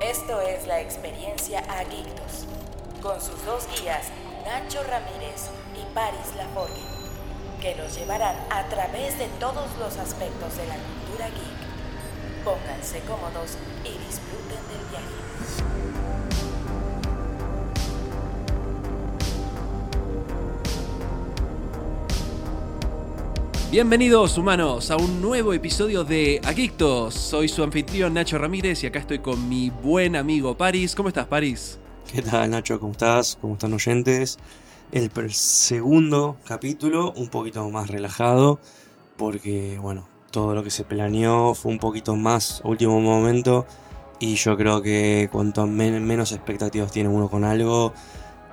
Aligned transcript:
Esto 0.00 0.40
es 0.40 0.66
la 0.66 0.80
experiencia 0.80 1.60
Aguictos, 1.68 2.46
con 3.02 3.20
sus 3.20 3.44
dos 3.44 3.66
guías, 3.68 4.06
Nacho 4.44 4.82
Ramírez 4.82 5.50
y 5.74 5.94
Paris 5.94 6.34
Laforgue, 6.36 6.82
que 7.60 7.74
los 7.76 7.96
llevarán 7.96 8.36
a 8.50 8.68
través 8.68 9.18
de 9.18 9.26
todos 9.40 9.66
los 9.78 9.96
aspectos 9.98 10.56
de 10.56 10.66
la 10.66 10.76
cultura 10.76 11.28
geek. 11.28 12.44
Pónganse 12.44 13.00
cómodos 13.00 13.56
y 13.84 13.98
disfruten 13.98 14.68
del 14.68 14.86
viaje. 14.90 15.26
Bienvenidos 23.76 24.38
humanos 24.38 24.90
a 24.90 24.96
un 24.96 25.20
nuevo 25.20 25.52
episodio 25.52 26.02
de 26.02 26.40
Adictos. 26.46 27.12
Soy 27.12 27.46
su 27.46 27.62
anfitrión 27.62 28.14
Nacho 28.14 28.38
Ramírez 28.38 28.82
y 28.82 28.86
acá 28.86 29.00
estoy 29.00 29.18
con 29.18 29.50
mi 29.50 29.68
buen 29.68 30.16
amigo 30.16 30.56
Paris. 30.56 30.94
¿Cómo 30.94 31.10
estás, 31.10 31.26
Paris? 31.26 31.78
¿Qué 32.10 32.22
tal, 32.22 32.52
Nacho? 32.52 32.80
¿Cómo 32.80 32.92
estás? 32.92 33.36
¿Cómo 33.38 33.52
están 33.52 33.74
oyentes? 33.74 34.38
El 34.92 35.10
segundo 35.30 36.38
capítulo, 36.46 37.12
un 37.16 37.28
poquito 37.28 37.68
más 37.68 37.90
relajado, 37.90 38.60
porque, 39.18 39.78
bueno, 39.78 40.08
todo 40.30 40.54
lo 40.54 40.64
que 40.64 40.70
se 40.70 40.84
planeó 40.84 41.52
fue 41.52 41.70
un 41.70 41.78
poquito 41.78 42.16
más 42.16 42.62
último 42.64 42.98
momento. 43.02 43.66
Y 44.20 44.36
yo 44.36 44.56
creo 44.56 44.80
que 44.80 45.28
cuanto 45.30 45.66
men- 45.66 46.02
menos 46.02 46.32
expectativas 46.32 46.90
tiene 46.92 47.10
uno 47.10 47.28
con 47.28 47.44
algo, 47.44 47.92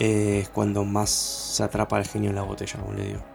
eh, 0.02 0.40
es 0.42 0.50
cuando 0.50 0.84
más 0.84 1.10
se 1.12 1.64
atrapa 1.64 1.98
el 1.98 2.08
genio 2.10 2.32
en 2.32 2.36
la 2.36 2.44
botella, 2.44 2.78
como 2.78 2.92
le 2.92 3.06
digo. 3.06 3.33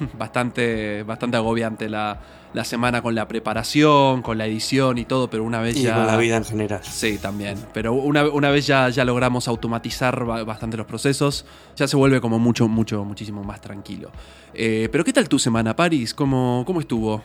Bastante, 0.18 1.02
bastante 1.02 1.36
agobiante 1.36 1.88
la, 1.88 2.20
la 2.54 2.64
semana 2.64 3.02
con 3.02 3.14
la 3.14 3.28
preparación, 3.28 4.22
con 4.22 4.38
la 4.38 4.46
edición 4.46 4.98
y 4.98 5.04
todo, 5.04 5.28
pero 5.30 5.44
una 5.44 5.60
vez 5.60 5.76
Y 5.76 5.82
ya. 5.82 5.94
con 5.94 6.06
la 6.06 6.16
vida 6.16 6.36
en 6.36 6.44
general. 6.44 6.80
Sí, 6.82 7.18
también. 7.18 7.58
Pero 7.72 7.92
una, 7.92 8.28
una 8.28 8.50
vez 8.50 8.66
ya, 8.66 8.88
ya 8.88 9.04
logramos 9.04 9.46
automatizar 9.48 10.24
ba- 10.24 10.44
bastante 10.44 10.76
los 10.76 10.86
procesos, 10.86 11.44
ya 11.76 11.86
se 11.86 11.96
vuelve 11.96 12.20
como 12.20 12.38
mucho, 12.38 12.66
mucho, 12.68 13.04
muchísimo 13.04 13.42
más 13.44 13.60
tranquilo. 13.60 14.10
Eh, 14.54 14.88
pero 14.90 15.04
¿qué 15.04 15.12
tal 15.12 15.28
tu 15.28 15.38
semana, 15.38 15.76
Paris? 15.76 16.14
¿Cómo, 16.14 16.64
cómo 16.66 16.80
estuvo? 16.80 17.22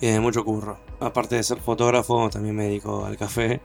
Eh, 0.00 0.18
mucho 0.20 0.44
curro. 0.44 0.78
Aparte 1.00 1.36
de 1.36 1.42
ser 1.42 1.58
fotógrafo, 1.58 2.30
también 2.30 2.56
me 2.56 2.64
dedico 2.64 3.04
al 3.04 3.16
café. 3.16 3.60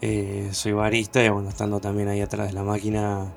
Eh, 0.00 0.48
soy 0.52 0.72
barista 0.72 1.22
y 1.24 1.28
bueno, 1.28 1.48
estando 1.48 1.80
también 1.80 2.08
ahí 2.08 2.20
atrás 2.20 2.46
de 2.48 2.52
la 2.52 2.62
máquina 2.62 3.32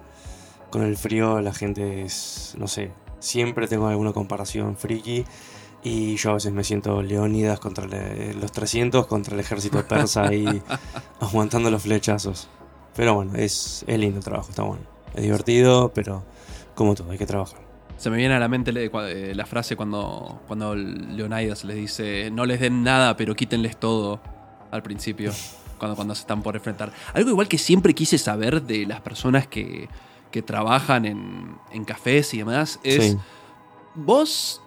con 0.70 0.84
el 0.84 0.96
frío, 0.96 1.42
la 1.42 1.54
gente 1.54 2.04
es, 2.04 2.54
no 2.58 2.68
sé, 2.68 2.92
siempre 3.22 3.68
tengo 3.70 3.88
alguna 3.88 4.12
comparación 4.12 4.76
friki. 4.76 5.24
Y 5.84 6.16
yo 6.18 6.32
a 6.32 6.34
veces 6.34 6.52
me 6.52 6.64
siento 6.64 7.02
Leónidas 7.02 7.60
contra 7.60 7.88
le- 7.88 8.34
los 8.36 8.52
300 8.52 9.08
contra 9.08 9.34
el 9.34 9.40
ejército 9.40 9.84
persa 9.88 10.28
ahí 10.28 10.62
aguantando 11.20 11.72
los 11.72 11.82
flechazos. 11.84 12.50
Pero 12.96 13.16
bueno, 13.16 13.34
es, 13.36 13.84
es 13.88 13.98
lindo 13.98 14.18
el 14.20 14.24
trabajo, 14.24 14.50
está 14.50 14.64
bueno. 14.64 14.84
Es 15.16 15.24
divertido, 15.24 15.92
pero 15.96 16.24
como 16.76 16.94
todo, 16.94 17.10
hay 17.12 17.18
que 17.18 17.26
trabajar. 17.26 17.60
Se 17.98 18.10
me 18.10 18.18
viene 18.18 18.34
a 18.36 18.40
la 18.40 18.48
mente 18.48 18.72
eh, 18.76 19.34
la 19.36 19.46
frase 19.46 19.76
cuando, 19.76 20.42
cuando 20.48 20.76
Leonidas 20.76 21.64
les 21.64 21.76
dice, 21.78 22.30
no 22.32 22.46
les 22.46 22.60
den 22.60 22.84
nada, 22.84 23.16
pero 23.16 23.36
quítenles 23.36 23.78
todo 23.80 24.20
al 24.72 24.84
principio, 24.84 25.32
cuando, 25.80 25.96
cuando 25.96 26.14
se 26.16 26.22
están 26.22 26.44
por 26.44 26.56
enfrentar. 26.56 26.92
Algo 27.14 27.30
igual 27.32 27.48
que 27.48 27.58
siempre 27.58 27.94
quise 27.96 28.18
saber 28.18 28.62
de 28.62 28.86
las 28.86 29.02
personas 29.02 29.48
que, 29.48 29.88
que 30.32 30.42
trabajan 30.42 31.06
en, 31.06 31.56
en 31.72 31.86
cafés 31.86 32.34
y 32.34 32.40
demás, 32.40 32.80
es, 32.84 33.04
Sí. 33.12 33.18
vos, 33.96 34.62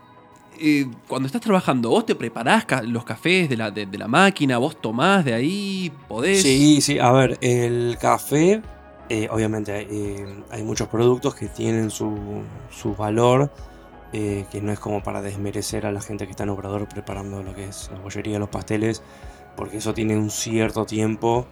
eh, 0.61 0.87
cuando 1.09 1.27
estás 1.27 1.41
trabajando, 1.41 1.91
vos 1.91 2.07
te 2.07 2.15
preparás 2.15 2.65
ca- 2.65 2.83
los 2.83 3.05
cafés 3.05 3.49
de 3.49 3.57
la, 3.57 3.71
de, 3.71 3.87
de 3.87 3.99
la 3.99 4.07
máquina, 4.09 4.59
vos 4.59 4.81
tomás 4.81 5.25
de 5.25 5.35
ahí, 5.35 5.93
podés... 6.09 6.43
Sí, 6.43 6.81
sí, 6.81 6.99
a 6.99 7.11
ver, 7.13 7.39
el 7.41 7.97
café, 8.01 8.63
eh, 9.09 9.29
obviamente 9.31 9.73
hay, 9.73 9.87
eh, 9.91 10.43
hay 10.51 10.63
muchos 10.63 10.89
productos 10.89 11.35
que 11.35 11.49
tienen 11.49 11.91
su, 11.91 12.43
su 12.71 12.95
valor, 12.95 13.51
que 14.13 14.61
no 14.63 14.71
es 14.71 14.79
como 14.79 15.03
para 15.03 15.23
desmerecer 15.23 15.87
a 15.87 15.91
la 15.91 16.01
gente 16.01 16.25
que 16.27 16.31
está 16.31 16.45
en 16.45 16.51
Obrador 16.51 16.87
preparando 16.89 17.43
lo 17.43 17.53
que 17.53 17.65
es 17.65 17.91
la 17.93 17.99
bollería, 17.99 18.39
los 18.39 18.49
pasteles, 18.49 19.03
porque 19.57 19.79
eso 19.79 19.93
tiene 19.93 20.17
un 20.17 20.31
cierto 20.31 20.85
tiempo 20.87 21.49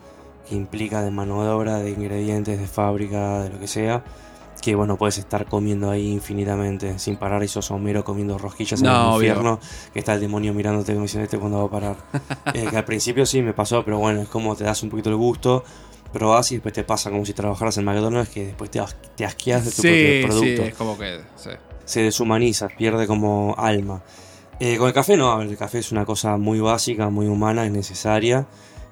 que 0.48 0.54
implica 0.54 1.02
de 1.02 1.10
mano 1.10 1.42
de 1.42 1.48
obra, 1.50 1.78
de 1.78 1.90
ingredientes, 1.90 2.58
de 2.58 2.66
fábrica, 2.66 3.42
de 3.44 3.50
lo 3.50 3.58
que 3.60 3.66
sea. 3.68 4.04
Que 4.60 4.76
bueno, 4.76 4.96
puedes 4.96 5.18
estar 5.18 5.46
comiendo 5.46 5.90
ahí 5.90 6.12
infinitamente 6.12 6.98
sin 7.00 7.16
parar 7.16 7.42
y 7.42 7.48
sos 7.48 7.70
Homero 7.72 8.04
comiendo 8.04 8.38
rosquillas 8.38 8.80
en 8.80 8.86
No, 8.86 8.92
el 8.92 9.06
obvio. 9.08 9.14
infierno, 9.30 9.60
que 9.92 9.98
está 9.98 10.14
el 10.14 10.20
demonio 10.20 10.54
mirándote 10.54 10.92
como 10.92 11.02
diciendo 11.02 11.24
este 11.24 11.38
cuándo 11.38 11.58
va 11.58 11.64
a 11.64 11.70
parar. 11.70 11.96
Eh, 12.54 12.66
que 12.70 12.76
al 12.76 12.84
principio 12.84 13.26
sí 13.26 13.42
me 13.42 13.54
pasó, 13.54 13.84
pero 13.84 13.98
bueno, 13.98 14.20
es 14.22 14.28
como 14.28 14.54
te 14.54 14.62
das 14.64 14.82
un 14.84 14.90
poquito 14.90 15.10
el 15.10 15.16
gusto, 15.16 15.64
probás 16.12 16.52
y 16.52 16.56
después 16.56 16.74
te 16.74 16.84
pasa 16.84 17.10
como 17.10 17.24
si 17.24 17.32
trabajaras 17.32 17.76
en 17.78 17.84
McDonald's, 17.86 18.30
que 18.30 18.46
después 18.46 18.70
te, 18.70 18.78
as- 18.78 18.94
te 19.16 19.24
asqueas 19.24 19.64
de 19.64 19.70
tu 19.72 19.82
sí, 19.82 19.88
propio 19.88 20.26
producto. 20.28 20.62
sí, 20.62 20.68
es 20.68 20.74
como 20.74 20.98
que... 20.98 21.20
sí. 21.36 21.50
Se 21.84 22.02
deshumaniza, 22.02 22.68
pierde 22.68 23.08
como 23.08 23.54
alma. 23.58 24.02
Eh, 24.60 24.76
con 24.76 24.86
el 24.86 24.92
café 24.94 25.16
no, 25.16 25.40
el 25.42 25.56
café 25.56 25.78
es 25.80 25.90
una 25.90 26.04
cosa 26.04 26.36
muy 26.36 26.60
básica, 26.60 27.08
muy 27.10 27.26
humana, 27.26 27.64
es 27.66 27.72
necesaria. 27.72 28.46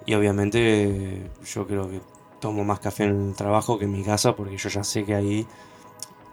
Y 0.06 0.15
obviamente 0.15 1.31
yo 1.44 1.66
creo 1.66 1.88
que 1.88 2.00
tomo 2.41 2.65
más 2.65 2.81
café 2.81 3.05
en 3.05 3.28
el 3.31 3.34
trabajo 3.37 3.78
que 3.78 3.84
en 3.84 3.93
mi 3.93 4.03
casa 4.03 4.34
porque 4.34 4.56
yo 4.56 4.69
ya 4.69 4.83
sé 4.84 5.05
que 5.05 5.15
ahí 5.15 5.47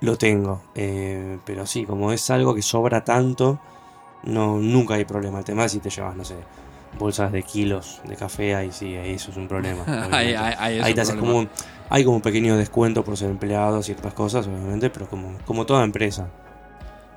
lo 0.02 0.18
tengo. 0.18 0.62
Eh, 0.76 1.38
pero 1.46 1.66
sí, 1.66 1.86
como 1.86 2.12
es 2.12 2.30
algo 2.30 2.56
que 2.56 2.62
sobra 2.62 3.04
tanto, 3.04 3.60
no, 4.24 4.58
nunca 4.58 4.96
hay 4.96 5.06
problema. 5.06 5.40
El 5.40 5.46
tema 5.46 5.66
es 5.66 5.72
si 5.74 5.80
te 5.80 5.90
llevas, 5.90 6.16
no 6.16 6.24
sé, 6.24 6.36
bolsas 6.98 7.32
de 7.32 7.44
kilos 7.44 8.02
de 8.08 8.16
café, 8.16 8.56
ahí 8.56 8.72
sí, 8.72 8.96
ahí 8.96 9.14
eso 9.14 9.32
es 9.32 9.38
un 9.38 9.48
problema. 9.48 9.84
Ahí- 10.18 10.34
ahí- 10.80 10.94
te 10.94 11.02
haces 11.02 11.16
como 11.20 11.38
un- 11.40 11.50
hay 11.90 12.04
como 12.04 12.16
un 12.18 12.22
pequeño 12.22 12.56
descuento 12.58 13.04
por 13.04 13.18
ser 13.18 13.30
empleado, 13.30 13.82
ciertas 13.84 14.14
cosas, 14.14 14.48
obviamente, 14.48 14.90
pero 14.90 15.08
como, 15.10 15.38
como 15.46 15.66
toda 15.66 15.84
empresa. 15.84 16.30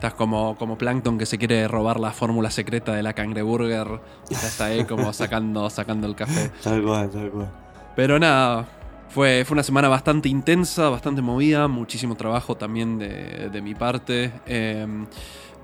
Estás 0.00 0.14
como, 0.14 0.56
como 0.56 0.78
Plankton 0.78 1.18
que 1.18 1.26
se 1.26 1.36
quiere 1.36 1.68
robar 1.68 2.00
la 2.00 2.10
fórmula 2.10 2.50
secreta 2.50 2.94
de 2.94 3.02
la 3.02 3.12
cangreburger. 3.12 4.00
Y 4.30 4.34
ya 4.34 4.46
está 4.48 4.64
ahí 4.64 4.84
como 4.86 5.12
sacando, 5.12 5.68
sacando 5.68 6.06
el 6.06 6.14
café. 6.16 6.50
Tal 6.64 6.82
cual, 6.82 7.10
tal 7.10 7.30
cual. 7.30 7.50
Pero 7.96 8.18
nada, 8.18 8.66
fue, 9.10 9.44
fue 9.44 9.56
una 9.56 9.62
semana 9.62 9.88
bastante 9.88 10.30
intensa, 10.30 10.88
bastante 10.88 11.20
movida, 11.20 11.68
muchísimo 11.68 12.14
trabajo 12.14 12.56
también 12.56 12.98
de, 12.98 13.50
de 13.50 13.60
mi 13.60 13.74
parte. 13.74 14.32
Eh, 14.46 14.86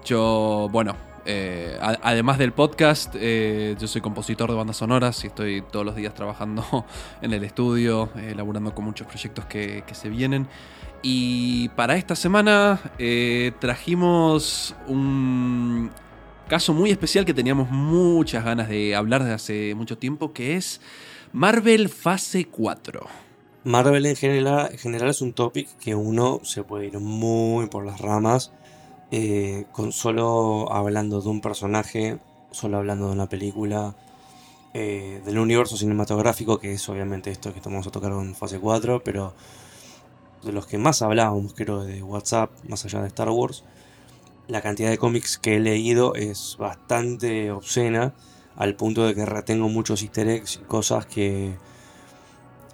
yo, 0.04 0.68
bueno, 0.70 0.94
eh, 1.24 1.78
a- 1.80 1.96
además 2.02 2.36
del 2.36 2.52
podcast, 2.52 3.14
eh, 3.18 3.74
yo 3.78 3.88
soy 3.88 4.02
compositor 4.02 4.50
de 4.50 4.56
bandas 4.56 4.76
sonoras 4.76 5.24
y 5.24 5.28
estoy 5.28 5.62
todos 5.72 5.86
los 5.86 5.96
días 5.96 6.12
trabajando 6.12 6.84
en 7.22 7.32
el 7.32 7.42
estudio, 7.42 8.10
eh, 8.16 8.34
laburando 8.36 8.74
con 8.74 8.84
muchos 8.84 9.06
proyectos 9.06 9.46
que, 9.46 9.82
que 9.86 9.94
se 9.94 10.10
vienen. 10.10 10.46
Y 11.02 11.68
para 11.70 11.96
esta 11.96 12.16
semana 12.16 12.80
eh, 12.98 13.52
trajimos 13.60 14.74
un 14.86 15.90
caso 16.48 16.72
muy 16.72 16.90
especial 16.90 17.24
que 17.24 17.34
teníamos 17.34 17.70
muchas 17.70 18.44
ganas 18.44 18.68
de 18.68 18.94
hablar 18.94 19.22
desde 19.22 19.34
hace 19.34 19.74
mucho 19.74 19.98
tiempo, 19.98 20.32
que 20.32 20.56
es 20.56 20.80
Marvel 21.32 21.88
Fase 21.88 22.46
4. 22.46 23.06
Marvel 23.64 24.06
en 24.06 24.16
general, 24.16 24.68
en 24.70 24.78
general 24.78 25.10
es 25.10 25.20
un 25.20 25.32
topic 25.32 25.68
que 25.78 25.94
uno 25.94 26.40
se 26.44 26.62
puede 26.62 26.86
ir 26.86 27.00
muy 27.00 27.66
por 27.66 27.84
las 27.84 28.00
ramas, 28.00 28.52
eh, 29.10 29.66
con 29.72 29.92
solo 29.92 30.72
hablando 30.72 31.20
de 31.20 31.28
un 31.28 31.40
personaje, 31.40 32.18
solo 32.52 32.78
hablando 32.78 33.08
de 33.08 33.12
una 33.12 33.28
película, 33.28 33.96
eh, 34.72 35.20
del 35.24 35.38
universo 35.38 35.76
cinematográfico, 35.76 36.58
que 36.58 36.74
es 36.74 36.88
obviamente 36.88 37.30
esto 37.30 37.52
que 37.52 37.60
vamos 37.60 37.86
a 37.86 37.90
tocar 37.90 38.12
en 38.12 38.34
fase 38.34 38.60
4, 38.60 39.02
pero 39.02 39.34
de 40.46 40.52
los 40.52 40.66
que 40.66 40.78
más 40.78 41.02
hablábamos, 41.02 41.52
creo, 41.54 41.84
de 41.84 42.02
WhatsApp, 42.02 42.50
más 42.68 42.84
allá 42.84 43.02
de 43.02 43.08
Star 43.08 43.28
Wars, 43.30 43.64
la 44.48 44.62
cantidad 44.62 44.88
de 44.90 44.98
cómics 44.98 45.38
que 45.38 45.56
he 45.56 45.60
leído 45.60 46.14
es 46.14 46.56
bastante 46.58 47.50
obscena, 47.50 48.14
al 48.56 48.74
punto 48.76 49.04
de 49.06 49.14
que 49.14 49.26
retengo 49.26 49.68
muchos 49.68 50.02
easter 50.02 50.28
eggs 50.28 50.56
y 50.56 50.64
cosas 50.64 51.04
que 51.06 51.54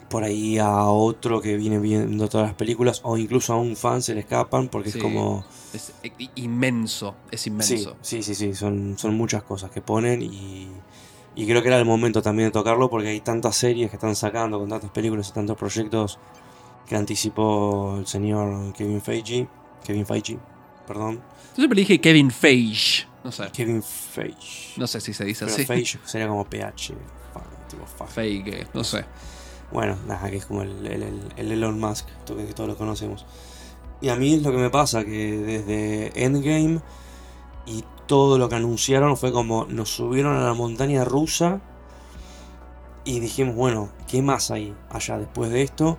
por 0.09 0.25
ahí 0.25 0.59
a 0.59 0.85
otro 0.89 1.41
que 1.41 1.57
viene 1.57 1.79
viendo 1.79 2.29
todas 2.29 2.49
las 2.49 2.55
películas 2.57 3.01
o 3.03 3.17
incluso 3.17 3.55
a 3.55 3.57
un 3.57 3.77
fan 3.77 4.03
se 4.03 4.15
le 4.15 4.21
escapan 4.21 4.69
porque 4.69 4.91
Sí. 4.91 4.99
es 4.99 5.03
como 5.03 5.43
Es 5.73 5.93
inmenso, 6.35 7.15
es 7.31 7.41
sí 7.41 7.49
inmenso. 7.51 7.97
sí 8.03 8.23
sí 8.23 8.35
sí 8.35 8.55
son, 8.55 8.99
son 8.99 9.15
muchas 9.17 9.43
cosas 9.43 9.71
que 9.71 9.81
ponen 9.81 10.21
y, 10.23 10.69
y 11.35 11.47
creo 11.47 11.63
que 11.63 11.69
era 11.69 11.79
el 11.79 11.87
momento 11.87 12.21
también 12.21 12.49
de 12.49 12.53
tocarlo 12.53 12.91
porque 12.91 13.09
hay 13.09 13.21
tantas 13.23 13.57
series 13.57 13.89
que 13.89 13.97
están 13.97 14.15
sacando 14.15 14.59
con 14.59 14.69
tantas 14.69 14.91
películas 14.91 15.31
y 15.31 15.33
tantos 15.33 15.57
proyectos 15.57 16.19
que 16.87 16.97
anticipó 16.97 17.97
el 17.99 18.07
señor 18.07 18.73
Kevin 18.75 19.01
Feige 19.01 19.49
Kevin 19.85 20.07
Feige 20.07 20.39
perdón 20.87 21.17
Yo 21.17 21.57
siempre 21.57 21.81
dije 21.81 22.01
Kevin 22.01 22.31
Feige. 22.31 23.07
No 23.25 23.31
sé. 23.33 23.51
Kevin 23.53 23.83
Feige 23.83 24.73
No 24.79 24.87
sé 24.87 25.01
si 25.01 25.13
se 25.15 25.25
dice 25.25 25.45
pero 25.45 25.55
así. 25.57 25.65
Feige 25.67 25.99
sería 26.05 26.29
como 26.29 26.45
PH 26.45 26.95
tipo 27.69 27.87
Feige, 28.07 28.67
no 28.75 28.85
sé. 28.85 29.05
Bueno, 29.73 29.97
nada, 30.07 30.29
que 30.31 30.37
es 30.37 30.45
como 30.45 30.61
el, 30.63 30.87
el- 30.87 31.03
el- 31.03 31.33
el 31.37 31.53
Elon 31.53 31.81
Musk, 31.81 32.07
que 32.27 32.53
todos 32.53 32.69
lo 32.69 32.77
conocemos. 32.77 33.25
Y 34.03 34.11
a 34.11 34.17
mí 34.17 34.35
es 34.35 34.43
lo 34.43 34.51
que 34.51 34.59
me 34.59 34.69
pasa, 34.69 35.03
que 35.05 35.39
desde 35.39 36.25
Endgame 36.25 36.81
y 37.65 37.83
todo 38.07 38.37
lo 38.37 38.51
que 38.51 38.57
anunciaron 38.57 39.17
fue 39.17 39.33
como 39.33 39.65
nos 39.65 39.89
subieron 39.89 40.37
a 40.37 40.41
la 40.45 40.53
montaña 40.53 41.05
rusa 41.05 41.61
Y 43.05 43.21
dijimos, 43.21 43.55
bueno, 43.57 43.89
¿qué 44.07 44.21
más 44.21 44.51
hay 44.51 44.75
allá 44.91 45.17
después 45.19 45.51
de 45.51 45.63
esto? 45.63 45.99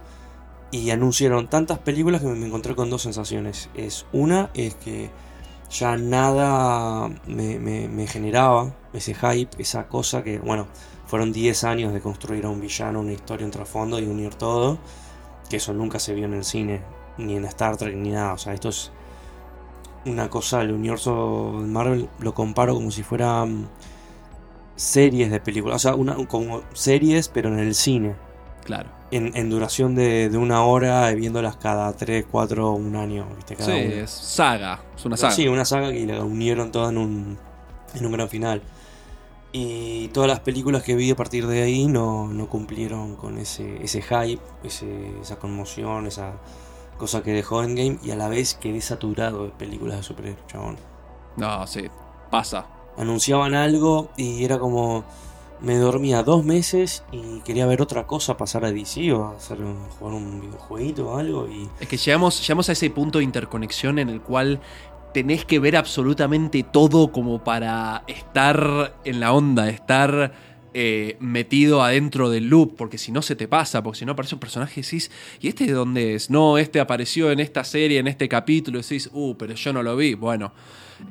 Y 0.73 0.89
anunciaron 0.89 1.49
tantas 1.49 1.77
películas 1.77 2.21
que 2.21 2.27
me 2.27 2.47
encontré 2.47 2.73
con 2.73 2.89
dos 2.89 3.03
sensaciones. 3.03 3.69
Es 3.75 4.07
una, 4.11 4.49
es 4.55 4.73
que 4.73 5.11
ya 5.69 5.97
nada 5.97 7.11
me, 7.27 8.07
generaba 8.07 8.73
ese 8.91 9.13
hype, 9.13 9.61
esa 9.61 9.87
cosa 9.87 10.23
que, 10.23 10.39
bueno, 10.39 10.65
fueron 11.05 11.31
10 11.31 11.63
años 11.65 11.93
de 11.93 12.01
construir 12.01 12.45
a 12.45 12.49
un 12.49 12.59
villano, 12.59 13.01
una 13.01 13.11
historia, 13.11 13.45
un 13.45 13.51
trasfondo 13.51 13.99
y 13.99 14.05
unir 14.05 14.33
todo. 14.33 14.79
Que 15.47 15.57
eso 15.57 15.75
nunca 15.75 15.99
se 15.99 16.15
vio 16.15 16.25
en 16.25 16.33
el 16.33 16.43
cine, 16.43 16.81
ni 17.19 17.35
en 17.35 17.45
Star 17.45 17.77
Trek, 17.77 17.95
ni 17.95 18.09
nada. 18.09 18.33
O 18.33 18.39
sea, 18.39 18.55
esto 18.55 18.69
es 18.69 18.91
una 20.07 20.27
cosa, 20.31 20.63
el 20.63 20.71
universo 20.71 21.59
de 21.61 21.67
Marvel 21.67 22.09
lo 22.17 22.33
comparo 22.33 22.73
como 22.73 22.89
si 22.89 23.03
fueran 23.03 23.69
series 24.75 25.29
de 25.29 25.39
películas. 25.39 25.75
O 25.75 25.79
sea, 25.87 25.93
una, 25.93 26.15
como 26.25 26.63
series, 26.73 27.29
pero 27.29 27.49
en 27.49 27.59
el 27.59 27.75
cine. 27.75 28.15
Claro. 28.63 29.02
En, 29.15 29.49
duración 29.49 29.95
de, 29.95 30.29
una 30.37 30.63
hora, 30.63 31.11
viéndolas 31.11 31.57
cada 31.57 31.93
3, 31.93 32.25
4, 32.29 32.71
un 32.71 32.95
año. 32.95 33.27
¿viste? 33.35 33.55
Cada 33.55 33.71
sí, 33.71 33.77
es 33.77 34.09
saga. 34.09 34.81
Es 34.95 35.05
una 35.05 35.17
saga. 35.17 35.33
Sí, 35.33 35.47
una 35.47 35.65
saga 35.65 35.91
que 35.91 36.05
la 36.05 36.23
unieron 36.23 36.71
todas 36.71 36.91
en 36.91 36.97
un, 36.97 37.37
en 37.93 38.05
un 38.05 38.11
gran 38.11 38.29
final. 38.29 38.61
Y 39.51 40.07
todas 40.07 40.27
las 40.27 40.39
películas 40.39 40.81
que 40.81 40.95
vi 40.95 41.11
a 41.11 41.15
partir 41.15 41.45
de 41.45 41.61
ahí 41.61 41.85
no, 41.85 42.27
no 42.27 42.49
cumplieron 42.49 43.15
con 43.15 43.37
ese, 43.37 43.83
ese 43.83 44.01
hype, 44.01 44.41
ese, 44.63 45.19
esa 45.21 45.37
conmoción, 45.37 46.07
esa 46.07 46.33
cosa 46.97 47.21
que 47.21 47.33
dejó 47.33 47.63
Endgame. 47.63 47.99
Y 48.01 48.09
a 48.09 48.15
la 48.15 48.29
vez 48.29 48.55
quedé 48.55 48.81
saturado 48.81 49.45
de 49.45 49.51
películas 49.51 49.97
de 49.97 50.03
superhéroes, 50.03 50.47
chabón. 50.47 50.77
No, 51.37 51.67
sí, 51.67 51.83
pasa. 52.31 52.65
Anunciaban 52.97 53.53
algo 53.53 54.09
y 54.17 54.43
era 54.43 54.57
como. 54.57 55.03
Me 55.61 55.77
dormía 55.77 56.23
dos 56.23 56.43
meses 56.43 57.03
y 57.11 57.39
quería 57.41 57.65
ver 57.65 57.81
otra 57.81 58.05
cosa, 58.05 58.35
pasar 58.35 58.65
a 58.65 58.71
DC 58.71 59.13
o 59.13 59.29
hacer, 59.29 59.59
jugar 59.97 60.13
un 60.15 60.41
videojueguito 60.41 61.09
o 61.09 61.17
algo. 61.17 61.47
Y... 61.47 61.69
Es 61.79 61.87
que 61.87 61.97
llegamos, 61.97 62.41
llegamos 62.41 62.69
a 62.69 62.73
ese 62.73 62.89
punto 62.89 63.19
de 63.19 63.23
interconexión 63.23 63.99
en 63.99 64.09
el 64.09 64.21
cual 64.21 64.59
tenés 65.13 65.45
que 65.45 65.59
ver 65.59 65.77
absolutamente 65.77 66.63
todo 66.63 67.11
como 67.11 67.43
para 67.43 68.03
estar 68.07 68.95
en 69.05 69.19
la 69.19 69.31
onda, 69.31 69.69
estar 69.69 70.33
eh, 70.75 71.17
metido 71.19 71.83
adentro 71.83 72.31
del 72.31 72.47
loop, 72.49 72.75
porque 72.75 72.97
si 72.97 73.11
no 73.11 73.21
se 73.21 73.35
te 73.35 73.47
pasa, 73.47 73.83
porque 73.83 73.99
si 73.99 74.05
no 74.05 74.13
aparece 74.13 74.33
un 74.33 74.39
personaje 74.39 74.79
y 74.79 74.83
decís, 74.83 75.11
¿y 75.39 75.47
este 75.47 75.67
de 75.67 75.73
dónde 75.73 76.15
es? 76.15 76.31
No, 76.31 76.57
este 76.57 76.79
apareció 76.79 77.29
en 77.29 77.39
esta 77.39 77.63
serie, 77.63 77.99
en 77.99 78.07
este 78.07 78.27
capítulo, 78.27 78.79
y 78.79 78.81
decís, 78.81 79.07
uh, 79.13 79.35
pero 79.37 79.53
yo 79.53 79.71
no 79.71 79.83
lo 79.83 79.95
vi. 79.95 80.15
Bueno, 80.15 80.51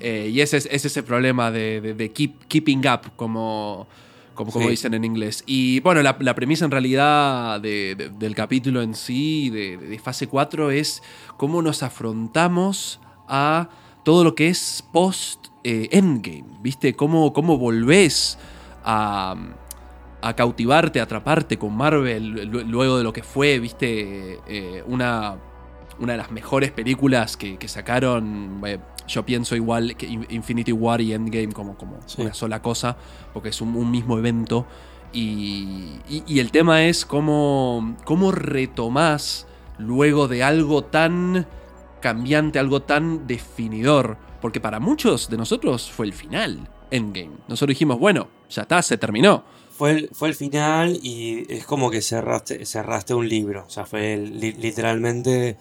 eh, 0.01 0.29
y 0.33 0.41
ese 0.41 0.57
es, 0.57 0.67
ese 0.67 1.03
problema 1.05 1.53
de, 1.53 2.11
keep, 2.13 2.47
keeping 2.49 2.81
up, 2.89 3.13
como, 3.15 3.87
como, 4.35 4.53
como 4.53 4.69
dicen 4.69 4.95
en 4.95 5.05
inglés. 5.05 5.45
Y 5.47 5.81
bueno, 5.81 6.03
la, 6.03 6.35
premisa 6.35 6.65
en 6.65 6.71
realidad 6.71 7.61
del 7.61 8.35
capítulo 8.35 8.83
en 8.83 8.95
sí, 8.95 9.51
de, 9.51 10.01
fase 10.03 10.27
4, 10.27 10.71
es 10.71 11.03
cómo 11.37 11.63
nos 11.63 11.83
afrontamos 11.83 13.01
a 13.29 13.69
todo 14.05 14.25
lo 14.25 14.35
que 14.35 14.49
es 14.49 14.85
post 14.93 15.49
eh, 15.65 15.89
¿viste? 16.61 16.95
Cómo, 16.95 17.33
cómo 17.33 17.57
volvés 17.57 18.39
a, 18.85 19.37
a, 20.21 20.35
cautivarte, 20.35 21.01
a 21.01 21.05
atraparte 21.05 21.59
con 21.59 21.77
Marvel 21.77 22.47
luego 22.49 22.99
de 22.99 23.05
lo 23.05 23.13
que 23.13 23.23
fue, 23.23 23.59
¿viste? 23.61 24.41
Eh, 24.49 24.83
una, 24.87 25.37
una 25.99 26.13
de 26.13 26.19
las 26.19 26.31
mejores 26.31 26.73
películas 26.73 27.37
que, 27.37 27.57
sacaron. 27.69 28.61
Eh, 28.67 28.79
yo 29.07 29.25
pienso 29.25 29.57
igual 29.57 29.97
que 29.97 30.07
Infinity 30.07 30.73
War 30.73 31.01
y 31.01 31.13
Endgame 31.13 31.53
como, 31.53 31.77
como 31.77 31.99
una 32.19 32.35
sola 32.35 32.63
cosa, 32.63 32.97
porque 33.33 33.51
es 33.51 33.61
un, 33.61 33.91
mismo 33.91 34.19
evento. 34.19 34.67
Y, 35.13 35.99
y, 36.09 36.39
el 36.39 36.51
tema 36.51 36.85
es 36.85 37.05
cómo, 37.05 37.97
cómo 38.05 38.33
retomás 38.33 39.47
luego 39.79 40.27
de 40.27 40.43
algo 40.43 40.85
tan 40.85 41.47
cambiante, 42.01 42.59
algo 42.59 42.83
tan 42.83 43.27
definidor. 43.27 44.17
Porque 44.41 44.61
para 44.61 44.81
muchos 44.81 45.29
de 45.29 45.37
nosotros 45.37 45.91
fue 45.91 46.07
el 46.07 46.13
final, 46.13 46.69
Endgame. 46.91 47.37
Nosotros 47.49 47.75
dijimos, 47.75 47.99
bueno, 47.99 48.29
ya 48.49 48.63
está, 48.63 48.83
se 48.83 48.99
terminó. 48.99 49.45
Fue 49.71 49.91
el, 49.91 50.11
fue 50.13 50.29
el 50.29 50.35
final 50.35 50.99
y 51.03 51.47
es 51.53 51.65
como 51.65 51.91
que 51.91 52.03
cerraste, 52.03 52.65
cerraste 52.67 53.15
un 53.15 53.29
libro. 53.29 53.65
O 53.67 53.71
sea, 53.71 53.85
fue 53.85 54.17
literalmente 54.17 55.57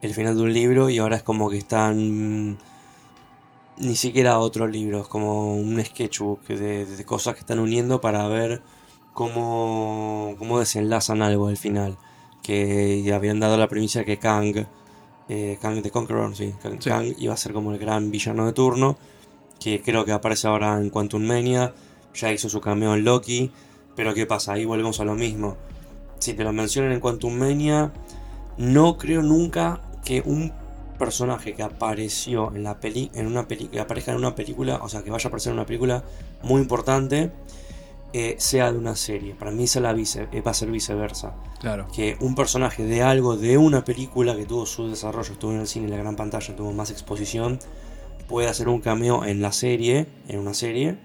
el 0.00 0.14
final 0.14 0.36
de 0.36 0.42
un 0.42 0.52
libro 0.52 0.90
y 0.90 0.98
ahora 0.98 1.16
es 1.16 1.22
como 1.22 1.48
que 1.48 1.58
están 1.58 2.58
ni 3.82 3.96
siquiera 3.96 4.38
otro 4.38 4.66
libro, 4.66 5.00
es 5.00 5.08
como 5.08 5.54
un 5.54 5.84
sketchbook 5.84 6.46
de, 6.46 6.86
de, 6.86 7.04
cosas 7.04 7.34
que 7.34 7.40
están 7.40 7.58
uniendo 7.58 8.00
para 8.00 8.26
ver 8.28 8.62
cómo, 9.12 10.34
cómo 10.38 10.58
desenlazan 10.58 11.22
algo 11.22 11.48
al 11.48 11.56
final. 11.56 11.98
Que 12.42 13.12
habían 13.14 13.38
dado 13.38 13.56
la 13.56 13.68
premisa 13.68 14.04
que 14.04 14.18
Kang 14.18 14.66
eh, 15.28 15.58
Kang 15.60 15.82
the 15.82 15.90
Conqueror, 15.90 16.34
sí, 16.36 16.54
Kang, 16.62 17.14
iba 17.18 17.32
a 17.32 17.36
ser 17.36 17.52
como 17.52 17.72
el 17.72 17.78
gran 17.78 18.10
villano 18.10 18.44
de 18.44 18.52
turno, 18.52 18.96
que 19.60 19.80
creo 19.80 20.04
que 20.04 20.12
aparece 20.12 20.48
ahora 20.48 20.78
en 20.78 20.90
Quantum 20.90 21.22
Mania, 21.22 21.72
ya 22.14 22.32
hizo 22.32 22.48
su 22.48 22.60
cameo 22.60 22.94
en 22.94 23.04
Loki, 23.04 23.50
pero 23.96 24.14
¿qué 24.14 24.26
pasa? 24.26 24.52
Ahí 24.52 24.64
volvemos 24.64 25.00
a 25.00 25.04
lo 25.04 25.14
mismo. 25.14 25.56
Si 26.18 26.34
te 26.34 26.44
lo 26.44 26.52
mencionan 26.52 26.92
en 26.92 27.00
Quantum 27.00 27.34
Mania, 27.34 27.92
no 28.58 28.98
creo 28.98 29.22
nunca 29.22 29.80
que 30.04 30.22
un 30.24 30.52
personaje 31.02 31.54
que 31.54 31.64
apareció 31.64 32.54
en 32.54 32.62
la 32.62 32.78
peli 32.78 33.10
en 33.14 33.26
una 33.26 33.48
película 33.48 33.82
aparezca 33.82 34.12
en 34.12 34.18
una 34.18 34.36
película, 34.36 34.78
o 34.84 34.88
sea, 34.88 35.02
que 35.02 35.10
vaya 35.10 35.26
a 35.26 35.28
aparecer 35.28 35.50
en 35.50 35.58
una 35.58 35.66
película 35.66 36.04
muy 36.44 36.62
importante, 36.62 37.32
eh, 38.12 38.36
sea 38.38 38.70
de 38.70 38.78
una 38.78 38.94
serie. 38.94 39.34
Para 39.34 39.50
mí 39.50 39.64
esa 39.64 39.80
la 39.80 39.92
vice, 39.92 40.28
eh, 40.30 40.40
va 40.42 40.52
a 40.52 40.54
ser 40.54 40.70
viceversa. 40.70 41.34
Claro. 41.58 41.88
Que 41.92 42.16
un 42.20 42.36
personaje 42.36 42.84
de 42.84 43.02
algo, 43.02 43.36
de 43.36 43.58
una 43.58 43.84
película 43.84 44.36
que 44.36 44.46
tuvo 44.46 44.64
su 44.64 44.88
desarrollo, 44.88 45.32
estuvo 45.32 45.50
en 45.50 45.58
el 45.58 45.66
cine, 45.66 45.86
en 45.86 45.90
la 45.90 45.96
gran 45.96 46.14
pantalla, 46.14 46.54
tuvo 46.54 46.72
más 46.72 46.92
exposición, 46.92 47.58
puede 48.28 48.46
hacer 48.46 48.68
un 48.68 48.80
cameo 48.80 49.24
en 49.24 49.42
la 49.42 49.50
serie, 49.50 50.06
en 50.28 50.38
una 50.38 50.54
serie, 50.54 50.98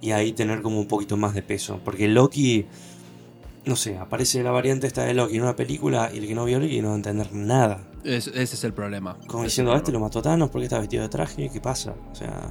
y 0.00 0.12
ahí 0.12 0.32
tener 0.32 0.62
como 0.62 0.78
un 0.78 0.86
poquito 0.86 1.16
más 1.16 1.34
de 1.34 1.42
peso. 1.42 1.80
Porque 1.84 2.06
Loki, 2.06 2.66
no 3.64 3.74
sé, 3.74 3.98
aparece 3.98 4.44
la 4.44 4.52
variante 4.52 4.86
esta 4.86 5.02
de 5.02 5.12
Loki 5.12 5.38
en 5.38 5.42
una 5.42 5.56
película 5.56 6.08
y 6.14 6.18
el 6.18 6.28
que 6.28 6.36
no 6.36 6.44
vio 6.44 6.60
Loki 6.60 6.80
no 6.82 6.90
va 6.90 6.94
a 6.94 6.98
entender 6.98 7.32
nada. 7.32 7.89
Ese 8.04 8.40
es 8.42 8.64
el 8.64 8.72
problema. 8.72 9.16
Como 9.26 9.44
diciendo, 9.44 9.72
a 9.72 9.76
este 9.76 9.92
lo 9.92 10.00
mató 10.00 10.22
Thanos 10.22 10.50
porque 10.50 10.64
está 10.64 10.78
vestido 10.78 11.02
de 11.02 11.08
traje, 11.08 11.50
¿qué 11.52 11.60
pasa? 11.60 11.94
O 12.10 12.14
sea... 12.14 12.50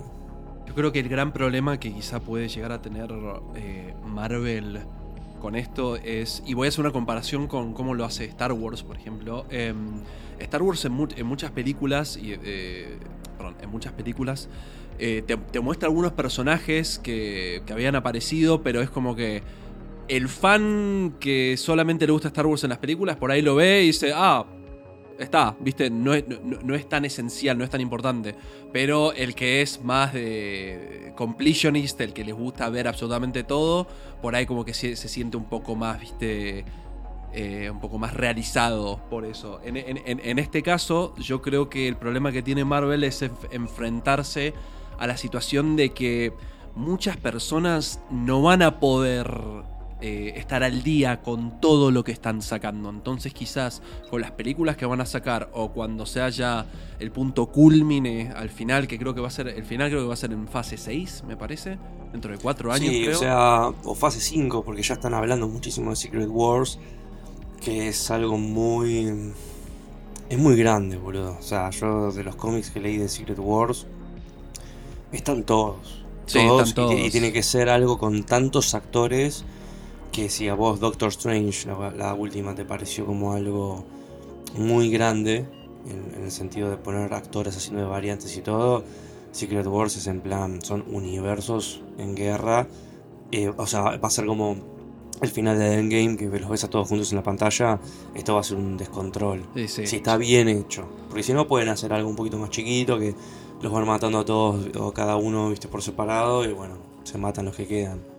Yo 0.68 0.76
creo 0.76 0.92
que 0.92 1.00
el 1.00 1.10
gran 1.10 1.34
problema 1.34 1.80
que 1.80 1.92
quizá 1.92 2.20
puede 2.20 2.48
llegar 2.48 2.72
a 2.72 2.80
tener 2.80 3.10
eh, 3.56 3.96
Marvel 4.06 4.82
con 5.40 5.56
esto 5.56 5.96
es, 5.96 6.44
y 6.46 6.54
voy 6.54 6.68
a 6.68 6.70
hacer 6.70 6.82
una 6.82 6.92
comparación 6.92 7.48
con 7.48 7.74
cómo 7.74 7.96
lo 7.96 8.06
hace 8.06 8.26
Star 8.26 8.54
Wars, 8.54 8.84
por 8.84 8.96
ejemplo. 8.96 9.46
Em, 9.50 10.02
Star 10.38 10.62
Wars 10.62 10.86
en, 10.86 10.94
muchas 11.26 11.52
películas, 11.52 12.18
y, 12.18 12.34
eh, 12.44 13.00
perdón, 13.38 13.56
en 13.62 13.70
muchas 13.72 13.94
películas, 13.94 14.48
eh, 15.00 15.24
te, 15.26 15.60
muestra 15.60 15.88
algunos 15.88 16.12
personajes 16.12 17.00
que, 17.00 17.64
que 17.66 17.74
habían 17.74 17.96
aparecido, 17.96 18.62
pero 18.62 18.82
es 18.82 18.92
como 18.92 19.16
que 19.16 19.42
el 20.08 20.28
fan 20.28 21.16
que 21.20 21.56
solamente 21.58 22.06
le 22.06 22.12
gusta 22.12 22.28
Star 22.28 22.46
Wars 22.46 22.64
en 22.64 22.70
las 22.70 22.80
películas, 22.80 23.16
por 23.16 23.32
ahí 23.32 23.42
lo 23.42 23.56
ve 23.56 23.84
y 23.84 23.88
dice, 23.88 24.12
ah, 24.14 24.46
está, 25.20 25.56
viste, 25.60 25.90
no 25.90 26.14
es, 26.14 26.24
no, 26.28 26.76
es, 26.76 26.88
tan 26.88 27.06
esencial, 27.06 27.58
no 27.58 27.64
es 27.64 27.70
tan 27.70 27.82
importante. 27.82 28.36
Pero 28.72 29.14
el 29.14 29.36
que 29.36 29.62
es 29.62 29.84
más 29.84 30.14
de 30.14 31.14
completionist, 31.16 32.00
el 32.02 32.14
que 32.14 32.24
les 32.24 32.36
gusta 32.36 32.70
ver 32.70 32.88
absolutamente 32.88 33.44
todo, 33.44 33.88
por 34.22 34.36
ahí 34.36 34.46
como 34.46 34.66
que 34.66 34.74
se, 34.74 34.96
siente 34.96 35.38
un 35.38 35.46
poco 35.46 35.76
más, 35.76 36.00
viste, 36.00 36.66
eh, 37.34 37.70
un 37.70 37.80
poco 37.80 37.98
más 37.98 38.14
realizado 38.14 39.00
por 39.10 39.26
eso. 39.26 39.60
En, 39.64 40.40
este 40.40 40.64
caso, 40.64 41.14
yo 41.18 41.42
creo 41.42 41.70
que 41.70 41.88
el 41.88 41.98
problema 41.98 42.32
que 42.32 42.42
tiene 42.42 42.66
Marvel 42.66 43.04
es 43.04 43.22
enfrentarse 43.52 44.54
a 44.98 45.08
la 45.08 45.18
situación 45.18 45.76
de 45.76 45.92
que 45.92 46.34
muchas 46.76 47.18
personas 47.18 48.02
no 48.10 48.42
van 48.42 48.62
a 48.62 48.80
poder 48.80 49.30
eh, 50.02 50.32
estar 50.38 50.64
al 50.64 50.82
día 50.82 51.22
con 51.22 51.60
todo 51.60 51.92
lo 51.92 52.06
que 52.06 52.14
están 52.14 52.42
sacando. 52.42 52.90
Entonces 52.90 53.34
quizás 53.34 53.82
con 54.10 54.22
las 54.22 54.32
películas 54.32 54.78
que 54.78 54.86
van 54.86 55.02
a 55.02 55.06
sacar 55.06 55.50
o 55.54 55.74
cuando 55.74 56.06
se 56.06 56.22
haya 56.22 56.68
el 57.00 57.12
punto 57.12 57.48
culmine 57.48 58.32
al 58.34 58.50
final, 58.50 58.88
que 58.88 58.98
creo 58.98 59.14
que 59.14 59.20
va 59.20 59.28
a 59.28 59.32
ser, 59.32 59.50
el 59.50 59.66
final 59.66 59.90
creo 59.90 60.04
que 60.04 60.08
va 60.08 60.14
a 60.14 60.18
ser 60.18 60.32
en 60.32 60.48
fase 60.48 60.78
6, 60.78 61.26
me 61.28 61.36
parece, 61.36 61.78
dentro 62.14 62.32
de 62.32 62.38
4 62.38 62.72
años. 62.72 62.90
Sí, 62.90 63.08
o 63.10 63.16
sea, 63.16 63.68
o 63.84 63.94
fase 63.94 64.22
5, 64.22 64.64
porque 64.64 64.82
ya 64.84 64.94
están 64.94 65.14
hablando 65.14 65.50
muchísimo 65.50 65.90
de 65.90 65.98
Secret 65.98 66.30
Wars, 66.30 66.80
que 67.62 67.90
es 67.90 68.10
algo 68.10 68.38
muy... 68.38 69.34
Es 70.30 70.38
muy 70.38 70.56
grande, 70.56 70.96
boludo. 70.96 71.36
O 71.38 71.42
sea, 71.42 71.72
yo 71.72 72.14
de 72.14 72.24
los 72.24 72.38
cómics 72.38 72.70
que 72.70 72.80
leí 72.80 72.96
de 72.96 73.10
Secret 73.10 73.40
Wars, 73.40 73.86
están 75.12 75.44
todos. 75.44 76.06
todos, 76.32 76.74
y 76.78 77.10
tiene 77.10 77.34
que 77.34 77.44
ser 77.44 77.68
algo 77.68 77.98
con 77.98 78.24
tantos 78.24 78.76
actores 78.76 79.44
que 80.12 80.30
si 80.30 80.48
a 80.48 80.54
vos 80.54 80.80
Doctor 80.80 81.10
Strange, 81.10 81.68
la, 81.96 82.14
última, 82.14 82.56
te 82.56 82.66
pareció 82.66 83.06
como 83.06 83.34
algo 83.34 83.86
muy 84.58 84.90
grande, 84.90 85.46
en, 85.88 86.24
el 86.24 86.32
sentido 86.32 86.70
de 86.70 86.78
poner 86.78 87.14
actores 87.14 87.56
haciendo 87.56 87.82
de 87.82 87.88
variantes 87.88 88.36
y 88.38 88.42
todo, 88.42 88.84
Secret 89.32 89.68
Wars 89.68 89.96
es 89.98 90.08
en 90.08 90.22
plan, 90.22 90.62
son 90.62 90.84
universos 90.90 91.82
en 91.98 92.16
guerra, 92.16 92.68
eh, 93.32 93.52
o 93.56 93.68
sea, 93.68 93.98
va 93.98 94.08
a 94.08 94.12
ser 94.12 94.26
como 94.26 94.58
el 95.22 95.30
final 95.30 95.60
de 95.60 95.80
Endgame, 95.80 96.18
que 96.18 96.40
los 96.40 96.50
ves 96.50 96.64
a 96.64 96.70
todos 96.70 96.88
juntos 96.88 97.12
en 97.12 97.18
la 97.18 97.24
pantalla, 97.24 97.80
esto 98.16 98.34
va 98.34 98.40
a 98.40 98.44
ser 98.44 98.58
un 98.58 98.78
descontrol. 98.78 99.46
Sí, 99.54 99.68
sí. 99.68 99.88
Si 99.88 99.98
está 99.98 100.18
bien 100.18 100.48
hecho. 100.48 100.88
Porque 101.08 101.24
si 101.24 101.34
no 101.34 101.48
pueden 101.48 101.70
hacer 101.70 101.92
algo 101.92 102.10
un 102.10 102.16
poquito 102.16 102.38
más 102.38 102.50
chiquito, 102.50 102.98
que 102.98 103.14
los 103.62 103.72
van 103.72 103.86
matando 103.86 104.20
a 104.20 104.26
todos, 104.26 104.68
o 104.78 104.94
cada 104.94 105.18
uno, 105.18 105.50
viste, 105.50 105.68
por 105.68 105.82
separado, 105.82 106.46
y 106.46 106.54
bueno, 106.54 106.78
se 107.04 107.18
matan 107.18 107.46
los 107.46 107.56
que 107.56 107.68
quedan. 107.68 108.19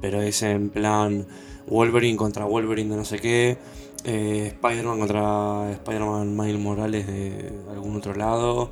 Pero 0.00 0.22
es 0.22 0.42
en 0.42 0.70
plan 0.70 1.26
Wolverine 1.66 2.16
contra 2.16 2.44
Wolverine 2.44 2.90
de 2.90 2.96
no 2.96 3.04
sé 3.04 3.18
qué, 3.20 3.58
eh, 4.04 4.52
Spider-Man 4.54 4.98
contra 4.98 5.70
Spider-Man 5.72 6.36
Miles 6.36 6.60
Morales 6.60 7.06
de 7.06 7.52
algún 7.70 7.96
otro 7.96 8.14
lado, 8.14 8.70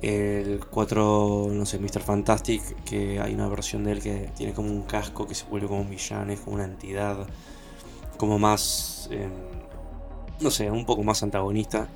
el 0.00 0.60
4, 0.70 1.48
no 1.52 1.66
sé, 1.66 1.78
Mr. 1.78 2.00
Fantastic, 2.00 2.62
que 2.84 3.20
hay 3.20 3.34
una 3.34 3.48
versión 3.48 3.84
de 3.84 3.92
él 3.92 4.02
que 4.02 4.30
tiene 4.34 4.54
como 4.54 4.70
un 4.70 4.82
casco 4.82 5.26
que 5.26 5.34
se 5.34 5.44
vuelve 5.44 5.68
como 5.68 5.82
un 5.82 5.90
villano, 5.90 6.32
es 6.32 6.40
como 6.40 6.56
una 6.56 6.64
entidad 6.64 7.26
como 8.16 8.38
más, 8.38 9.08
eh, 9.10 9.28
no 10.40 10.50
sé, 10.50 10.70
un 10.70 10.86
poco 10.86 11.02
más 11.02 11.22
antagonista, 11.22 11.88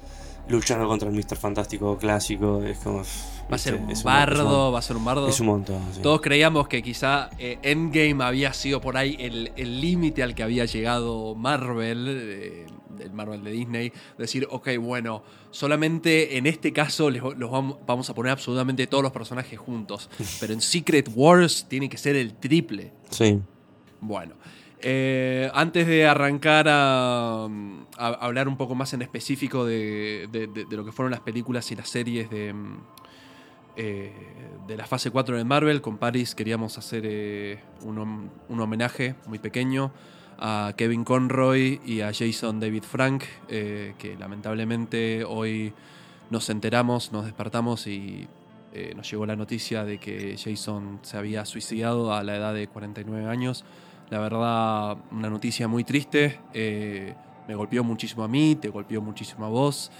luchando 0.48 0.86
contra 0.86 1.08
el 1.08 1.14
Mr. 1.14 1.36
Fantástico 1.36 1.96
clásico, 1.96 2.62
es 2.62 2.78
como... 2.78 3.02
Va 3.50 3.56
a 3.56 3.58
ser 3.58 3.74
un 3.74 3.92
bardo, 4.04 4.72
va 4.72 4.78
a 4.78 4.82
ser 4.82 4.96
un 4.96 5.04
bardo. 5.04 5.28
Es 5.28 5.40
un 5.40 5.46
montón. 5.46 5.80
sí. 5.92 6.00
Todos 6.02 6.20
creíamos 6.20 6.66
que 6.68 6.82
quizá 6.82 7.30
eh, 7.38 7.58
Endgame 7.62 8.22
había 8.24 8.52
sido 8.52 8.80
por 8.80 8.96
ahí 8.96 9.16
el 9.18 9.80
límite 9.80 10.22
al 10.22 10.34
que 10.34 10.42
había 10.42 10.64
llegado 10.64 11.34
Marvel, 11.34 12.06
eh, 12.08 12.66
el 13.00 13.12
Marvel 13.12 13.44
de 13.44 13.50
Disney. 13.52 13.92
Decir, 14.18 14.46
ok, 14.50 14.70
bueno, 14.80 15.22
solamente 15.50 16.36
en 16.38 16.46
este 16.46 16.72
caso 16.72 17.10
les- 17.10 17.22
los 17.22 17.50
vamos, 17.50 17.78
vamos 17.86 18.08
a 18.10 18.14
poner 18.14 18.32
absolutamente 18.32 18.86
todos 18.86 19.02
los 19.02 19.12
personajes 19.12 19.58
juntos. 19.58 20.08
Pero 20.40 20.52
en 20.52 20.60
Secret 20.60 21.10
Wars 21.14 21.66
tiene 21.68 21.88
que 21.88 21.98
ser 21.98 22.16
el 22.16 22.34
triple. 22.34 22.92
Sí. 23.10 23.40
Bueno, 24.00 24.34
eh, 24.80 25.50
antes 25.54 25.86
de 25.86 26.06
arrancar 26.06 26.66
a, 26.68 27.44
a 27.44 28.06
hablar 28.20 28.48
un 28.48 28.56
poco 28.56 28.74
más 28.74 28.92
en 28.94 29.02
específico 29.02 29.64
de, 29.64 30.28
de- 30.30 30.46
de- 30.46 30.64
de 30.66 30.76
lo 30.76 30.84
que 30.84 30.92
fueron 30.92 31.10
las 31.10 31.20
películas 31.20 31.70
y 31.72 31.76
las 31.76 31.88
series 31.88 32.28
de, 32.30 32.54
eh, 33.76 34.12
de 34.69 34.76
la 34.76 34.87
fase 34.87 35.11
4 35.11 35.37
de 35.37 35.45
Marvel, 35.45 35.81
con 35.81 35.99
Paris 35.99 36.35
queríamos 36.35 36.78
hacer 36.78 37.02
eh, 37.04 37.59
un, 37.83 38.31
un 38.49 38.61
homenaje 38.61 39.16
muy 39.26 39.38
pequeño 39.38 39.93
a 40.38 40.73
Kevin 40.76 41.04
Conroy 41.04 41.81
y 41.85 42.00
a 42.00 42.12
Jason 42.12 42.61
David 42.61 42.85
Frank, 42.85 43.25
eh, 43.49 43.95
que 43.99 44.16
lamentablemente 44.16 45.25
hoy 45.25 45.73
nos 46.31 46.49
enteramos, 46.50 47.12
nos 47.12 47.25
despertamos 47.25 47.87
y 47.87 48.28
nos 48.97 49.09
llegó 49.09 49.25
la 49.25 49.37
noticia 49.37 49.85
de 49.85 49.99
que 49.99 50.37
Jason 50.37 50.99
se 51.02 51.16
había 51.16 51.45
suicidado 51.45 52.12
a 52.12 52.25
la 52.25 52.35
edad 52.35 52.52
de 52.52 52.66
49 52.66 53.28
años. 53.28 53.64
La 54.11 54.19
verdad, 54.19 54.99
una 55.12 55.31
noticia 55.31 55.69
muy 55.69 55.85
triste. 55.85 56.40
me 56.52 57.54
golpeó 57.54 57.85
muchísimo 57.85 58.25
a 58.25 58.28
mí, 58.28 58.57
te 58.57 58.71
golpeó 58.71 59.00
muchísimo 59.00 59.47
a 59.47 59.49
vos. 59.49 59.93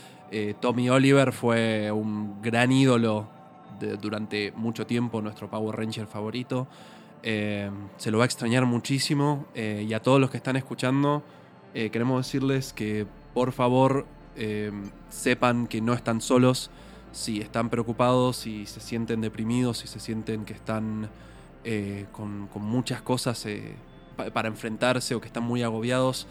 Tommy 0.59 0.91
Oliver 0.91 1.33
fue 1.33 1.93
un 1.93 2.43
gran 2.43 2.73
ídolo 2.73 3.29
durante 4.01 4.53
mucho 4.57 4.87
tiempo, 4.87 5.21
nuestro 5.21 5.49
Power 5.49 5.77
Ranger 5.77 6.07
favorito. 6.07 6.67
Eh, 7.23 7.71
se 7.97 8.11
lo 8.11 8.19
va 8.19 8.25
a 8.25 8.27
extrañar 8.27 8.67
muchísimo. 8.67 9.47
eh, 9.55 9.85
y 9.89 9.95
a 9.95 10.01
todos 10.01 10.21
los 10.21 10.31
que 10.31 10.37
están 10.37 10.57
escuchando, 10.57 11.23
eh, 11.73 11.91
queremos 11.91 12.27
decirles 12.27 12.73
que 12.73 13.07
por 13.33 13.53
favor 13.53 14.07
sepan 15.11 15.67
que 15.69 15.81
no 15.81 15.93
están 15.93 16.21
solos. 16.21 16.71
Si 17.13 17.41
están 17.41 17.71
preocupados, 17.71 18.37
si 18.37 18.67
se 18.67 18.81
sienten 18.81 19.21
deprimidos, 19.21 19.79
si 19.79 19.87
se 19.87 20.01
sienten 20.01 20.45
que 20.45 20.53
están 20.53 21.09
con, 22.13 22.49
muchas 22.57 23.01
cosas 23.01 23.47
pa- 24.17 24.31
para 24.31 24.49
enfrentarse 24.49 25.15
o 25.15 25.21
que 25.21 25.29
están 25.29 25.45
muy 25.45 25.63
agobiados, 25.63 26.27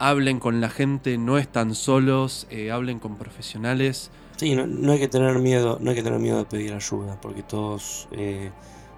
hablen 0.00 0.40
con 0.40 0.60
la 0.60 0.68
gente, 0.68 1.18
no 1.18 1.38
están 1.38 1.74
solos, 1.76 2.48
hablen 2.72 2.98
con 2.98 3.16
profesionales. 3.16 4.10
Sí, 4.36 4.54
no, 4.54 4.66
no 4.66 4.92
hay 4.92 4.98
que 4.98 5.08
tener 5.08 5.38
miedo, 5.38 5.78
no 5.80 5.90
hay 5.90 5.96
que 5.96 6.02
tener 6.02 6.18
miedo 6.20 6.38
de 6.38 6.44
pedir 6.44 6.74
ayuda, 6.74 7.18
porque 7.20 7.42
todos, 7.42 8.06
eh, 8.12 8.52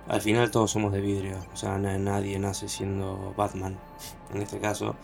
al 0.08 0.20
final 0.20 0.50
todos 0.50 0.70
somos 0.72 0.92
de 0.92 1.00
vidrio, 1.00 1.38
o 1.52 1.56
sea, 1.56 1.78
na- 1.78 1.98
nadie 1.98 2.38
nace 2.40 2.68
siendo 2.68 3.34
Batman. 3.36 3.78
En 4.34 4.42
este 4.42 4.58
caso, 4.58 4.96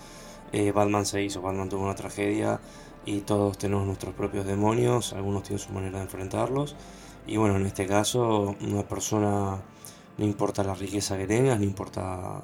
eh, 0.53 0.73
Batman 0.73 1.07
se 1.07 1.23
hizo, 1.23 1.41
Batman 1.43 1.69
tuvo 1.69 1.85
una 1.85 1.95
tragedia 1.95 2.61
y 3.07 3.21
todos 3.23 3.59
tenemos 3.59 3.87
nuestros 3.87 4.15
propios 4.15 4.47
demonios, 4.47 5.13
algunos 5.13 5.45
tienen 5.45 5.61
su 5.61 5.73
manera 5.73 5.99
de 5.99 6.05
enfrentarlos. 6.05 6.77
Y 7.27 7.37
bueno, 7.37 7.57
en 7.57 7.67
este 7.67 7.87
caso, 7.87 8.55
una 8.63 8.83
persona, 8.89 9.63
no 10.19 10.25
importa 10.25 10.65
la 10.65 10.75
riqueza 10.75 11.17
que 11.19 11.27
tengas, 11.29 11.59
no 11.59 11.65
importa 11.65 12.41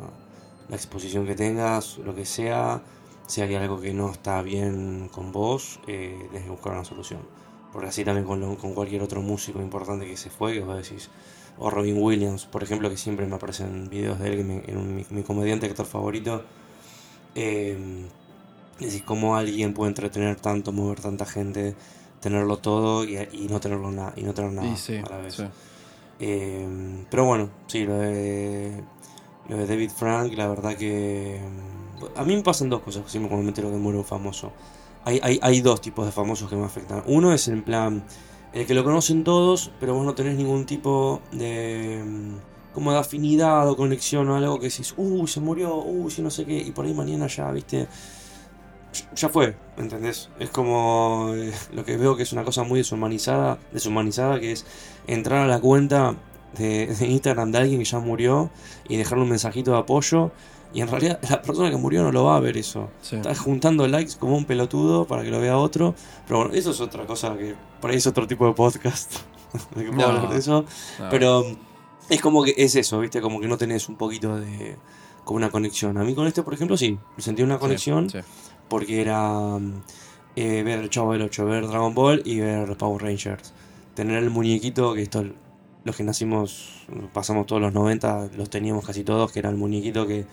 la 0.68 0.76
exposición 0.76 1.26
que 1.26 1.34
tengas, 1.34 1.98
lo 1.98 2.14
que 2.14 2.24
sea, 2.26 2.82
si 3.26 3.40
hay 3.42 3.54
algo 3.56 3.80
que 3.80 3.92
no 3.94 4.10
está 4.10 4.42
bien 4.42 5.08
con 5.12 5.32
vos, 5.32 5.80
eh, 5.86 6.16
tienes 6.30 6.44
que 6.44 6.50
buscar 6.50 6.72
una 6.74 6.84
solución. 6.84 7.20
Porque 7.72 7.88
así 7.88 8.04
también 8.04 8.26
con, 8.26 8.40
lo- 8.40 8.56
con 8.58 8.74
cualquier 8.74 9.02
otro 9.02 9.22
músico 9.22 9.60
importante 9.60 10.06
que 10.06 10.16
se 10.16 10.30
fue, 10.30 10.54
que 10.54 10.60
vos 10.60 10.76
decís, 10.76 11.08
o 11.58 11.70
Robin 11.70 11.96
Williams, 12.02 12.46
por 12.46 12.62
ejemplo, 12.62 12.90
que 12.90 12.96
siempre 12.96 13.26
me 13.26 13.36
aparecen 13.36 13.88
videos 13.90 14.18
de 14.18 14.28
él, 14.28 14.36
que 14.38 14.44
me- 14.44 14.64
en 14.66 14.76
un- 14.78 14.94
mi, 14.96 15.06
mi 15.10 15.22
comediante 15.22 15.66
actor 15.66 15.86
favorito. 15.86 16.44
Eh, 17.34 17.76
decís, 18.78 19.02
cómo 19.04 19.36
alguien 19.36 19.74
puede 19.74 19.90
entretener 19.90 20.36
tanto, 20.36 20.72
mover 20.72 21.00
tanta 21.00 21.26
gente, 21.26 21.74
tenerlo 22.20 22.58
todo 22.58 23.04
y, 23.04 23.16
y 23.32 23.48
no 23.48 23.60
tenerlo 23.60 23.90
nada 23.90 24.12
y 24.16 24.22
no 24.22 24.34
tener 24.34 24.52
nada 24.52 24.76
sí, 24.76 24.96
a 25.02 25.08
la 25.10 25.18
vez. 25.18 25.34
sí. 25.36 25.44
Eh, 26.20 26.68
pero 27.10 27.24
bueno, 27.24 27.50
sí, 27.66 27.84
lo 27.84 27.98
de, 27.98 28.82
lo 29.48 29.56
de 29.56 29.66
David 29.66 29.90
Frank, 29.90 30.32
la 30.34 30.48
verdad 30.48 30.76
que... 30.76 31.40
mm, 31.42 32.18
A 32.18 32.24
mí 32.24 32.36
me 32.36 32.42
pasan 32.42 32.70
dos 32.70 32.82
cosas 32.82 33.04
siempre 33.10 33.28
cuando 33.28 33.44
me 33.44 33.50
entero 33.50 33.70
que 33.70 33.76
muere 33.76 33.98
un 33.98 34.04
famoso. 34.04 34.52
Hay, 35.04 35.40
hay, 35.42 35.60
dos 35.62 35.80
tipos 35.80 36.04
de 36.04 36.12
famosos 36.12 36.48
que 36.50 36.56
me 36.56 36.64
afectan. 36.64 37.02
Uno 37.06 37.32
es 37.32 37.48
en 37.48 37.62
plan, 37.62 38.04
el 38.52 38.66
que 38.66 38.74
lo 38.74 38.84
conocen 38.84 39.24
todos, 39.24 39.70
pero 39.80 39.94
vos 39.94 40.04
no 40.04 40.14
tenés 40.14 40.36
ningún 40.36 40.66
tipo 40.66 41.22
de... 41.32 42.02
mm, 42.04 42.74
como 42.74 42.92
de 42.92 42.98
afinidad 42.98 43.68
o 43.68 43.76
conexión 43.76 44.28
o 44.28 44.36
algo 44.36 44.58
que 44.60 44.68
decís, 44.68 44.94
uy, 44.96 45.26
se 45.26 45.40
murió, 45.40 45.76
uy, 45.76 46.10
si 46.10 46.22
no 46.22 46.30
sé 46.30 46.44
qué, 46.44 46.58
y 46.58 46.70
por 46.70 46.84
ahí 46.84 46.94
mañana 46.94 47.26
ya, 47.26 47.50
viste, 47.50 47.88
ya 49.14 49.28
fue, 49.28 49.56
¿entendés? 49.76 50.30
Es 50.38 50.50
como 50.50 51.32
eh, 51.34 51.52
lo 51.72 51.84
que 51.84 51.96
veo 51.96 52.16
que 52.16 52.22
es 52.22 52.32
una 52.32 52.44
cosa 52.44 52.62
muy 52.62 52.78
deshumanizada, 52.78 53.58
deshumanizada, 53.72 54.40
que 54.40 54.52
es 54.52 54.66
entrar 55.06 55.44
a 55.44 55.46
la 55.46 55.60
cuenta 55.60 56.14
de, 56.58 56.86
de 56.86 57.06
Instagram 57.06 57.52
de 57.52 57.58
alguien 57.58 57.78
que 57.78 57.84
ya 57.84 57.98
murió 57.98 58.50
y 58.88 58.96
dejarle 58.96 59.24
un 59.24 59.30
mensajito 59.30 59.72
de 59.72 59.78
apoyo. 59.78 60.32
Y 60.72 60.80
en 60.82 60.88
realidad 60.88 61.18
la 61.28 61.42
persona 61.42 61.70
que 61.70 61.76
murió 61.76 62.02
no 62.02 62.12
lo 62.12 62.24
va 62.24 62.36
a 62.36 62.40
ver 62.40 62.56
eso. 62.56 62.90
Sí. 63.02 63.16
Está 63.16 63.34
juntando 63.34 63.86
likes 63.88 64.12
como 64.18 64.36
un 64.36 64.44
pelotudo 64.44 65.04
para 65.04 65.22
que 65.22 65.30
lo 65.30 65.40
vea 65.40 65.58
otro. 65.58 65.94
Pero 66.26 66.40
bueno, 66.40 66.54
eso 66.54 66.70
es 66.70 66.80
otra 66.80 67.06
cosa 67.06 67.36
que 67.36 67.54
por 67.80 67.90
ahí 67.90 67.96
es 67.96 68.06
otro 68.06 68.26
tipo 68.26 68.46
de 68.46 68.52
podcast. 68.52 69.12
de 69.74 69.84
que 69.84 69.90
puedo 69.90 70.08
No. 70.08 70.16
hablar 70.16 70.32
de 70.32 70.38
eso. 70.38 70.64
No. 70.98 71.08
Pero 71.10 71.44
es 72.08 72.20
como 72.20 72.44
que 72.44 72.54
es 72.56 72.76
eso, 72.76 73.00
¿viste? 73.00 73.20
Como 73.20 73.40
que 73.40 73.48
no 73.48 73.56
tenés 73.58 73.88
un 73.88 73.96
poquito 73.96 74.36
de. 74.36 74.76
como 75.24 75.38
una 75.38 75.50
conexión. 75.50 75.98
A 75.98 76.04
mí 76.04 76.14
con 76.14 76.26
este, 76.28 76.42
por 76.44 76.54
ejemplo, 76.54 76.76
sí. 76.76 76.98
Sentí 77.18 77.42
una 77.42 77.58
conexión 77.58 78.08
sí. 78.08 78.18
porque 78.68 79.00
era 79.00 79.28
mm, 79.58 79.82
eh, 80.36 80.62
ver 80.62 80.78
el 80.78 80.88
Chavo 80.90 81.12
del 81.14 81.22
8, 81.22 81.44
ver 81.46 81.66
Dragon 81.66 81.94
Ball 81.94 82.22
y 82.24 82.38
ver 82.38 82.76
Power 82.76 83.02
Rangers. 83.02 83.52
Tener 83.94 84.22
el 84.22 84.30
muñequito, 84.30 84.94
que 84.94 85.02
esto, 85.02 85.24
los 85.84 85.96
que 85.96 86.04
nacimos, 86.04 86.86
pasamos 87.12 87.46
todos 87.46 87.60
los 87.60 87.72
90, 87.72 88.30
los 88.36 88.48
teníamos 88.48 88.86
casi 88.86 89.02
todos, 89.02 89.32
que 89.32 89.40
era 89.40 89.50
el 89.50 89.56
muñequito 89.56 90.06
que 90.06 90.24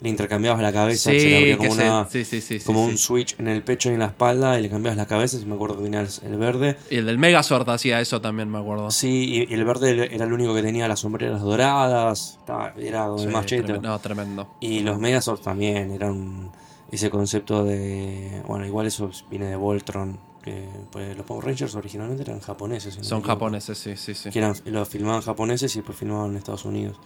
le 0.00 0.08
intercambiabas 0.10 0.60
la 0.60 0.72
cabeza, 0.72 1.12
y 1.12 1.20
se 1.20 1.26
le 1.28 1.36
abría 1.36 1.54
Sí, 1.54 1.58
como, 1.58 1.72
una, 1.72 2.08
sí, 2.10 2.24
sí, 2.24 2.40
sí, 2.40 2.58
sí, 2.58 2.64
como 2.66 2.84
sí. 2.84 2.90
un 2.90 2.98
switch 2.98 3.36
en 3.38 3.48
el 3.48 3.62
pecho 3.62 3.90
y 3.90 3.94
en 3.94 4.00
la 4.00 4.06
espalda 4.06 4.58
y 4.58 4.62
le 4.62 4.68
cambiabas 4.68 4.96
la 4.96 5.06
cabeza, 5.06 5.38
si 5.38 5.46
me 5.46 5.54
acuerdo 5.54 5.78
que 5.78 5.86
el, 5.86 6.36
verde. 6.36 6.76
Y 6.90 6.96
el 6.96 7.06
del 7.06 7.18
Megazord 7.18 7.68
hacía 7.70 8.00
eso 8.00 8.20
también, 8.20 8.50
me 8.50 8.58
acuerdo. 8.58 8.90
Sí, 8.90 9.46
y, 9.48 9.54
el 9.54 9.64
verde 9.64 10.14
era 10.14 10.24
el 10.24 10.32
único 10.32 10.54
que 10.54 10.62
tenía 10.62 10.86
las 10.86 11.00
sombreras 11.00 11.40
doradas, 11.40 12.38
era 12.76 13.08
Sí, 13.16 13.24
el 13.24 13.30
más 13.30 13.46
cheto. 13.46 13.64
tremendo, 13.64 13.88
no, 13.88 13.98
tremendo. 13.98 14.48
Y 14.60 14.80
los 14.80 14.98
Megazords 14.98 15.42
también 15.42 15.90
eran 15.92 16.50
ese 16.90 17.10
concepto 17.10 17.64
de. 17.64 18.42
Bueno, 18.46 18.66
igual 18.66 18.86
eso 18.86 19.10
viene 19.30 19.46
de 19.46 19.56
Voltron. 19.56 20.18
Que, 20.42 20.68
pues, 20.92 21.16
los 21.16 21.26
Power 21.26 21.44
Rangers 21.44 21.74
originalmente 21.74 22.22
eran 22.22 22.38
japoneses. 22.38 22.94
si 22.94 23.02
Son 23.02 23.20
japoneses, 23.20 23.76
sí, 23.78 23.96
sí, 23.96 24.14
sí. 24.14 24.30
Que 24.30 24.38
eran, 24.38 24.54
los 24.66 24.88
filmaban 24.88 25.20
japoneses 25.20 25.74
y 25.74 25.80
después 25.80 25.98
filmaban 25.98 26.30
en 26.30 26.36
Estados 26.36 26.64
Unidos. 26.64 27.00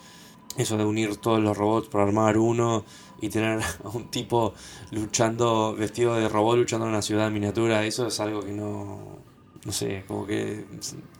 Eso 0.57 0.76
de 0.76 0.85
unir 0.85 1.16
todos 1.16 1.40
los 1.40 1.57
robots 1.57 1.88
para 1.88 2.04
armar 2.04 2.37
uno 2.37 2.85
y 3.21 3.28
tener 3.28 3.61
a 3.85 3.88
un 3.88 4.11
tipo 4.11 4.54
luchando, 4.90 5.75
vestido 5.75 6.16
de 6.16 6.28
robot, 6.28 6.59
luchando 6.59 6.87
en 6.87 6.92
una 6.92 7.02
ciudad 7.02 7.28
en 7.28 7.35
miniatura, 7.35 7.85
eso 7.85 8.07
es 8.07 8.21
algo 8.21 8.42
que 8.42 8.52
no. 8.52 9.19
No 9.62 9.73
sé, 9.73 10.04
como 10.09 10.26
que 10.26 10.64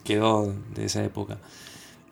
quedó 0.03 0.51
de 0.73 0.85
esa 0.85 1.03
época. 1.03 1.39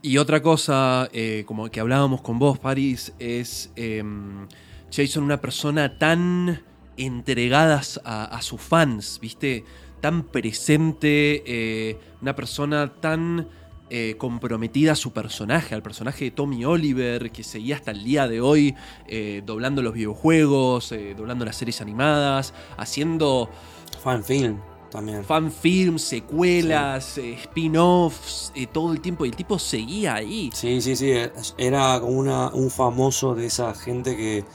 Y 0.04 0.18
otra 0.18 0.42
cosa, 0.44 1.10
eh, 1.12 1.44
como 1.48 1.70
que 1.70 1.80
hablábamos 1.80 2.22
con 2.22 2.38
vos, 2.38 2.60
Paris, 2.60 3.14
es 3.18 3.72
em, 3.76 4.48
Jason 4.92 5.24
una 5.24 5.42
persona 5.42 5.98
tan 5.98 6.64
entregada 6.98 7.82
a, 8.06 8.42
sus 8.42 8.62
fans, 8.62 9.20
¿viste? 9.22 9.66
Tan 10.02 10.24
presente, 10.24 11.44
eh, 11.46 11.98
una 12.22 12.36
persona 12.36 12.94
tan 12.94 13.48
eh, 13.90 14.16
comprometida 14.18 14.94
a 14.94 14.96
su 14.96 15.12
personaje, 15.12 15.76
al 15.76 15.82
personaje 15.82 16.26
de 16.26 16.32
Tommy 16.32 16.66
Oliver, 16.66 17.32
que 17.32 17.44
seguía 17.44 17.76
hasta 17.76 17.92
el 17.92 18.04
día 18.04 18.28
de 18.28 18.42
hoy 18.42 18.76
eh, 19.08 19.42
doblando 19.46 19.82
los 19.82 19.94
videojuegos, 19.94 20.92
eh, 20.92 21.16
doblando 21.18 21.46
las 21.46 21.56
series 21.56 21.82
animadas, 21.82 22.54
haciendo 22.78 23.50
Fan 24.04 24.24
film 24.24 24.60
también. 24.90 25.24
fanfilms, 25.24 26.02
secuelas, 26.02 27.18
eh, 27.18 27.34
spin-offs, 27.34 28.52
todo 28.72 28.92
el 28.92 29.02
tiempo, 29.02 29.26
y 29.26 29.30
el 29.30 29.36
tipo 29.36 29.60
seguía 29.60 30.16
ahí. 30.16 30.50
Sí, 30.54 30.82
sí, 30.82 30.96
sí. 30.96 31.14
Era 31.58 32.00
como 32.00 32.14
una, 32.14 32.50
un 32.50 32.70
famoso 32.72 33.36
de 33.36 33.46
esa 33.46 33.74
gente 33.74 34.18
que, 34.18 34.46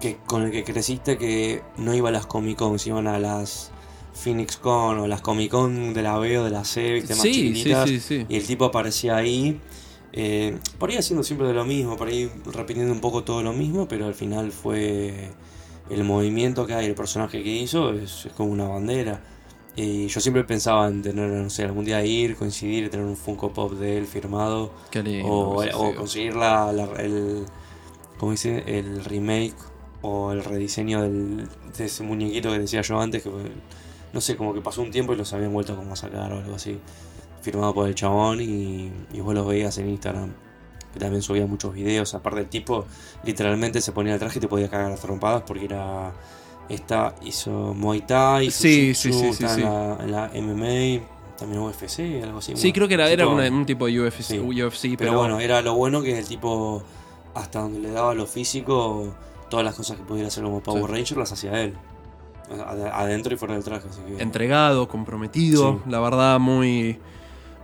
que 0.00 0.16
con 0.26 0.42
el 0.42 0.50
que 0.50 0.64
creciste 0.64 1.18
que 1.18 1.62
no 1.76 1.94
iba 1.94 2.08
a 2.08 2.12
las 2.12 2.26
Comic 2.26 2.58
Cons, 2.58 2.86
iban 2.86 3.06
a 3.06 3.18
las 3.18 3.71
Phoenix 4.14 4.56
Con 4.56 4.98
o 4.98 5.06
las 5.06 5.20
Comic 5.20 5.50
Con 5.50 5.94
de 5.94 6.02
la 6.02 6.18
B 6.18 6.38
o 6.38 6.44
de 6.44 6.50
la 6.50 6.64
C, 6.64 6.92
¿viste? 6.92 7.14
Más 7.14 7.22
Sí, 7.22 7.32
chiquititas. 7.32 7.88
sí, 7.88 8.00
sí. 8.00 8.26
Y 8.28 8.36
el 8.36 8.46
tipo 8.46 8.64
aparecía 8.66 9.16
ahí. 9.16 9.60
eh, 10.12 10.58
por 10.78 10.90
ahí 10.90 10.96
haciendo 10.96 11.22
siempre 11.24 11.46
de 11.48 11.54
lo 11.54 11.64
mismo, 11.64 11.96
por 11.96 12.08
ahí 12.08 12.30
repitiendo 12.52 12.92
un 12.92 13.00
poco 13.00 13.24
todo 13.24 13.42
lo 13.42 13.52
mismo, 13.52 13.88
pero 13.88 14.06
al 14.06 14.14
final 14.14 14.52
fue 14.52 15.30
el 15.90 16.04
movimiento 16.04 16.66
que 16.66 16.74
hay, 16.74 16.86
el 16.86 16.94
personaje 16.94 17.42
que 17.42 17.48
hizo, 17.50 17.92
es, 17.94 18.26
es 18.26 18.32
como 18.34 18.50
una 18.52 18.68
bandera. 18.68 19.22
Y 19.74 20.06
yo 20.08 20.20
siempre 20.20 20.44
pensaba 20.44 20.86
en 20.88 21.00
tener, 21.00 21.30
no 21.30 21.48
sé, 21.48 21.64
algún 21.64 21.86
día 21.86 22.04
ir, 22.04 22.36
coincidir, 22.36 22.90
tener 22.90 23.06
un 23.06 23.16
Funko 23.16 23.54
Pop 23.54 23.72
de 23.72 23.96
él 23.96 24.06
firmado. 24.06 24.70
Lindo. 25.02 25.26
O, 25.28 25.64
o 25.64 25.94
conseguir 25.94 26.36
la, 26.36 26.70
la- 26.74 26.92
el, 27.02 27.46
¿cómo 28.18 28.32
dice? 28.32 28.62
el 28.66 29.02
remake 29.04 29.54
o 30.02 30.32
el 30.32 30.44
rediseño 30.44 31.00
del, 31.00 31.48
de 31.78 31.84
ese 31.86 32.02
muñequito 32.02 32.50
que 32.50 32.58
decía 32.58 32.82
yo 32.82 33.00
antes, 33.00 33.22
que 33.22 33.30
no 34.12 34.20
sé, 34.20 34.36
como 34.36 34.52
que 34.54 34.60
pasó 34.60 34.82
un 34.82 34.90
tiempo 34.90 35.12
y 35.12 35.16
los 35.16 35.32
habían 35.32 35.52
vuelto 35.52 35.74
como 35.76 35.92
a 35.92 35.96
sacar 35.96 36.32
o 36.32 36.38
algo 36.38 36.54
así, 36.56 36.78
firmado 37.40 37.72
por 37.74 37.88
el 37.88 37.94
chabón 37.94 38.40
y, 38.40 38.92
y 39.12 39.20
vos 39.20 39.34
los 39.34 39.46
veías 39.46 39.76
en 39.78 39.88
Instagram. 39.90 40.32
Que 40.92 40.98
también 41.00 41.22
subía 41.22 41.46
muchos 41.46 41.72
videos, 41.72 42.12
aparte 42.14 42.40
el 42.40 42.48
tipo 42.48 42.84
literalmente 43.24 43.80
se 43.80 43.92
ponía 43.92 44.12
el 44.12 44.18
traje 44.20 44.38
y 44.38 44.42
te 44.42 44.48
podía 44.48 44.68
cagar 44.68 44.90
las 44.90 45.00
trompadas 45.00 45.42
porque 45.46 45.64
era... 45.64 46.12
Esta 46.68 47.14
hizo 47.22 47.74
Muay 47.74 48.02
Thai, 48.02 48.50
Sí, 48.50 48.92
Jiu-Jitsu, 48.92 48.94
sí, 48.94 49.12
sí, 49.12 49.32
sí, 49.32 49.46
sí. 49.48 49.60
En, 49.62 50.12
la, 50.12 50.28
la 50.30 50.30
MMA, 50.40 51.04
también 51.36 51.60
UFC, 51.60 52.22
algo 52.22 52.38
así. 52.38 52.52
Sí, 52.56 52.70
bueno, 52.70 52.74
creo 52.74 52.88
que 52.88 52.94
era, 52.94 53.10
era 53.10 53.24
tipo- 53.24 53.34
una- 53.34 53.48
un 53.48 53.66
tipo 53.66 53.86
de 53.86 54.00
UFC, 54.00 54.22
Sí. 54.22 54.38
UFC, 54.38 54.82
pero, 54.82 54.96
pero, 54.98 55.18
bueno, 55.18 55.40
era 55.40 55.60
lo 55.60 55.74
bueno 55.74 56.00
que 56.02 56.18
el 56.18 56.26
tipo, 56.26 56.82
hasta 57.34 57.60
donde 57.60 57.80
le 57.80 57.90
daba 57.90 58.14
lo 58.14 58.26
físico, 58.26 59.12
todas 59.50 59.64
las 59.66 59.74
cosas 59.74 59.96
que 59.98 60.04
pudiera 60.04 60.28
hacer 60.28 60.44
como 60.44 60.62
Power 60.62 60.84
Sí. 60.86 60.92
Ranger 60.92 61.18
las 61.18 61.32
hacía 61.32 61.60
él. 61.62 61.74
Ad- 62.60 62.86
Adentro 62.92 63.34
y 63.34 63.36
fuera 63.36 63.54
del 63.54 63.64
traje, 63.64 63.88
así 63.88 64.00
que. 64.02 64.22
entregado, 64.22 64.88
comprometido. 64.88 65.80
Sí. 65.84 65.90
La 65.90 66.00
verdad, 66.00 66.38
muy, 66.40 66.98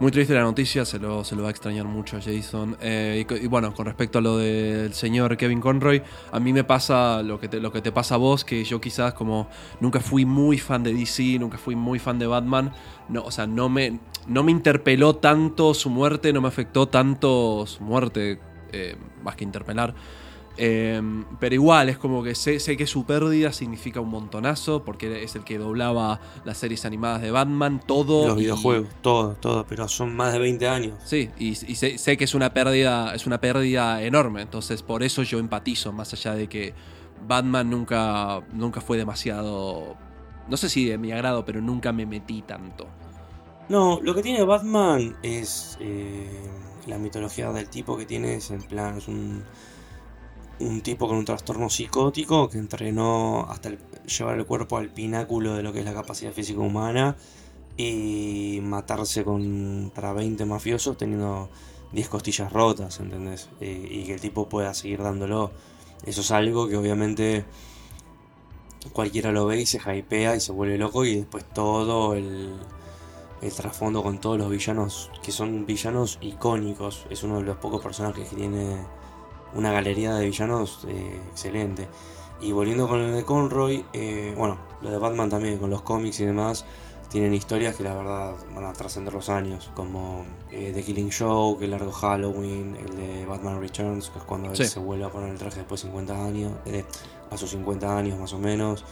muy 0.01 0.11
triste 0.11 0.35
la 0.35 0.43
noticia. 0.43 0.85
Se 0.85 0.99
lo, 0.99 1.25
se 1.25 1.35
lo 1.37 1.43
va 1.43 1.49
a 1.49 1.51
extrañar 1.51 1.85
mucho 1.87 2.17
a 2.17 2.21
Jason. 2.21 2.77
Eh, 2.81 3.27
y, 3.29 3.35
y 3.45 3.47
bueno, 3.49 3.75
con 3.75 3.87
respecto 3.87 4.19
a 4.19 4.23
lo 4.23 4.37
del 4.39 4.95
señor 4.95 5.37
Kevin 5.37 5.61
Conroy, 5.61 6.03
a 6.33 6.41
mí 6.41 6.53
me 6.53 6.65
pasa 6.65 7.23
lo 7.23 7.39
que, 7.41 7.49
te, 7.49 7.61
lo 7.61 7.73
que 7.73 7.83
te 7.83 7.93
pasa 7.93 8.15
a 8.15 8.19
vos, 8.19 8.45
que 8.45 8.65
yo 8.65 8.81
quizás 8.81 9.15
como 9.15 9.49
nunca 9.81 10.01
fui 10.01 10.25
muy 10.25 10.59
fan 10.59 10.83
de 10.83 10.93
DC, 10.95 11.39
nunca 11.39 11.59
fui 11.59 11.75
muy 11.77 11.99
fan 11.99 12.19
de 12.19 12.27
Batman. 12.27 12.73
No, 13.09 13.23
o 13.25 13.31
sea, 13.31 13.47
no 13.47 13.69
me, 13.69 13.99
no 14.27 14.43
me 14.43 14.53
interpeló 14.53 15.17
tanto 15.17 15.75
su 15.75 15.91
muerte, 15.91 16.33
no 16.33 16.41
me 16.41 16.49
afectó 16.49 16.87
tanto 16.89 17.65
su 17.67 17.83
muerte, 17.83 18.39
eh, 18.73 18.97
más 19.23 19.35
que 19.35 19.45
interpelar. 19.45 19.95
Eh, 20.61 21.01
pero 21.39 21.55
igual, 21.55 21.89
es 21.89 21.99
como 21.99 22.23
que 22.25 22.35
sé, 22.35 22.59
sé 22.59 22.77
que 22.77 22.87
su 22.87 23.05
pérdida 23.05 23.53
significa 23.53 24.01
un 24.01 24.11
montonazo, 24.11 24.85
porque 24.85 25.23
es 25.23 25.37
el 25.37 25.45
que 25.45 25.57
doblaba 25.57 26.21
las 26.45 26.59
series 26.59 26.85
animadas 26.85 27.23
de 27.23 27.31
Batman, 27.31 27.81
todo. 27.87 28.27
Los 28.27 28.37
y- 28.39 28.41
videojuegos, 28.41 28.89
todo, 29.01 29.35
todo, 29.35 29.65
pero 29.69 29.87
son 29.87 30.17
más 30.17 30.33
de 30.33 30.41
20 30.41 30.67
años. 30.69 30.95
Sí, 31.05 31.31
y, 31.39 31.51
y 31.51 31.55
sé, 31.77 31.97
sé 31.97 32.17
que 32.17 32.25
es 32.25 32.35
una 32.35 32.53
pérdida, 32.53 33.15
es 33.15 33.27
una 33.27 33.41
pérdida 33.41 34.03
enorme. 34.03 34.43
Entonces, 34.43 34.83
por 34.83 35.03
eso 35.05 35.23
yo 35.23 35.39
empatizo, 35.39 35.93
más 35.93 36.13
allá 36.13 36.35
de 36.35 36.49
que 36.49 36.75
Batman 37.27 37.71
nunca, 37.71 38.41
nunca 38.53 38.81
fue 38.81 38.97
demasiado. 38.99 39.97
No 40.49 40.57
sé 40.57 40.69
si 40.69 40.87
de 40.87 40.99
mi 40.99 41.13
agrado, 41.13 41.45
pero 41.45 41.61
nunca 41.61 41.93
me 41.93 42.05
metí 42.05 42.43
tanto. 42.43 42.87
No, 43.69 44.01
lo 44.03 44.15
que 44.15 44.23
tiene 44.23 44.43
Batman 44.45 45.15
es 45.23 45.77
eh, 45.81 46.27
la 46.87 46.99
mitología 46.99 47.53
del 47.53 47.69
tipo 47.69 47.97
que 47.99 48.07
tiene, 48.07 48.35
es 48.37 48.51
en 48.51 48.63
plan, 48.63 48.97
es 48.97 49.09
un, 49.09 49.45
un 50.61 50.81
tipo 50.83 51.07
con 51.09 51.17
un 51.19 51.25
trastorno 51.25 51.71
psicótico 51.71 52.49
que 52.49 52.59
entrenó 52.59 53.47
hasta 53.49 53.69
el- 53.71 53.79
llevar 54.07 54.39
el 54.39 54.47
cuerpo 54.47 54.77
al 54.79 54.89
pináculo 54.89 55.55
de 55.55 55.63
lo 55.63 55.73
que 55.73 55.81
es 55.81 55.85
la 55.85 55.95
capacidad 55.95 56.33
física 56.33 56.61
humana 56.61 57.17
y 57.77 58.61
matarse 58.63 59.25
contra 59.25 60.13
20 60.13 60.45
mafiosos 60.45 60.97
teniendo 60.97 61.49
10 61.93 62.09
costillas 62.09 62.53
rotas, 62.53 62.99
¿entendés? 63.01 63.49
Eh, 63.61 63.89
y 63.91 64.05
que 64.05 64.15
el 64.15 64.21
tipo 64.21 64.49
pueda 64.49 64.75
seguir 64.75 65.03
dándolo. 65.03 65.53
Eso 66.05 66.21
es 66.23 66.31
algo 66.33 66.69
que 66.69 66.77
obviamente 66.77 67.45
cualquiera 68.93 69.33
lo 69.33 69.47
ve 69.47 69.61
y 69.61 69.67
se 69.67 69.79
hypea 69.79 70.37
y 70.37 70.41
se 70.41 70.53
vuelve 70.53 70.79
loco 70.79 71.05
y 71.05 71.17
después 71.17 71.45
todo 71.53 72.15
el, 72.15 72.53
el 73.43 73.53
trasfondo 73.53 74.03
con 74.03 74.19
todos 74.21 74.39
los 74.39 74.51
villanos 74.51 75.11
que 75.23 75.33
son 75.33 75.67
villanos 75.67 76.19
icónicos. 76.21 77.07
Es 77.11 77.23
uno 77.23 77.37
de 77.39 77.45
los 77.45 77.57
pocos 77.59 77.83
personajes 77.83 78.29
que 78.29 78.37
tiene 78.37 78.77
una 79.55 79.73
galería 79.73 80.15
de 80.15 80.27
villanos 80.27 80.85
eh, 80.89 81.21
excelente. 81.31 81.89
Y 82.41 82.53
volviendo 82.53 82.87
con 82.89 83.01
el 83.01 83.13
de 83.15 83.25
Conroy, 83.25 83.85
eh, 83.93 84.35
bueno, 84.37 84.59
lo 84.81 84.91
de 84.91 84.99
Batman 84.99 85.29
también, 85.29 85.59
con 85.59 85.71
los 85.71 85.83
cómics 85.83 86.21
y 86.21 86.25
demás, 86.27 86.65
tienen 87.09 87.33
historias 87.35 87.75
que 87.75 87.83
la 87.83 87.95
verdad 87.95 88.35
van 88.55 88.65
a 88.67 88.73
trascender 88.75 89.13
los 89.15 89.29
años, 89.31 89.71
como 89.75 90.25
eh, 90.53 90.71
The 90.75 90.83
Killing 90.85 91.09
Show, 91.09 91.59
el 91.61 91.71
largo 91.71 91.91
Halloween, 91.91 92.77
el 92.77 92.97
de 92.97 93.27
Batman 93.27 93.61
Returns, 93.61 94.11
que 94.11 94.19
es 94.19 94.25
cuando 94.25 94.51
él 94.51 94.57
se 94.69 94.79
vuelve 94.79 95.05
a 95.07 95.09
poner 95.11 95.31
el 95.31 95.39
traje 95.39 95.57
después 95.61 95.83
de 95.83 95.89
50 95.89 96.25
años, 96.25 96.53
eh, 96.67 96.85
a 97.31 97.37
sus 97.37 97.51
50 97.51 97.97
años 97.97 98.19
más 98.21 98.33
o 98.35 98.39
menos. 98.39 98.85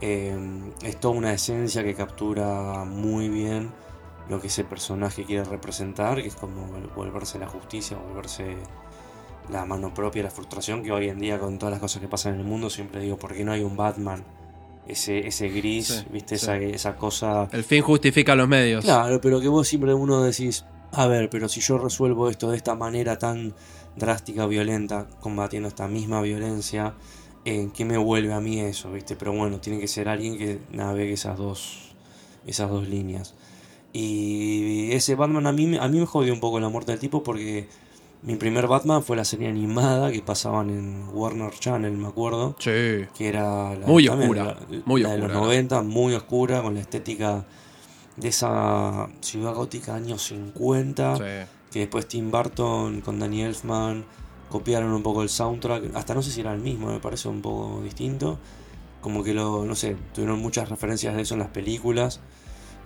Es 0.00 1.00
toda 1.00 1.14
una 1.14 1.32
esencia 1.32 1.82
que 1.82 1.94
captura 1.94 2.84
muy 2.84 3.28
bien 3.28 3.72
lo 4.28 4.40
que 4.40 4.48
ese 4.48 4.64
personaje 4.64 5.24
quiere 5.24 5.44
representar, 5.44 6.20
que 6.20 6.28
es 6.28 6.34
como 6.36 6.66
vol- 6.66 6.94
volverse 6.94 7.38
la 7.38 7.46
justicia, 7.46 7.96
volverse 7.96 8.56
la 9.50 9.64
mano 9.64 9.92
propia, 9.94 10.22
la 10.24 10.30
frustración, 10.30 10.82
que 10.82 10.90
hoy 10.92 11.08
en 11.08 11.18
día 11.18 11.38
con 11.38 11.58
todas 11.58 11.70
las 11.72 11.80
cosas 11.80 12.00
que 12.02 12.08
pasan 12.08 12.34
en 12.34 12.40
el 12.40 12.46
mundo 12.46 12.68
siempre 12.70 13.00
digo, 13.00 13.16
¿por 13.18 13.34
qué 13.34 13.44
no 13.44 13.52
hay 13.52 13.62
un 13.62 13.76
Batman? 13.76 14.24
Ese, 14.88 15.26
ese 15.26 15.48
gris, 15.48 15.86
Sí, 15.88 16.04
viste, 16.12 16.36
sí. 16.38 16.44
Esa, 16.44 16.56
esa 16.58 16.96
cosa... 16.96 17.48
El 17.52 17.64
fin 17.64 17.82
justifica 17.82 18.34
los 18.36 18.46
medios. 18.48 18.84
Claro, 18.84 19.20
pero 19.20 19.40
que 19.40 19.48
vos 19.48 19.66
siempre 19.66 19.92
uno 19.94 20.22
decís, 20.22 20.64
a 20.92 21.06
ver, 21.08 21.28
pero 21.28 21.48
si 21.48 21.60
yo 21.60 21.76
resuelvo 21.78 22.28
esto 22.30 22.50
de 22.50 22.56
esta 22.56 22.74
manera 22.76 23.18
tan 23.18 23.54
drástica, 23.96 24.46
violenta, 24.46 25.08
combatiendo 25.20 25.68
esta 25.68 25.88
misma 25.88 26.20
violencia, 26.22 26.94
¿en 27.44 27.70
qué 27.70 27.84
me 27.84 27.96
vuelve 27.98 28.32
a 28.32 28.40
mí 28.40 28.60
eso, 28.60 28.92
viste? 28.92 29.16
Pero 29.16 29.32
bueno, 29.32 29.58
tiene 29.60 29.80
que 29.80 29.88
ser 29.88 30.08
alguien 30.08 30.38
que 30.38 30.60
navegue 30.70 31.12
esas 31.14 31.36
dos, 31.36 31.94
esas 32.46 32.70
dos 32.70 32.88
líneas. 32.88 33.34
Y 33.92 34.92
ese 34.92 35.14
Batman 35.14 35.46
a 35.46 35.52
mí, 35.52 35.66
me- 35.66 35.78
a 35.78 35.88
mí 35.88 35.98
me 35.98 36.06
jodió 36.06 36.32
un 36.32 36.40
poco 36.40 36.60
la 36.60 36.68
muerte 36.68 36.92
del 36.92 37.00
tipo 37.00 37.22
porque 37.22 37.66
mi 38.22 38.36
primer 38.36 38.66
Batman 38.66 39.02
fue 39.02 39.16
la 39.16 39.24
serie 39.24 39.48
animada 39.48 40.10
que 40.10 40.20
pasaban 40.22 40.70
en 40.70 41.08
Warner 41.12 41.52
Channel, 41.52 41.92
me 41.96 42.08
acuerdo 42.08 42.56
Sí. 42.58 42.70
que 43.16 43.28
era 43.28 43.74
la, 43.76 43.86
Muy 43.86 44.06
también 44.06 44.30
oscura, 44.30 44.44
la- 44.44 44.82
muy 44.84 45.02
la 45.02 45.10
de 45.10 45.18
los 45.18 45.26
oscura. 45.28 45.44
90, 45.46 45.82
muy 45.82 46.14
oscura, 46.14 46.62
con 46.62 46.74
la 46.74 46.80
estética 46.80 47.44
de 48.16 48.28
esa 48.28 49.08
ciudad 49.20 49.54
gótica 49.54 49.94
años 49.94 50.22
50, 50.22 51.16
sí. 51.16 51.22
que 51.70 51.78
después 51.80 52.08
Tim 52.08 52.30
Burton 52.30 53.00
con 53.02 53.18
Danny 53.18 53.42
Elfman 53.42 54.04
copiaron 54.48 54.92
un 54.92 55.02
poco 55.02 55.22
el 55.22 55.28
soundtrack, 55.28 55.94
hasta 55.94 56.14
no 56.14 56.22
sé 56.22 56.30
si 56.30 56.40
era 56.40 56.52
el 56.52 56.60
mismo, 56.60 56.88
me 56.88 57.00
parece 57.00 57.28
un 57.28 57.42
poco 57.42 57.80
distinto, 57.82 58.38
como 59.02 59.22
que 59.22 59.34
lo, 59.34 59.64
no 59.64 59.74
sé, 59.74 59.96
tuvieron 60.14 60.40
muchas 60.40 60.68
referencias 60.68 61.14
de 61.14 61.22
eso 61.22 61.34
en 61.34 61.40
las 61.40 61.50
películas, 61.50 62.20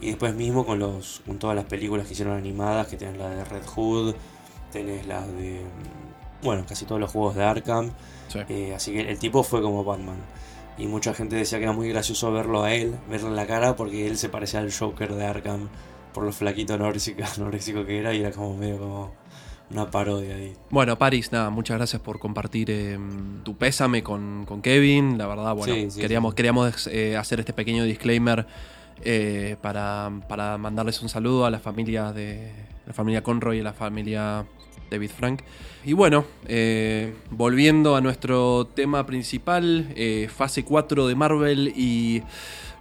y 0.01 0.07
después 0.09 0.35
mismo 0.35 0.65
con 0.67 0.79
los 0.79 1.23
con 1.27 1.39
todas 1.39 1.55
las 1.55 1.67
películas 1.67 2.07
que 2.07 2.15
hicieron 2.15 2.37
animadas, 2.37 2.89
que 2.89 2.97
tienen 2.97 3.19
la 3.19 3.29
de 3.31 3.45
Red 3.45 3.65
Hood, 3.67 4.15
tenés 4.71 5.07
las 5.07 5.27
de, 5.37 5.63
bueno, 6.43 6.65
casi 6.69 6.85
todos 6.85 7.01
los 7.01 7.11
juegos 7.11 7.35
de 7.35 7.45
Arkham, 7.45 7.91
sí. 8.29 8.39
eh, 8.49 8.75
así 8.75 8.93
que 8.93 9.01
el 9.01 9.19
tipo 9.19 9.43
fue 9.43 9.63
como 9.63 9.85
Batman. 9.85 10.17
Y 10.79 10.87
mucha 10.87 11.13
gente 11.13 11.37
decía 11.37 11.59
que 11.59 11.65
era 11.65 11.73
muy 11.73 11.89
gracioso 11.91 12.33
verlo 12.33 12.63
a 12.63 12.73
él, 12.73 12.95
verle 13.11 13.29
en 13.29 13.37
la 13.37 13.47
cara, 13.47 13.77
porque 13.77 14.07
él 14.07 14.17
se 14.17 14.29
parecía 14.31 14.61
al 14.61 14.73
Joker 14.73 15.15
de 15.15 15.27
Arkham 15.27 15.69
por 16.15 16.25
lo 16.25 16.33
flaquito 16.33 16.75
anoréxico, 16.75 17.23
que 17.87 17.99
era 17.99 18.15
y 18.15 18.21
era 18.21 18.31
como 18.33 18.57
medio 18.57 18.79
como 18.79 19.13
una 19.71 19.91
parodia 19.91 20.35
ahí. 20.35 20.57
Bueno, 20.71 20.99
Paris, 20.99 21.31
nada, 21.31 21.51
muchas 21.51 21.77
gracias 21.77 22.01
por 22.03 22.19
compartir 22.19 22.71
eh, 22.71 22.99
tu 23.45 23.57
pésame 23.57 24.03
con, 24.03 24.45
con 24.47 24.63
Kevin. 24.63 25.19
La 25.19 25.27
verdad, 25.27 25.55
bueno, 25.55 25.75
Sí, 25.75 25.91
sí, 25.91 26.01
queríamos, 26.01 26.35
queríamos 26.35 26.87
eh, 26.89 27.17
hacer 27.17 27.41
este 27.41 27.53
pequeño 27.53 27.85
disclaimer 27.85 28.47
para, 29.63 30.11
para 30.29 30.59
mandarles 30.59 31.01
un 31.01 31.09
saludo 31.09 31.47
a 31.47 31.51
la 31.51 31.59
familia 31.59 32.13
de 32.13 32.53
la 32.87 32.93
familia 32.93 33.23
Conroy 33.23 33.59
y 33.59 33.61
a 33.61 33.65
la 33.65 33.73
familia 33.73 34.45
David 34.91 35.11
Frank. 35.11 35.43
Y 35.85 35.93
bueno, 35.93 36.25
eh, 36.47 37.15
volviendo 37.31 37.97
a 37.97 38.01
nuestro 38.01 38.67
tema 38.67 39.07
principal, 39.07 39.93
eh, 39.97 40.29
fase 40.35 40.65
4 40.65 41.07
de 41.07 41.15
Marvel 41.15 41.73
y 41.77 42.23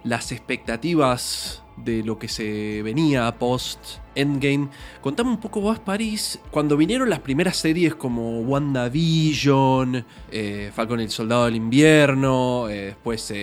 las 0.03 0.31
expectativas 0.31 1.63
de 1.77 2.03
lo 2.03 2.19
que 2.19 2.27
se 2.27 2.81
venía 2.83 3.33
post 3.37 3.79
Endgame. 4.15 4.67
Contame 5.01 5.29
un 5.29 5.39
poco 5.39 5.61
vos, 5.61 5.79
París, 5.79 6.39
cuando 6.51 6.75
vinieron 6.75 7.09
las 7.09 7.19
primeras 7.19 7.55
series 7.55 7.95
como 7.95 8.41
WandaVision, 8.41 10.05
eh, 10.31 10.71
Falcon 10.73 10.99
el 10.99 11.09
Soldado 11.09 11.45
del 11.45 11.55
Invierno, 11.55 12.67
eh, 12.69 12.87
después 12.87 13.33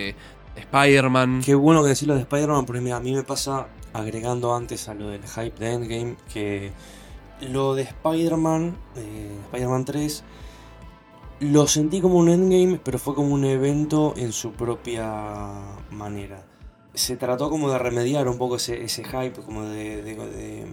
Spider-Man. 0.55 1.41
Qué 1.43 1.55
bueno 1.55 1.83
que 1.83 1.89
decir 1.89 2.07
lo 2.07 2.15
de 2.15 2.21
Spider-Man, 2.21 2.65
porque 2.65 2.91
a 2.91 2.99
mí 2.99 3.13
me 3.13 3.23
pasa, 3.23 3.67
agregando 3.93 4.55
antes 4.55 4.87
a 4.87 4.93
lo 4.93 5.09
del 5.09 5.21
hype 5.23 5.57
de 5.59 5.73
Endgame, 5.73 6.15
que 6.31 6.71
lo 7.41 7.75
de 7.75 7.83
Spider-Man, 7.83 8.75
eh, 8.95 9.37
Spider-Man 9.45 9.85
3, 9.85 10.23
lo 11.41 11.67
sentí 11.67 12.01
como 12.01 12.17
un 12.17 12.29
Endgame, 12.29 12.79
pero 12.83 12.97
fue 12.99 13.13
como 13.13 13.33
un 13.33 13.45
evento 13.45 14.13
en 14.17 14.31
su 14.33 14.53
propia 14.53 15.51
manera. 15.91 16.43
Se 16.93 17.15
trató 17.15 17.49
como 17.49 17.69
de 17.69 17.77
remediar 17.77 18.27
un 18.27 18.37
poco 18.39 18.55
ese, 18.55 18.87
hype, 18.87 19.41
como 19.45 19.63
de, 19.65 20.01
de- 20.01 20.15
de- 20.15 20.65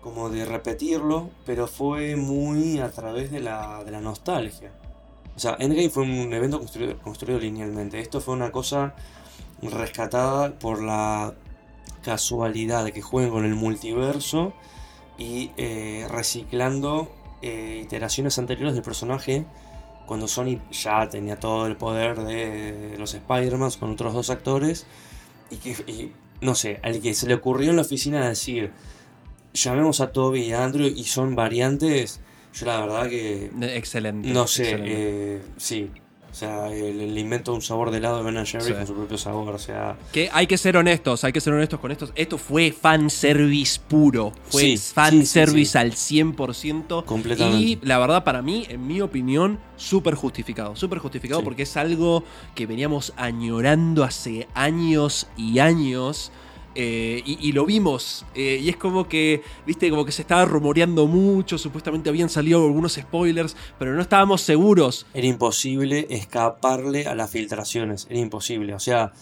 como 0.00 0.30
de 0.30 0.46
repetirlo, 0.46 1.28
pero 1.44 1.66
fue 1.66 2.16
muy 2.16 2.78
a 2.78 2.90
través 2.90 3.30
de 3.30 3.40
la, 3.40 3.84
de 3.84 3.90
la 3.90 4.00
nostalgia. 4.00 4.72
O 5.36 5.38
sea, 5.38 5.56
Endgame 5.58 5.90
fue 5.90 6.04
un 6.04 6.32
evento 6.32 6.58
construido, 6.58 6.98
construido 7.00 7.38
linealmente. 7.38 8.00
Esto 8.00 8.20
fue 8.20 8.32
una 8.34 8.50
cosa 8.50 8.94
rescatada 9.60 10.58
por 10.58 10.82
la 10.82 11.34
casualidad 12.02 12.84
de 12.84 12.92
que 12.92 13.02
jueguen 13.02 13.30
con 13.32 13.44
el 13.44 13.54
multiverso 13.54 14.54
y 15.18 15.50
eh, 15.56 16.06
reciclando 16.08 17.12
eh, 17.42 17.80
iteraciones 17.84 18.38
anteriores 18.38 18.74
del 18.74 18.82
personaje 18.82 19.44
cuando 20.06 20.26
Sony 20.26 20.58
ya 20.70 21.08
tenía 21.08 21.38
todo 21.38 21.66
el 21.66 21.76
poder 21.76 22.20
de 22.20 22.96
los 22.98 23.12
Spider-Man 23.14 23.70
con 23.78 23.92
otros 23.92 24.14
dos 24.14 24.30
actores 24.30 24.86
y 25.50 25.56
que 25.56 25.70
y, 25.90 26.12
no 26.40 26.54
sé, 26.54 26.80
al 26.82 27.00
que 27.00 27.12
se 27.14 27.26
le 27.26 27.34
ocurrió 27.34 27.70
en 27.70 27.76
la 27.76 27.82
oficina 27.82 28.28
decir 28.28 28.72
llamemos 29.52 30.00
a 30.00 30.12
Toby 30.12 30.42
y 30.42 30.52
a 30.52 30.64
Andrew 30.64 30.86
y 30.86 31.04
son 31.04 31.34
variantes, 31.34 32.20
yo 32.54 32.66
la 32.66 32.80
verdad 32.80 33.08
que 33.08 33.50
Excelente. 33.60 34.28
no 34.30 34.46
sé, 34.46 34.62
excelente. 34.62 34.92
eh, 35.36 35.42
sí. 35.56 35.90
O 36.30 36.34
sea, 36.34 36.70
el, 36.70 37.00
el 37.00 37.18
invento 37.18 37.52
de 37.52 37.56
un 37.56 37.62
sabor 37.62 37.90
de 37.90 37.96
helado 37.98 38.22
de 38.22 38.30
Ben 38.30 38.44
Jerry 38.46 38.64
Sí. 38.66 38.72
con 38.74 38.86
su 38.86 38.94
propio 38.94 39.16
sabor. 39.18 39.54
O 39.54 39.58
sea, 39.58 39.96
Que 40.12 40.28
hay 40.32 40.46
que 40.46 40.58
ser 40.58 40.76
honestos, 40.76 41.24
hay 41.24 41.32
que 41.32 41.40
ser 41.40 41.52
honestos 41.54 41.80
con 41.80 41.90
esto. 41.90 42.08
Esto 42.14 42.36
fue 42.38 42.70
fanservice 42.70 43.80
puro. 43.88 44.32
Fue 44.50 44.62
Sí, 44.62 44.76
fanservice 44.76 45.72
sí, 45.72 45.78
al 45.78 45.92
100%. 45.92 47.04
Completamente. 47.04 47.58
Y 47.64 47.78
la 47.82 47.98
verdad, 47.98 48.24
para 48.24 48.42
mí, 48.42 48.66
en 48.68 48.86
mi 48.86 49.00
opinión, 49.00 49.58
súper 49.76 50.14
justificado. 50.14 50.76
Súper 50.76 50.98
justificado 50.98 51.42
porque 51.42 51.62
es 51.62 51.76
algo 51.76 52.22
que 52.54 52.66
veníamos 52.66 53.12
añorando 53.16 54.04
hace 54.04 54.48
años 54.54 55.26
y 55.36 55.58
años. 55.60 56.30
Eh, 56.80 57.24
y, 57.26 57.50
lo 57.50 57.66
vimos. 57.66 58.24
eh, 58.36 58.60
y 58.62 58.68
es 58.68 58.76
como 58.76 59.08
que, 59.08 59.42
viste, 59.66 59.90
como 59.90 60.04
que 60.04 60.12
se 60.12 60.22
estaba 60.22 60.44
rumoreando 60.44 61.08
mucho. 61.08 61.58
Supuestamente 61.58 62.08
habían 62.08 62.28
salido 62.28 62.64
algunos 62.64 62.92
spoilers, 62.92 63.56
pero 63.80 63.94
no 63.94 64.00
estábamos 64.00 64.42
seguros. 64.42 65.04
era 65.12 65.26
imposible 65.26 66.06
escaparle 66.08 67.08
a 67.08 67.16
las 67.16 67.32
filtraciones. 67.32 68.06
Era 68.08 68.20
imposible. 68.20 68.74
O 68.74 68.78
sea, 68.78 69.12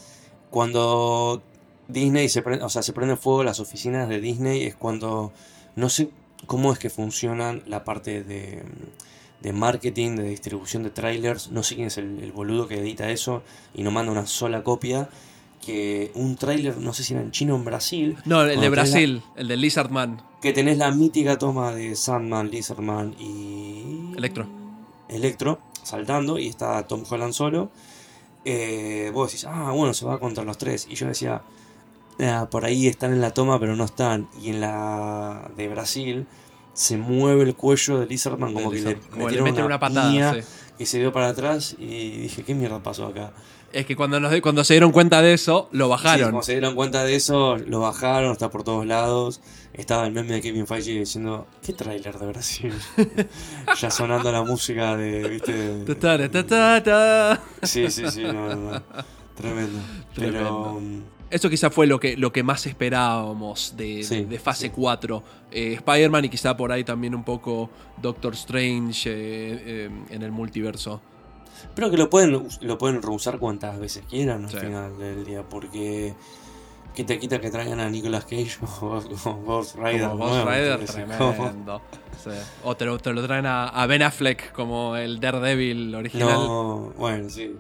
cuando 0.51 1.43
Disney 1.89 2.29
se 2.29 2.43
prende, 2.43 2.63
o 2.63 2.69
sea, 2.69 2.83
se 2.83 2.93
prende 2.93 3.17
fuego 3.17 3.43
las 3.43 3.59
oficinas 3.59 4.07
de 4.11 4.21
Disney 4.21 4.65
es 4.65 4.75
cuando 4.75 5.33
no 5.77 5.89
sé 5.89 6.11
cómo 6.47 6.75
es 6.75 6.79
que 6.79 6.91
funcionan 6.91 7.63
la 7.67 7.85
parte 7.85 8.23
de, 8.23 8.65
de 9.41 9.53
marketing, 9.55 10.17
de 10.17 10.25
distribución 10.25 10.83
de 10.83 10.91
trailers. 10.91 11.51
No 11.51 11.63
sé 11.63 11.75
quién 11.75 11.87
es 11.87 11.97
el, 11.97 12.23
el 12.23 12.33
boludo 12.33 12.69
que 12.69 12.81
edita 12.81 13.09
eso 13.09 13.43
y 13.73 13.83
no 13.83 13.91
manda 13.91 14.13
una 14.13 14.27
sola 14.27 14.63
copia. 14.63 15.09
Que 15.67 16.13
un 16.15 16.37
trailer, 16.37 16.77
no 16.79 16.93
sé 16.93 17.03
si 17.03 17.13
era 17.15 17.23
en 17.23 17.33
China 17.33 17.55
o 17.55 17.57
en 17.57 17.65
Brasil. 17.65 18.17
No, 18.25 18.43
el 18.43 18.51
de 18.51 18.57
la- 18.57 18.71
Brasil, 18.71 19.21
el 19.35 19.49
de 19.49 19.57
Lizard 19.57 19.91
Man. 19.91 20.23
que 20.41 20.53
tenés 20.53 20.79
la 20.79 20.93
mítica 20.93 21.37
toma 21.39 21.75
de 21.75 21.97
Sandman, 21.97 22.51
Lizardman 22.53 23.15
y. 23.19 24.13
Electro. 24.17 24.47
Electro 25.09 25.59
saltando 25.83 26.39
y 26.39 26.47
está 26.47 26.87
Tom 26.87 27.03
Holland 27.09 27.33
solo. 27.33 27.71
Eh, 28.45 29.11
vos 29.13 29.29
decís, 29.33 29.45
ah, 29.49 29.73
bueno, 29.73 29.93
se 29.93 30.05
va 30.07 30.21
contra 30.21 30.45
los 30.45 30.57
tres. 30.57 30.87
Y 30.89 30.95
yo 30.95 31.07
decía, 31.09 31.43
"Ah, 32.21 32.47
por 32.51 32.65
ahí 32.65 32.87
están 32.87 33.13
en 33.13 33.21
la 33.21 33.33
toma, 33.35 33.59
pero 33.59 33.75
no 33.75 33.85
están. 33.85 34.29
Y 34.41 34.51
en 34.51 34.61
la 34.61 35.51
de 35.57 35.69
Brasil 35.69 36.27
se 36.75 36.97
mueve 36.97 37.43
el 37.43 37.57
cuello 37.57 37.99
de 37.99 38.07
Lizardman 38.07 38.53
como 38.55 38.71
que 38.71 38.81
le 38.81 38.97
Como 38.99 39.29
le 39.29 39.43
meten 39.43 39.65
una 39.65 39.81
patada. 39.81 40.35
sí. 40.35 40.41
y 40.79 40.87
se 40.87 40.99
dio 40.99 41.13
para 41.13 41.29
atrás. 41.29 41.75
Y 41.79 41.87
dije, 42.19 42.43
¿qué 42.45 42.55
mierda 42.55 42.81
pasó 42.83 43.07
acá? 43.07 43.33
Es 43.77 43.85
que 43.85 43.95
cuando, 43.95 44.19
nos, 44.21 44.35
cuando 44.41 44.65
se 44.65 44.73
dieron 44.73 44.91
cuenta 44.91 45.21
de 45.21 45.35
eso, 45.35 45.69
lo 45.71 45.85
Sí, 45.85 45.91
bajaron. 45.91 46.31
como 46.31 46.43
se 46.43 46.53
dieron 46.53 46.75
cuenta 46.75 47.05
de 47.05 47.15
eso, 47.15 47.57
lo 47.59 47.81
bajaron, 47.81 48.33
está 48.33 48.49
por 48.49 48.65
todos 48.65 48.87
lados. 48.87 49.41
Estaba 49.75 50.07
el 50.07 50.13
meme 50.15 50.33
de 50.33 50.41
Kevin 50.41 50.67
Feige 50.67 50.93
diciendo, 50.99 51.47
¿qué 51.63 51.75
tráiler 51.75 52.19
de 52.19 52.27
Brasil? 52.27 52.73
ya 53.81 53.91
sonando 53.91 54.33
la 54.33 54.43
música 54.43 54.97
de, 54.97 55.29
¿viste? 55.29 55.85
Ta, 55.95 56.17
ta, 56.17 56.29
ta, 56.31 56.47
ta, 56.47 56.83
ta. 56.83 57.43
Sí, 57.63 57.91
sí, 57.91 58.05
sí, 58.11 58.23
no, 58.23 58.33
no, 58.33 58.57
no. 58.57 58.83
Tremendo. 59.35 59.79
Pero 60.15 60.31
Tremendo. 60.33 60.71
um, 60.73 61.03
Eso 61.29 61.51
quizá 61.51 61.69
fue 61.71 61.87
lo 61.87 62.01
que, 62.01 62.17
lo 62.17 62.33
que 62.33 62.43
más 62.43 62.65
esperábamos 62.67 63.75
de, 63.77 64.03
Sí, 64.05 64.25
de 64.25 64.39
fase 64.39 64.69
sí. 64.69 64.73
4. 64.75 65.23
Eh, 65.53 65.73
Spider-Man 65.75 66.25
y 66.25 66.29
quizá 66.31 66.57
por 66.57 66.73
ahí 66.73 66.83
también 66.85 67.15
un 67.15 67.25
poco 67.25 67.69
Doctor 68.01 68.33
Strange 68.33 69.11
eh, 69.11 69.63
eh, 69.67 69.91
en 70.09 70.23
el 70.23 70.33
multiverso. 70.33 71.03
Pero 71.75 71.91
que 71.91 71.97
lo 71.97 72.09
pueden, 72.11 72.47
lo 72.61 72.79
pueden 72.79 73.03
reusar 73.03 73.39
cuantas 73.39 73.79
veces 73.79 74.05
quieran 74.09 74.45
al 74.45 74.51
Sí. 74.51 74.59
final 74.59 74.97
del 74.99 75.25
día, 75.25 75.43
porque 75.43 76.15
que 76.95 77.05
te 77.05 77.19
quita 77.19 77.39
que 77.41 77.51
traigan 77.51 77.79
a 77.81 77.91
Nicolas 77.91 78.25
Cage 78.25 78.57
o 78.81 79.03
Ghost 79.45 79.77
Rider. 79.77 80.09
como 80.09 80.27
Ghost 80.29 80.47
Rider, 80.49 80.85
tremendo. 80.87 81.81
Sí. 82.25 82.31
O 82.65 82.75
te 82.77 82.87
lo, 82.87 82.99
te 82.99 83.13
lo 83.13 83.23
traen 83.27 83.45
a, 83.47 83.69
a 83.69 83.87
Ben 83.87 84.03
Affleck 84.03 84.53
como 84.53 84.97
el 84.97 85.21
Daredevil 85.21 85.95
original. 85.95 86.29
No, 86.29 86.93
bueno, 86.97 87.29
sí. 87.29 87.55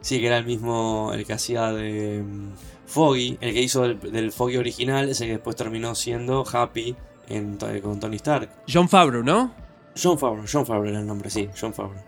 Sí, 0.00 0.18
que 0.20 0.26
era 0.26 0.38
el 0.38 0.44
mismo, 0.46 1.12
el 1.14 1.24
que 1.24 1.32
hacía 1.32 1.70
de 1.70 2.24
mm, 2.26 2.48
Foggy, 2.86 3.38
el 3.40 3.54
que 3.54 3.60
hizo 3.62 3.82
del, 3.82 4.00
del 4.00 4.32
Foggy 4.32 4.56
original, 4.56 5.08
ese 5.08 5.26
que 5.26 5.32
después 5.34 5.54
terminó 5.54 5.94
siendo 5.94 6.44
Happy 6.52 6.96
en, 7.28 7.56
con 7.80 8.00
Tony 8.00 8.16
Stark. 8.16 8.50
John 8.70 8.88
Favreau, 8.88 9.22
¿no? 9.22 9.54
John 9.96 10.18
Favreau, 10.18 10.44
John 10.52 10.66
Favreau 10.66 10.86
era 10.90 10.98
el 10.98 11.06
nombre, 11.06 11.30
sí, 11.30 11.48
John 11.58 11.72
Favreau. 11.72 12.02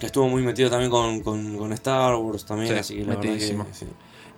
Que 0.00 0.06
estuvo 0.06 0.28
muy 0.28 0.42
metido 0.42 0.68
también 0.70 0.90
con, 0.90 1.20
con- 1.20 1.56
con 1.56 1.72
Star 1.74 2.14
Wars 2.16 2.44
también, 2.44 2.72
Sí, 2.72 2.78
así 2.78 2.94
que 2.96 3.00
la 3.02 3.06
verdad 3.08 3.22
metidísimo. 3.24 3.66
que 3.66 3.74
sí. 3.74 3.86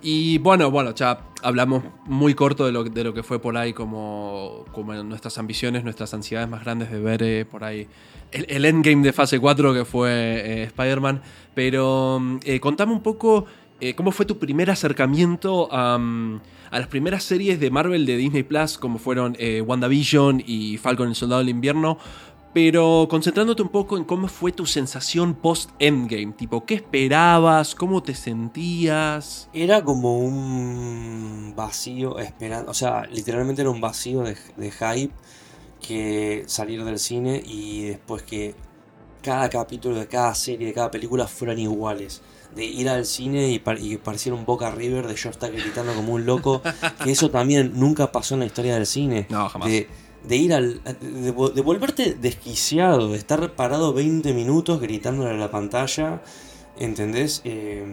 Y 0.05 0.37
bueno, 0.39 0.69
bueno, 0.69 0.93
ya 0.93 1.21
hablamos 1.41 1.81
muy 2.05 2.33
corto 2.35 2.65
de 2.65 2.73
lo, 2.73 2.83
de 2.83 3.03
lo 3.05 3.13
que 3.13 3.23
fue 3.23 3.39
por 3.39 3.55
ahí 3.55 3.71
como, 3.71 4.65
como 4.73 4.93
nuestras 4.95 5.37
ambiciones, 5.37 5.85
nuestras 5.85 6.13
ansiedades 6.13 6.49
más 6.49 6.61
grandes 6.65 6.91
de 6.91 6.99
ver 6.99 7.23
eh, 7.23 7.45
por 7.45 7.63
ahí 7.63 7.87
el, 8.33 8.45
el 8.49 8.65
endgame 8.65 9.01
de 9.01 9.13
fase 9.13 9.39
4 9.39 9.73
que 9.73 9.85
fue 9.85 10.09
eh, 10.11 10.63
Spider-Man. 10.63 11.21
Pero 11.55 12.19
mm, 12.21 12.39
eh, 12.43 12.59
contame 12.59 12.91
un 12.91 13.01
poco 13.01 13.45
eh, 13.79 13.95
cómo 13.95 14.11
fue 14.11 14.25
tu 14.25 14.37
primer 14.37 14.69
acercamiento 14.69 15.69
a, 15.71 15.95
a 15.95 16.79
las 16.79 16.87
primeras 16.89 17.23
series 17.23 17.57
de 17.61 17.71
Marvel 17.71 18.05
de 18.05 18.17
Disney 18.17 18.43
Plus, 18.43 18.77
como 18.77 18.99
fueron 18.99 19.37
WandaVision 19.65 20.43
y 20.45 20.77
Falcon 20.79 21.07
el 21.07 21.15
Soldado 21.15 21.39
del 21.39 21.49
Invierno. 21.49 21.97
Pero 22.53 23.07
concentrándote 23.09 23.63
un 23.63 23.69
poco 23.69 23.97
en 23.97 24.03
cómo 24.03 24.27
fue 24.27 24.51
tu 24.51 24.65
sensación 24.67 25.33
post-endgame, 25.33 26.33
tipo, 26.33 26.65
¿qué 26.65 26.75
esperabas? 26.75 27.73
¿Cómo 27.73 28.03
te 28.03 28.13
sentías? 28.13 29.49
Era 29.53 29.83
como 29.83 30.19
un 30.19 31.53
vacío 31.55 32.19
esperando, 32.19 32.69
o 32.69 32.73
sea, 32.73 33.05
literalmente 33.11 33.61
era 33.61 33.71
un 33.71 33.81
vacío 33.81 34.21
de, 34.21 34.37
de 34.57 34.71
hype 34.71 35.13
que 35.81 36.43
salir 36.47 36.83
del 36.83 36.99
cine 36.99 37.41
y 37.45 37.85
después 37.85 38.23
que 38.23 38.55
cada 39.21 39.49
capítulo 39.49 39.95
de 39.95 40.07
cada 40.07 40.35
serie, 40.35 40.67
de 40.67 40.73
cada 40.73 40.91
película 40.91 41.27
fueran 41.27 41.57
iguales. 41.59 42.21
De 42.55 42.63
ir 42.65 42.87
al 42.87 43.05
cine 43.05 43.49
y, 43.49 43.57
par- 43.57 43.79
y 43.79 43.97
pareciera 43.97 44.37
un 44.37 44.45
Boca 44.45 44.69
River, 44.69 45.07
de 45.07 45.15
yo 45.15 45.29
estar 45.31 45.51
gritando 45.51 45.93
como 45.95 46.13
un 46.13 46.25
loco, 46.25 46.61
que 47.03 47.11
eso 47.11 47.31
también 47.31 47.71
nunca 47.73 48.11
pasó 48.11 48.35
en 48.35 48.41
la 48.41 48.45
historia 48.45 48.75
del 48.75 48.85
cine. 48.85 49.25
No, 49.29 49.49
jamás. 49.49 49.69
De, 49.69 49.87
de 50.27 50.35
ir 50.35 50.53
al. 50.53 50.81
De, 50.83 51.33
vo- 51.33 51.51
de 51.53 51.61
volverte 51.61 52.13
desquiciado, 52.15 53.09
de 53.11 53.17
estar 53.17 53.53
parado 53.55 53.93
20 53.93 54.33
minutos 54.33 54.79
gritándole 54.81 55.31
a 55.31 55.33
la 55.33 55.51
pantalla. 55.51 56.21
¿Entendés? 56.77 57.41
Eh, 57.45 57.85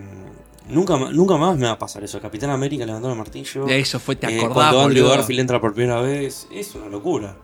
nunca, 0.69 0.97
nunca 1.13 1.37
más 1.37 1.57
me 1.59 1.67
va 1.67 1.73
a 1.73 1.79
pasar 1.79 2.03
eso. 2.05 2.21
Capitán 2.21 2.51
América 2.51 2.87
levantando 2.87 3.13
el 3.13 3.19
martillo. 3.19 3.67
Eso 3.69 3.99
fue, 4.01 4.17
te 4.17 4.27
eh, 4.27 4.39
acordás, 4.39 4.55
cuando 4.71 4.81
Andrew? 4.83 5.09
Garfield 5.09 5.41
entra 5.41 5.61
por 5.61 5.75
primera 5.75 6.01
vez. 6.01 6.47
Es 6.53 6.75
una 6.75 6.87
locura. 6.87 7.37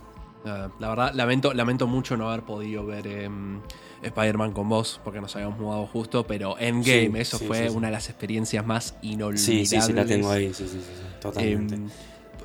La 0.78 0.88
verdad, 0.88 1.12
lamento, 1.14 1.52
lamento 1.52 1.88
mucho 1.88 2.16
no 2.16 2.30
haber 2.30 2.44
podido 2.44 2.86
ver 2.86 3.08
em, 3.08 3.60
Spider-Man 4.00 4.52
con 4.52 4.68
vos, 4.68 5.00
porque 5.02 5.20
nos 5.20 5.34
habíamos 5.34 5.58
mudado 5.58 5.88
justo, 5.88 6.24
pero 6.24 6.56
Endgame, 6.56 7.10
Sí, 7.10 7.20
eso 7.20 7.38
sí, 7.38 7.46
fue 7.46 7.68
sí, 7.68 7.74
una 7.76 7.88
de 7.88 7.92
las 7.94 8.08
experiencias 8.08 8.64
más 8.64 8.94
inolvidables. 9.02 9.42
Sí, 9.42 9.66
sí, 9.66 9.80
sí, 9.82 9.92
la 9.92 10.06
tengo 10.06 10.30
ahí. 10.30 10.54
Sí, 10.54 10.64
sí, 10.64 10.68
sí, 10.74 10.80
sí, 10.80 11.02
totalmente. 11.20 11.78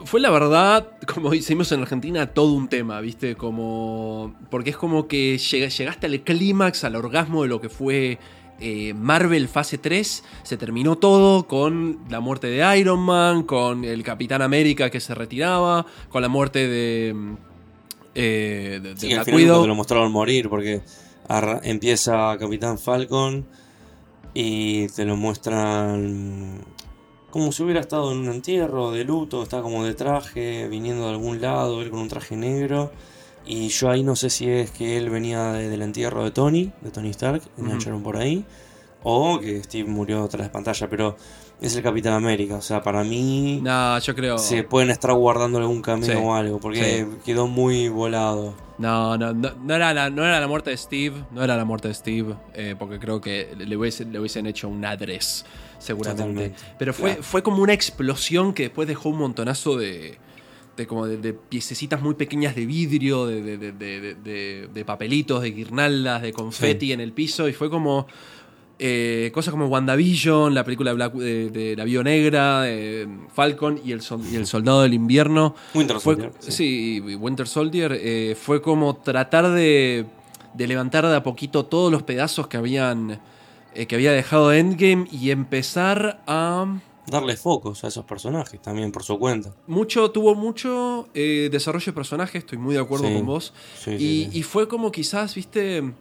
Fue 0.06 0.20
la 0.20 0.30
verdad, 0.30 0.88
como 1.14 1.30
decimos 1.32 1.72
en 1.72 1.82
Argentina, 1.82 2.28
todo 2.28 2.54
un 2.54 2.68
tema, 2.68 3.00
¿viste? 3.02 3.36
Como. 3.36 4.34
Porque 4.50 4.72
es 4.72 4.78
como 4.78 5.08
que 5.08 5.38
llega- 5.38 5.68
llegaste 5.70 6.08
al 6.08 6.22
clímax, 6.22 6.84
al 6.84 6.96
orgasmo 6.96 7.44
de 7.44 7.50
lo 7.50 7.62
que 7.62 7.70
fue 7.70 8.18
eh, 8.64 8.94
Marvel 8.94 9.48
fase 9.48 9.80
3 9.80 10.24
se 10.44 10.56
terminó 10.58 10.96
todo 10.96 11.48
con 11.48 11.98
la 12.10 12.20
muerte 12.20 12.46
de 12.48 12.78
Iron 12.80 13.00
Man, 13.00 13.42
con 13.44 13.84
el 13.84 14.04
Capitán 14.04 14.44
América 14.44 14.92
que 14.92 15.00
se 15.00 15.16
retiraba, 15.16 15.86
con 16.10 16.22
la 16.22 16.28
muerte 16.28 16.68
de, 16.68 17.12
mm, 17.14 17.34
eh, 18.14 18.80
de, 18.84 18.94
de 18.94 19.00
Sí, 19.00 19.14
al 19.14 19.26
final 19.26 19.42
cuando 19.48 19.68
lo 19.68 19.76
mostraron 19.76 20.12
morir, 20.12 20.48
porque 20.48 20.82
empieza 21.64 22.38
Capitán 22.40 22.78
Falcon 22.78 23.46
y 24.36 24.88
te 24.90 25.06
lo 25.06 25.16
muestran 25.18 26.64
como 27.32 27.52
si 27.52 27.64
hubiera 27.64 27.80
estado 27.80 28.12
en 28.12 28.20
un 28.20 28.30
entierro 28.30 28.92
de 28.92 29.04
luto, 29.04 29.42
está 29.44 29.62
como 29.62 29.84
de 29.84 29.94
traje, 29.96 30.68
viniendo 30.68 31.06
de 31.06 31.12
algún 31.12 31.42
lado, 31.42 31.82
él 31.82 31.90
con 31.90 32.00
un 32.00 32.08
traje 32.08 32.36
negro. 32.36 32.92
Y 33.46 33.70
yo 33.70 33.90
ahí 33.90 34.04
no 34.04 34.16
sé 34.16 34.30
si 34.30 34.48
es 34.50 34.70
que 34.72 34.98
él 34.98 35.10
venía 35.10 35.52
de- 35.54 35.68
del 35.70 35.82
entierro 35.82 36.24
de 36.24 36.32
Tony, 36.32 36.72
de 36.82 36.92
Tony 36.92 37.10
Stark, 37.10 37.42
engancharon 37.58 38.04
por 38.04 38.18
ahí, 38.18 38.46
o 39.04 39.40
que 39.40 39.64
Steve 39.64 39.90
murió 39.90 40.28
tras 40.28 40.46
la 40.48 40.52
pantalla, 40.52 40.88
pero 40.90 41.16
es 41.60 41.76
el 41.76 41.82
Capitán 41.84 42.14
América, 42.14 42.56
o 42.56 42.62
sea, 42.62 42.82
para 42.84 43.04
mí 43.04 43.60
No, 43.64 43.98
yo 44.00 44.14
creo. 44.16 44.38
se 44.38 44.64
pueden 44.64 44.90
estar 44.92 45.12
guardando 45.14 45.58
algún 45.60 45.84
Sí, 46.04 46.12
o 46.12 46.34
algo, 46.36 46.60
porque 46.60 47.08
quedó 47.26 47.48
muy 47.48 47.88
volado. 47.90 48.54
No, 48.78 49.16
no, 49.18 49.32
no, 49.34 49.52
no 49.64 49.76
era 49.76 49.94
la, 49.94 50.10
no 50.10 50.26
era 50.26 50.40
la 50.40 50.48
muerte 50.48 50.72
de 50.72 50.78
Steve, 50.78 51.24
no 51.32 51.44
era 51.44 51.56
la 51.56 51.66
muerte 51.66 51.88
de 51.88 51.94
Steve, 51.94 52.36
eh, 52.56 52.76
porque 52.78 53.00
creo 53.00 53.22
que 53.22 53.54
le 53.58 53.78
hubiesen, 53.78 54.12
le 54.12 54.20
hubiesen 54.20 54.48
hecho 54.48 54.70
un 54.70 54.84
address, 54.86 55.46
seguramente. 55.82 56.24
Totalmente, 56.24 56.56
Pero 56.80 56.94
fue, 56.94 57.10
claro. 57.12 57.24
fue 57.24 57.44
como 57.44 57.62
una 57.62 57.74
explosión 57.74 58.54
que 58.54 58.64
después 58.64 58.88
dejó 58.88 59.10
un 59.10 59.18
montonazo 59.18 59.76
de, 59.78 60.18
de 60.78 60.88
como 60.88 61.06
de, 61.08 61.18
de 61.18 61.34
piececitas 61.34 62.02
muy 62.02 62.16
pequeñas 62.16 62.56
de 62.56 62.66
vidrio, 62.66 63.26
de, 63.26 63.42
de, 63.42 63.58
de- 63.58 63.72
de- 63.74 64.16
de- 64.16 64.70
de 64.74 64.86
papelitos, 64.86 65.42
de 65.42 65.52
guirnaldas, 65.52 66.22
de 66.22 66.32
confeti 66.34 66.92
en 66.94 67.02
el 67.02 67.12
piso, 67.14 67.48
y 67.50 67.54
fue 67.54 67.70
como... 67.70 68.08
eh, 68.84 69.30
cosas 69.34 69.52
como 69.52 69.68
WandaVision, 69.68 70.56
la 70.56 70.64
película 70.64 70.90
de, 70.92 70.96
Black- 70.96 71.14
de, 71.14 71.50
de 71.52 71.76
la 71.76 71.84
Viuda 71.84 72.04
Negra, 72.04 72.64
eh, 72.66 73.08
Falcon 73.32 73.80
y 73.86 73.92
el, 73.92 74.02
sol- 74.02 74.24
y 74.32 74.36
el 74.36 74.48
Soldado 74.48 74.82
del 74.82 74.96
Invierno. 74.96 75.54
Winter 75.76 76.00
Fue- 76.00 76.16
Soldier, 76.16 76.32
sí. 76.40 76.52
sí. 76.52 77.16
Winter 77.16 77.48
Soldier 77.48 77.92
eh, 78.02 78.36
fue 78.40 78.60
como 78.62 78.96
tratar 78.96 79.52
de, 79.52 80.06
de 80.56 80.68
levantar 80.68 81.06
de 81.08 81.16
a 81.16 81.22
poquito 81.22 81.66
todos 81.66 81.92
los 81.92 82.02
pedazos 82.02 82.48
que 82.48 82.58
habían 82.58 83.20
eh, 83.74 83.86
que 83.88 83.96
había 83.96 84.12
dejado 84.12 84.54
Endgame 84.54 85.08
y 85.12 85.32
empezar 85.32 86.22
a 86.28 86.66
darle 87.08 87.36
focos 87.36 87.84
a 87.84 87.88
esos 87.88 88.06
personajes 88.06 88.62
también 88.62 88.92
por 88.92 89.04
su 89.04 89.18
cuenta. 89.20 89.54
mucho 89.68 90.12
tuvo 90.12 90.36
mucho 90.36 91.10
eh, 91.14 91.50
desarrollo 91.52 91.86
de 91.88 91.94
personajes 91.94 92.44
estoy 92.44 92.58
muy 92.58 92.76
de 92.76 92.82
acuerdo 92.82 93.08
Sí. 93.08 93.14
con 93.16 93.26
vos 93.26 93.54
Sí, 93.78 93.92
y, 93.92 93.98
sí. 93.98 94.30
y 94.34 94.44
fue 94.44 94.68
como 94.68 94.92
quizás 94.92 95.36
viste 95.36 95.92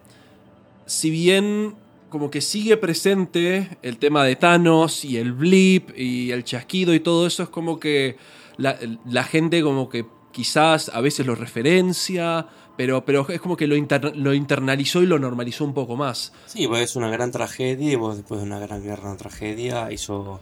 si 0.86 1.10
bien 1.10 1.74
como 2.10 2.30
que 2.30 2.40
sigue 2.40 2.76
presente 2.76 3.78
el 3.82 3.98
tema 3.98 4.24
de 4.24 4.36
Thanos 4.36 5.04
y 5.04 5.16
el 5.16 5.32
blip 5.32 5.90
y 5.96 6.32
el 6.32 6.44
chasquido 6.44 6.92
y 6.94 7.00
todo 7.00 7.26
eso 7.26 7.44
es 7.44 7.48
como 7.48 7.78
que 7.80 8.16
la, 8.56 8.76
la 9.06 9.24
gente 9.24 9.62
como 9.62 9.88
que 9.88 10.04
quizás 10.32 10.90
a 10.90 11.00
veces 11.00 11.26
lo 11.26 11.34
referencia 11.34 12.46
pero, 12.76 13.04
pero 13.04 13.26
es 13.28 13.40
como 13.40 13.56
que 13.56 13.66
lo, 13.66 13.76
inter- 13.76 14.16
lo 14.16 14.32
internalizó 14.34 15.02
y 15.02 15.06
lo 15.06 15.18
normalizó 15.18 15.64
un 15.64 15.74
poco 15.74 15.96
más 15.96 16.32
Sí, 16.46 16.66
pues 16.66 16.82
es 16.82 16.96
una 16.96 17.10
gran 17.10 17.30
tragedia 17.30 17.92
y 17.92 17.96
vos 17.96 18.16
después 18.16 18.40
de 18.40 18.46
una 18.46 18.58
gran 18.58 18.82
guerra, 18.82 19.08
una 19.08 19.16
tragedia, 19.16 19.88
eso 19.90 20.40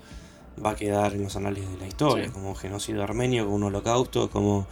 va 0.65 0.71
a 0.71 0.77
quedar 0.77 1.15
en 1.15 1.23
los 1.25 1.37
análisis 1.37 1.71
de 1.71 1.79
la 1.79 1.87
historia, 1.87 2.25
Sí. 2.27 2.31
como 2.31 2.51
un 2.51 2.57
genocidio 2.57 3.03
armenio, 3.03 3.45
como 3.45 3.57
un 3.57 3.63
holocausto, 3.65 4.29
como 4.31 4.67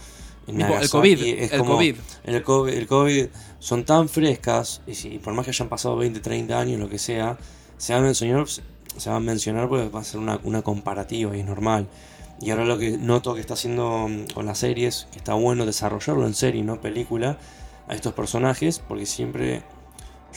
Tipo, 0.46 0.52
el 0.52 0.58
Nagasaki, 0.58 0.88
COVID, 0.90 1.22
es 1.24 1.52
el 1.52 1.58
como- 1.58 1.72
COVID. 1.74 1.96
El 2.24 2.42
COVID, 2.44 2.72
el 2.72 2.86
COVID 2.86 3.26
son 3.58 3.84
tan 3.84 4.08
frescas, 4.08 4.80
y 4.86 4.94
si, 4.94 5.18
por 5.18 5.34
más 5.34 5.44
que 5.44 5.50
hayan 5.50 5.68
pasado 5.68 5.96
20, 5.96 6.20
30 6.20 6.58
años, 6.60 6.78
lo 6.78 6.88
que 6.88 6.98
sea, 6.98 7.36
se 7.78 7.92
van 7.92 8.02
a 8.02 8.06
mencionar, 8.06 8.46
se 8.48 9.10
van 9.10 9.16
a 9.16 9.20
mencionar 9.20 9.68
porque 9.68 9.88
va 9.88 10.00
a 10.00 10.04
ser 10.04 10.20
una, 10.20 10.38
una 10.44 10.62
comparativa 10.62 11.36
y 11.36 11.40
es 11.40 11.46
normal. 11.46 11.88
Y 12.40 12.50
ahora 12.50 12.64
lo 12.64 12.78
que 12.78 12.98
noto 12.98 13.34
que 13.34 13.40
está 13.40 13.54
haciendo 13.54 14.08
con 14.34 14.46
las 14.46 14.58
series, 14.58 15.08
que 15.10 15.18
está 15.18 15.34
bueno 15.34 15.64
desarrollarlo 15.64 16.26
en 16.26 16.34
serie, 16.34 16.62
no 16.62 16.80
película, 16.80 17.38
a 17.88 17.94
estos 17.94 18.12
personajes, 18.12 18.82
porque 18.86 19.06
siempre, 19.06 19.62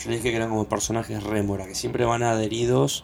yo 0.02 0.10
le 0.10 0.18
dije 0.18 0.30
que 0.30 0.36
eran 0.36 0.50
como 0.50 0.70
personajes 0.70 1.24
rémora, 1.24 1.68
que 1.68 1.76
siempre 1.76 2.06
van 2.06 2.24
adheridos 2.24 3.04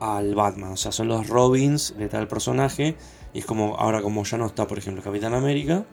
al 0.00 0.34
Batman, 0.34 0.72
o 0.72 0.76
sea, 0.76 0.92
son 0.92 1.08
los 1.08 1.28
Robins 1.28 1.94
de 1.98 2.08
tal 2.08 2.28
personaje, 2.28 2.96
y 3.32 3.40
es 3.40 3.46
como, 3.46 3.76
ahora 3.76 4.02
como 4.02 4.22
ya 4.24 4.38
no 4.38 4.46
está, 4.46 4.66
por 4.68 4.78
ejemplo, 4.78 5.02
Capitán 5.02 5.34
América, 5.34 5.84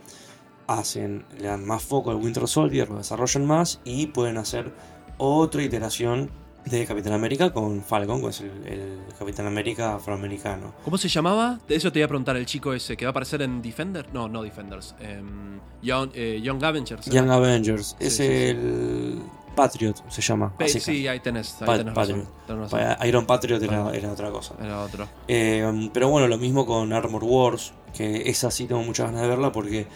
hacen, 0.68 1.26
le 1.38 1.48
dan 1.48 1.66
más 1.66 1.84
foco 1.84 2.12
al 2.12 2.18
Winter 2.18 2.48
Soldier, 2.48 2.90
lo 2.90 2.98
desarrollan 2.98 3.46
más 3.46 3.82
y 3.84 4.08
pueden 4.08 4.38
hacer 4.38 4.74
otra 5.18 5.64
iteración 5.64 6.32
de 6.66 6.86
Capitán 6.86 7.14
América 7.14 7.52
con 7.54 7.82
Falcon, 7.84 8.22
que 8.22 8.28
es 8.30 8.42
el, 8.42 8.52
el 8.66 9.00
Capitán 9.18 9.46
América 9.48 9.96
afroamericano. 9.96 10.74
¿Cómo 10.84 10.98
se 10.98 11.08
llamaba? 11.08 11.60
De 11.68 11.76
eso 11.76 11.92
te 11.92 12.00
iba 12.00 12.06
a 12.06 12.10
preguntar 12.10 12.36
el 12.38 12.46
chico 12.46 12.74
ese 12.74 12.98
que 12.98 13.06
va 13.06 13.10
a 13.10 13.12
aparecer 13.12 13.42
en 13.44 13.62
Defender. 13.62 14.08
No, 14.14 14.28
no 14.28 14.42
Defenders. 14.44 14.96
em, 15.00 15.60
Young, 15.84 16.10
eh, 16.16 16.40
Young 16.44 16.64
Avengers. 16.64 17.06
Young 17.06 17.30
Avengers, 17.30 17.96
es 18.00 18.16
Sí, 18.18 18.24
sí, 18.24 18.30
sí. 18.30 18.34
el 18.34 19.22
Patriot, 19.56 19.96
se 20.10 20.22
llama. 20.22 20.52
Pe- 20.58 20.66
así 20.66 20.80
sí, 20.80 21.08
ahí 21.08 21.20
tenés, 21.20 21.62
ahí 21.62 21.66
Pa- 21.68 21.78
tenés 21.78 21.94
Patriot. 21.94 22.18
razón, 22.20 22.34
tenés 22.48 22.72
razón. 22.72 22.98
Pa- 22.98 23.08
Iron 23.08 23.26
Patriot 23.26 23.62
era, 23.62 24.12
otra 24.12 24.32
cosa. 24.32 24.56
Era 24.62 24.82
otro. 24.82 25.08
Eh, 25.28 25.90
pero 25.94 26.10
bueno, 26.10 26.28
lo 26.28 26.38
mismo 26.38 26.66
con 26.66 26.92
Armor 26.92 27.24
Wars, 27.24 27.74
que 27.94 28.28
esa 28.30 28.50
sí 28.52 28.66
tengo 28.66 28.82
muchas 28.84 29.06
ganas 29.08 29.22
de 29.22 29.28
verla 29.28 29.52
porque 29.52 29.88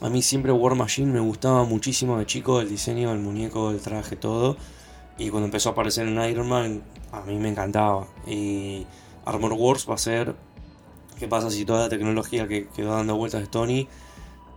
a 0.00 0.08
mí 0.08 0.22
siempre 0.22 0.52
War 0.52 0.74
Machine 0.76 1.12
me 1.12 1.20
gustaba 1.20 1.64
muchísimo 1.64 2.18
de 2.18 2.24
chico, 2.26 2.60
el 2.60 2.68
diseño 2.68 3.10
del 3.10 3.18
muñeco, 3.18 3.72
el 3.72 3.80
traje, 3.80 4.16
todo. 4.16 4.56
Y 5.18 5.30
cuando 5.30 5.46
empezó 5.46 5.68
a 5.68 5.72
aparecer 5.72 6.08
en 6.08 6.18
Iron 6.28 6.48
Man, 6.48 6.82
a 7.12 7.20
mí 7.22 7.36
me 7.36 7.48
encantaba. 7.48 8.06
Y 8.26 8.86
Armor 9.24 9.52
Wars 9.52 9.86
va 9.88 9.94
a 9.94 9.98
ser 9.98 10.34
qué 11.18 11.28
pasa 11.28 11.50
si 11.50 11.64
toda 11.64 11.82
la 11.84 11.88
tecnología 11.88 12.48
que 12.48 12.66
quedó 12.68 12.94
dando 12.96 13.16
vueltas 13.16 13.40
de 13.42 13.46
Tony 13.46 13.88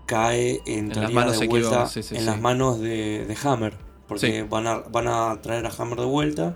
cae 0.08 0.62
en, 0.66 0.88
las 0.90 0.98
teoría 0.98 1.16
manos 1.16 1.40
de 1.40 1.48
vuelta 1.48 1.86
sí, 1.88 2.02
sí, 2.02 2.16
en 2.16 2.22
sí. 2.22 2.26
las 2.26 2.40
manos 2.42 2.80
de, 2.80 3.26
de 3.26 3.38
Hammer. 3.44 3.74
Porque 4.08 4.44
van, 4.44 4.66
a, 4.68 4.80
van 4.80 5.08
a 5.08 5.40
traer 5.42 5.66
a 5.66 5.70
Hammer 5.78 6.00
de 6.00 6.06
vuelta 6.06 6.56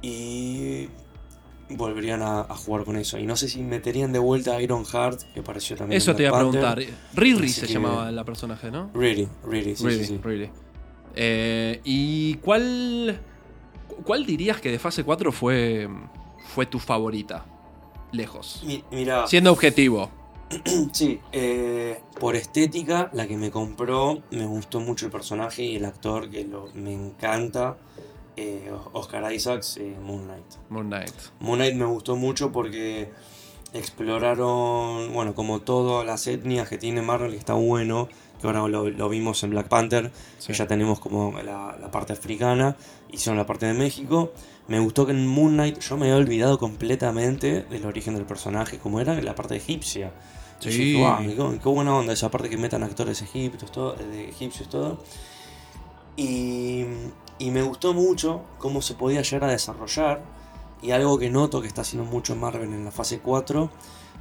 y 0.00 0.88
volverían 1.70 2.22
a, 2.22 2.40
a 2.40 2.54
jugar 2.56 2.84
con 2.84 2.96
eso. 2.96 3.18
Y 3.18 3.26
no 3.26 3.36
sé 3.36 3.48
si 3.48 3.62
meterían 3.62 4.12
de 4.12 4.18
vuelta 4.18 4.52
a 4.56 4.62
Iron 4.62 4.84
Heart, 4.84 5.22
que 5.34 5.40
apareció 5.40 5.76
también. 5.76 5.96
Eso 5.98 6.12
en 6.12 6.16
te 6.18 6.22
iba 6.24 6.30
a 6.36 6.40
preguntar. 6.40 6.78
Riri 7.14 7.44
Así 7.46 7.48
se 7.60 7.66
que- 7.66 7.72
llamaba 7.74 8.10
la 8.10 8.24
personaje, 8.24 8.70
¿no? 8.70 8.90
Sí, 8.94 9.28
Riri, 9.44 9.76
sí, 9.76 10.04
sí. 10.04 10.20
Riri. 10.22 10.50
Eh, 11.14 11.80
¿Y 11.84 12.34
cuál, 12.36 13.20
cuál 14.04 14.24
dirías 14.26 14.60
que 14.60 14.70
de 14.70 14.78
fase 14.78 15.04
4 15.04 15.32
fue, 15.32 15.88
fue 16.54 16.66
tu 16.66 16.78
favorita? 16.78 17.44
Lejos. 18.12 18.62
Mi- 18.66 18.84
Mira, 18.90 19.26
Siendo 19.26 19.52
objetivo. 19.52 20.10
sí, 20.92 21.18
eh, 21.32 22.00
por 22.20 22.36
estética, 22.36 23.10
la 23.14 23.26
que 23.26 23.36
me 23.38 23.50
compró, 23.50 24.22
me 24.30 24.44
gustó 24.44 24.80
mucho 24.80 25.06
el 25.06 25.12
personaje 25.12 25.62
y 25.62 25.76
el 25.76 25.84
actor, 25.86 26.28
que 26.28 26.44
lo, 26.44 26.68
me 26.74 26.92
encanta, 26.92 27.78
eh, 28.36 28.70
Oscar 28.92 29.32
Isaacs, 29.32 29.80
Moon 30.02 30.24
Knight. 30.24 30.44
Moon 30.68 30.88
Knight. 30.88 31.12
Moon 31.40 31.58
Knight 31.58 31.74
me 31.74 31.86
gustó 31.86 32.16
mucho 32.16 32.52
porque 32.52 33.10
exploraron, 33.72 35.12
bueno, 35.12 35.34
como 35.34 35.60
todas 35.60 36.06
las 36.06 36.26
etnias 36.26 36.68
que 36.68 36.78
tiene 36.78 37.02
Marvel, 37.02 37.30
que 37.32 37.38
está 37.38 37.54
bueno, 37.54 38.08
que 38.42 38.46
ahora 38.48 38.68
lo, 38.68 38.90
lo 38.90 39.08
vimos 39.08 39.42
en 39.44 39.50
Black 39.50 39.68
Panther, 39.68 40.10
Sí. 40.38 40.48
que 40.48 40.52
ya 40.54 40.66
tenemos 40.66 41.00
como 41.00 41.32
la, 41.42 41.76
la 41.80 41.90
parte 41.90 42.12
africana, 42.12 42.76
hicieron 43.10 43.38
la 43.38 43.46
parte 43.46 43.64
de 43.66 43.72
México. 43.74 44.32
Me 44.68 44.78
gustó 44.80 45.06
que 45.06 45.12
en 45.12 45.26
Moon 45.26 45.54
Knight 45.54 45.78
yo 45.80 45.96
me 45.96 46.06
había 46.10 46.16
olvidado 46.16 46.58
completamente 46.58 47.62
del 47.62 47.86
origen 47.86 48.14
del 48.14 48.24
personaje, 48.26 48.78
como 48.78 49.00
era 49.00 49.14
la 49.22 49.34
parte 49.34 49.56
egipcia. 49.56 50.12
Y 50.60 50.70
Sí. 50.70 50.78
dije, 50.84 50.98
"Guau, 51.00 51.18
qué, 51.54 51.58
qué 51.60 51.68
buena 51.68 51.96
onda 51.96 52.12
esa 52.12 52.30
parte 52.30 52.48
que 52.50 52.56
metan 52.56 52.82
actores 52.84 53.20
egipcios, 53.22 53.72
todo, 53.72 53.94
de 53.94 54.28
egipcios, 54.28 54.68
todo. 54.68 54.98
Y, 56.16 56.84
y 57.38 57.50
me 57.50 57.62
gustó 57.62 57.94
mucho 57.94 58.42
cómo 58.58 58.82
se 58.82 58.94
podía 58.94 59.22
llegar 59.22 59.48
a 59.48 59.52
desarrollar. 59.52 60.22
Y 60.82 60.90
algo 60.90 61.18
que 61.18 61.30
noto 61.30 61.60
que 61.62 61.68
está 61.68 61.82
haciendo 61.82 62.08
mucho 62.10 62.34
Marvel 62.36 62.72
en 62.72 62.84
la 62.84 62.90
fase 62.90 63.20
4, 63.20 63.70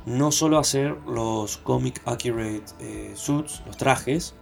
no 0.06 0.32
solo 0.32 0.58
hacer 0.58 0.96
los 1.08 1.58
comic 1.58 2.02
accurate 2.06 2.64
eh, 2.80 3.12
suits, 3.16 3.62
los 3.66 3.78
trajes, 3.78 4.34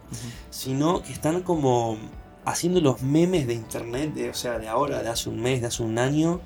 sino 0.50 1.02
que 1.02 1.12
están 1.12 1.42
como 1.42 1.96
haciendo 2.44 2.80
los 2.80 3.02
memes 3.02 3.46
de 3.46 3.54
internet, 3.54 4.14
de, 4.14 4.30
o 4.30 4.34
sea, 4.34 4.58
de 4.58 4.68
ahora, 4.68 5.02
de 5.02 5.08
hace 5.10 5.28
un 5.28 5.40
mes, 5.40 5.60
de 5.60 5.66
hace 5.68 5.82
un 5.82 5.98
año. 5.98 6.40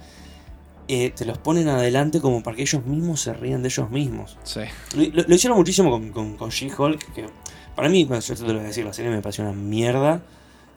eh, 0.87 1.11
te 1.16 1.24
los 1.24 1.38
ponen 1.38 1.68
adelante 1.68 2.20
como 2.20 2.42
para 2.42 2.57
que 2.57 2.62
ellos 2.62 2.85
mismos 2.85 3.20
se 3.22 3.33
rían 3.33 3.62
de 3.62 3.68
ellos 3.68 3.88
mismos. 3.88 4.37
Sí. 4.42 4.61
Lo, 4.94 5.03
lo- 5.22 5.29
lo 5.29 5.35
hicieron 5.35 5.57
muchísimo 5.57 5.90
con, 5.90 6.11
con, 6.11 6.37
con 6.37 6.50
She-Hulk, 6.50 7.12
que 7.14 7.27
para 7.74 7.88
mí, 7.88 8.05
bueno, 8.05 8.20
yo 8.20 8.35
te 8.35 8.42
lo 8.42 8.53
voy 8.55 8.59
a 8.64 8.64
decir, 8.64 8.85
la 8.85 8.92
serie 8.92 9.11
me 9.11 9.22
pareció 9.22 9.44
una 9.44 9.55
mierda, 9.55 10.20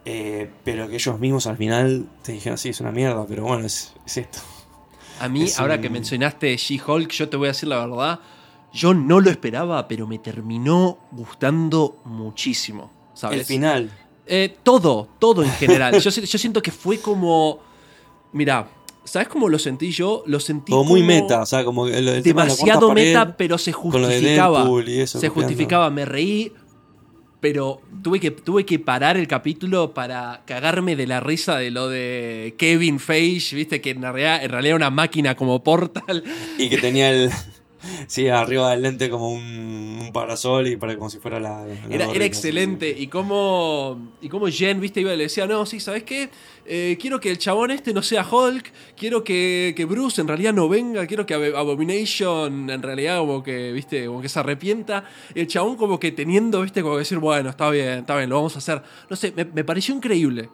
eh, 0.05 0.49
pero 0.63 0.87
que 0.87 0.95
ellos 0.95 1.19
mismos 1.19 1.45
al 1.47 1.57
final 1.57 2.07
te 2.23 2.31
dijeron, 2.31 2.57
sí, 2.57 2.69
es 2.69 2.79
una 2.79 2.91
mierda, 2.93 3.25
pero 3.27 3.43
bueno, 3.43 3.65
es, 3.65 3.93
es 4.05 4.15
esto. 4.17 4.39
A 5.19 5.27
mí, 5.29 5.43
Es 5.43 5.59
ahora 5.59 5.75
un- 5.75 5.81
que 5.81 5.89
mencionaste 5.89 6.55
She-Hulk, 6.55 7.11
yo 7.11 7.29
te 7.29 7.37
voy 7.37 7.47
a 7.47 7.51
decir 7.51 7.69
la 7.69 7.85
verdad. 7.85 8.19
Yo 8.73 8.93
no 8.93 9.19
lo 9.19 9.29
esperaba, 9.29 9.87
pero 9.87 10.05
me 10.07 10.19
terminó 10.19 10.97
gustando 11.11 11.97
muchísimo. 12.05 12.91
¿Sabes? 13.13 13.39
El 13.39 13.45
final, 13.45 13.91
Eh, 14.29 14.57
todo, 14.61 15.07
todo 15.19 15.41
en 15.41 15.49
general. 15.51 15.99
yo, 15.99 16.11
si- 16.11 16.25
yo 16.25 16.37
siento 16.37 16.61
que 16.61 16.71
fue 16.71 16.99
como. 16.99 17.59
Mira, 18.33 18.67
¿Sabes 19.05 19.29
cómo 19.29 19.47
lo 19.47 19.57
sentí 19.57 19.89
yo? 19.91 20.21
Lo 20.25 20.37
sentí 20.41 20.73
Como 20.73 20.83
muy 20.83 21.01
meta, 21.01 21.41
o 21.41 21.45
sea, 21.45 21.63
como 21.63 21.87
el, 21.87 21.93
el 21.95 22.05
de 22.15 22.21
demasiado 22.23 22.89
pared, 22.89 23.05
meta, 23.05 23.37
pero 23.37 23.57
se 23.57 23.71
con 23.71 24.01
lo 24.01 24.05
de 24.09 24.15
justificaba. 24.15 24.59
Deadpool 24.59 24.89
y 24.89 24.99
eso, 24.99 25.17
se 25.21 25.29
copiando. 25.29 25.47
justificaba, 25.47 25.89
me 25.89 26.03
reí, 26.03 26.51
pero 27.39 27.81
tuve 28.03 28.19
que, 28.19 28.31
tuve 28.31 28.65
que 28.65 28.79
parar 28.79 29.17
el 29.17 29.27
capítulo 29.27 29.93
para 29.93 30.41
cagarme 30.45 30.95
de 30.95 31.07
la 31.07 31.19
risa 31.19 31.57
de 31.57 31.71
lo 31.71 31.89
de 31.89 32.55
Kevin 32.57 32.99
Feige, 32.99 33.55
viste, 33.55 33.81
que 33.81 33.91
en 33.91 34.01
realidad, 34.01 34.43
en 34.43 34.49
realidad 34.49 34.69
era 34.69 34.87
una 34.87 34.89
máquina 34.89 35.35
como 35.35 35.63
Portal. 35.63 36.23
Y 36.57 36.69
que 36.69 36.77
tenía 36.77 37.11
el. 37.11 37.29
Sí, 38.07 38.27
arriba 38.27 38.71
del 38.71 38.81
lente 38.81 39.09
como 39.09 39.29
un, 39.31 39.99
un 40.01 40.11
parasol 40.13 40.67
y 40.67 40.77
para 40.77 40.95
como 40.97 41.09
si 41.09 41.19
fuera 41.19 41.39
la. 41.39 41.65
la 41.65 41.73
Era, 41.73 42.05
gorrita, 42.05 42.15
era 42.15 42.25
excelente. 42.25 42.89
Y 42.97 43.07
como, 43.07 43.97
y 44.21 44.29
como 44.29 44.47
Jen, 44.47 44.79
viste, 44.79 45.01
iba 45.01 45.13
y 45.13 45.17
le 45.17 45.23
decía, 45.23 45.45
no, 45.45 45.65
sí, 45.65 45.79
¿sabes 45.79 46.03
qué? 46.03 46.29
Eh, 46.65 46.97
quiero 46.99 47.19
que 47.19 47.29
el 47.29 47.37
chabón 47.37 47.71
este 47.71 47.93
no 47.93 48.01
sea 48.01 48.27
Hulk, 48.29 48.71
quiero 48.97 49.23
que, 49.23 49.73
que 49.77 49.85
Bruce 49.85 50.19
en 50.19 50.27
realidad 50.27 50.53
no 50.53 50.67
venga, 50.67 51.05
quiero 51.07 51.25
que 51.25 51.35
Ab- 51.35 51.55
Abomination 51.55 52.69
en 52.69 52.81
realidad 52.81 53.19
como 53.19 53.43
que, 53.43 53.71
viste, 53.71 54.05
como 54.07 54.21
que 54.21 54.29
se 54.29 54.39
arrepienta. 54.39 55.05
El 55.35 55.47
chabón 55.47 55.75
como 55.77 55.99
que 55.99 56.11
teniendo, 56.11 56.61
viste, 56.61 56.81
como 56.81 56.95
que 56.95 56.99
decir, 56.99 57.19
bueno, 57.19 57.49
está 57.49 57.69
bien, 57.69 57.99
está 57.99 58.17
bien, 58.17 58.29
lo 58.29 58.35
vamos 58.37 58.55
a 58.55 58.59
hacer. 58.59 58.81
No 59.09 59.15
sé, 59.15 59.33
me, 59.35 59.45
me 59.45 59.63
pareció 59.63 59.95
increíble. 59.95 60.49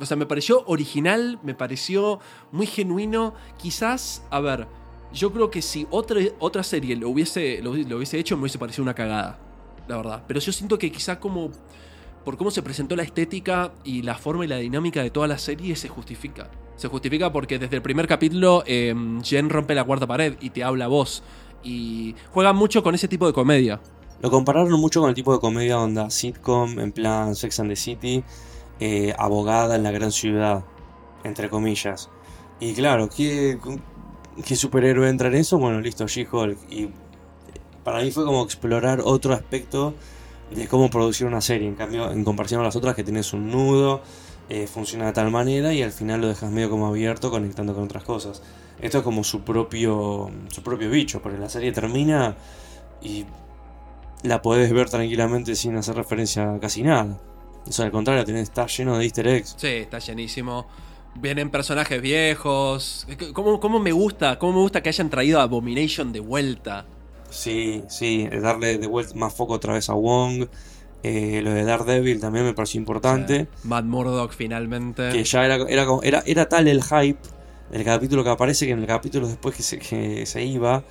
O 0.00 0.06
sea, 0.06 0.16
me 0.16 0.24
pareció 0.24 0.64
original, 0.66 1.38
me 1.42 1.54
pareció 1.54 2.20
muy 2.52 2.66
genuino. 2.66 3.34
Quizás, 3.58 4.24
a 4.30 4.40
ver, 4.40 4.66
yo 5.12 5.32
creo 5.32 5.50
que 5.50 5.62
si 5.62 5.86
otra, 5.90 6.20
otra 6.38 6.62
serie 6.62 6.96
lo 6.96 7.08
hubiese, 7.10 7.60
lo, 7.62 7.70
hubiese 7.70 8.18
hecho, 8.18 8.36
me 8.36 8.42
hubiese 8.42 8.58
parecido 8.58 8.82
una 8.82 8.94
cagada. 8.94 9.38
La 9.88 9.96
verdad. 9.96 10.22
Pero 10.26 10.40
yo 10.40 10.52
siento 10.52 10.78
que 10.78 10.90
quizás 10.90 11.18
como. 11.18 11.50
Por 12.24 12.36
cómo 12.36 12.50
se 12.50 12.62
presentó 12.62 12.96
la 12.96 13.02
estética 13.02 13.72
y 13.82 14.02
la 14.02 14.14
forma 14.14 14.44
y 14.44 14.48
la 14.48 14.58
dinámica 14.58 15.02
de 15.02 15.10
toda 15.10 15.26
la 15.26 15.38
serie 15.38 15.74
se 15.74 15.88
justifica. 15.88 16.50
Se 16.76 16.86
justifica 16.86 17.32
porque 17.32 17.58
desde 17.58 17.76
el 17.76 17.82
primer 17.82 18.06
capítulo 18.06 18.62
eh, 18.66 18.94
Jen 19.22 19.48
rompe 19.48 19.74
la 19.74 19.84
cuarta 19.84 20.06
pared 20.06 20.36
y 20.38 20.50
te 20.50 20.62
habla 20.62 20.84
a 20.84 20.88
vos. 20.88 21.22
Y 21.64 22.14
juega 22.30 22.52
mucho 22.52 22.82
con 22.82 22.94
ese 22.94 23.08
tipo 23.08 23.26
de 23.26 23.32
comedia. 23.32 23.80
Lo 24.20 24.30
compararon 24.30 24.78
mucho 24.78 25.00
con 25.00 25.08
el 25.08 25.14
tipo 25.14 25.32
de 25.32 25.40
comedia 25.40 25.78
onda 25.78 26.10
sitcom, 26.10 26.78
en 26.78 26.92
plan 26.92 27.34
Sex 27.34 27.58
and 27.60 27.70
the 27.70 27.76
City, 27.76 28.22
eh, 28.78 29.14
abogada 29.18 29.76
en 29.76 29.82
la 29.82 29.90
gran 29.90 30.12
ciudad, 30.12 30.62
entre 31.24 31.48
comillas. 31.48 32.10
Y 32.60 32.74
claro, 32.74 33.08
¿qué, 33.08 33.58
qué 34.44 34.56
superhéroe 34.56 35.08
entra 35.08 35.28
en 35.28 35.34
eso? 35.34 35.58
Bueno, 35.58 35.80
listo, 35.80 36.06
She-Hulk. 36.06 36.58
Y 36.70 36.88
para 37.84 38.02
mí 38.02 38.10
fue 38.10 38.24
como 38.24 38.42
explorar 38.44 39.00
otro 39.04 39.34
aspecto 39.34 39.94
de 40.54 40.66
cómo 40.66 40.90
producir 40.90 41.26
una 41.26 41.40
serie. 41.40 41.68
En 41.68 41.74
cambio, 41.74 42.10
en 42.10 42.24
comparación 42.24 42.60
a 42.60 42.64
las 42.64 42.76
otras 42.76 42.94
que 42.94 43.04
tienes 43.04 43.32
un 43.32 43.50
nudo, 43.50 44.02
eh, 44.48 44.66
funciona 44.66 45.06
de 45.06 45.12
tal 45.12 45.30
manera 45.30 45.72
y 45.72 45.82
al 45.82 45.92
final 45.92 46.20
lo 46.20 46.28
dejas 46.28 46.50
medio 46.50 46.70
como 46.70 46.86
abierto 46.86 47.30
conectando 47.30 47.74
con 47.74 47.84
otras 47.84 48.04
cosas. 48.04 48.42
Esto 48.80 48.98
es 48.98 49.04
como 49.04 49.22
su 49.22 49.42
propio, 49.42 50.30
su 50.48 50.62
propio 50.62 50.90
bicho, 50.90 51.20
porque 51.22 51.38
la 51.38 51.48
serie 51.48 51.70
termina 51.72 52.36
y 53.02 53.26
la 54.22 54.42
podés 54.42 54.72
ver 54.72 54.88
tranquilamente 54.88 55.54
sin 55.54 55.76
hacer 55.76 55.94
referencia 55.94 56.54
a 56.54 56.58
casi 56.60 56.82
nada. 56.82 57.18
O 57.66 57.72
sea, 57.72 57.84
al 57.84 57.92
contrario, 57.92 58.24
tenés, 58.24 58.44
está 58.44 58.66
lleno 58.66 58.98
de 58.98 59.04
easter 59.04 59.28
eggs. 59.28 59.54
Sí, 59.58 59.68
está 59.68 59.98
llenísimo. 59.98 60.66
Vienen 61.14 61.50
personajes 61.50 62.00
viejos. 62.00 63.06
¿Cómo, 63.32 63.60
cómo 63.60 63.78
me 63.78 63.92
gusta? 63.92 64.38
¿Cómo 64.38 64.52
me 64.54 64.60
gusta 64.60 64.82
que 64.82 64.88
hayan 64.88 65.10
traído 65.10 65.40
a 65.40 65.42
Abomination 65.42 66.12
de 66.12 66.20
vuelta? 66.20 66.86
Sí, 67.30 67.84
sí, 67.88 68.28
darle 68.28 68.78
de 68.78 68.86
vuelta 68.86 69.14
más 69.14 69.34
foco 69.34 69.54
otra 69.54 69.74
vez 69.74 69.88
a 69.88 69.94
Wong. 69.94 70.46
Eh, 71.02 71.40
lo 71.42 71.52
de 71.52 71.64
Daredevil 71.64 72.20
también 72.20 72.44
me 72.44 72.54
pareció 72.54 72.78
importante. 72.78 73.48
Matt 73.64 73.84
Murdock 73.84 74.32
finalmente. 74.32 75.10
Que 75.10 75.24
ya 75.24 75.44
era, 75.44 75.56
era, 75.68 75.86
era, 76.02 76.22
era 76.26 76.48
tal 76.48 76.68
el 76.68 76.82
hype 76.82 77.20
del 77.70 77.84
capítulo 77.84 78.24
que 78.24 78.30
aparece 78.30 78.66
que 78.66 78.72
en 78.72 78.80
el 78.80 78.86
capítulo 78.86 79.28
después 79.28 79.54
que 79.54 79.62
se, 79.62 79.78
que 79.78 80.26
se 80.26 80.44
iba, 80.44 80.84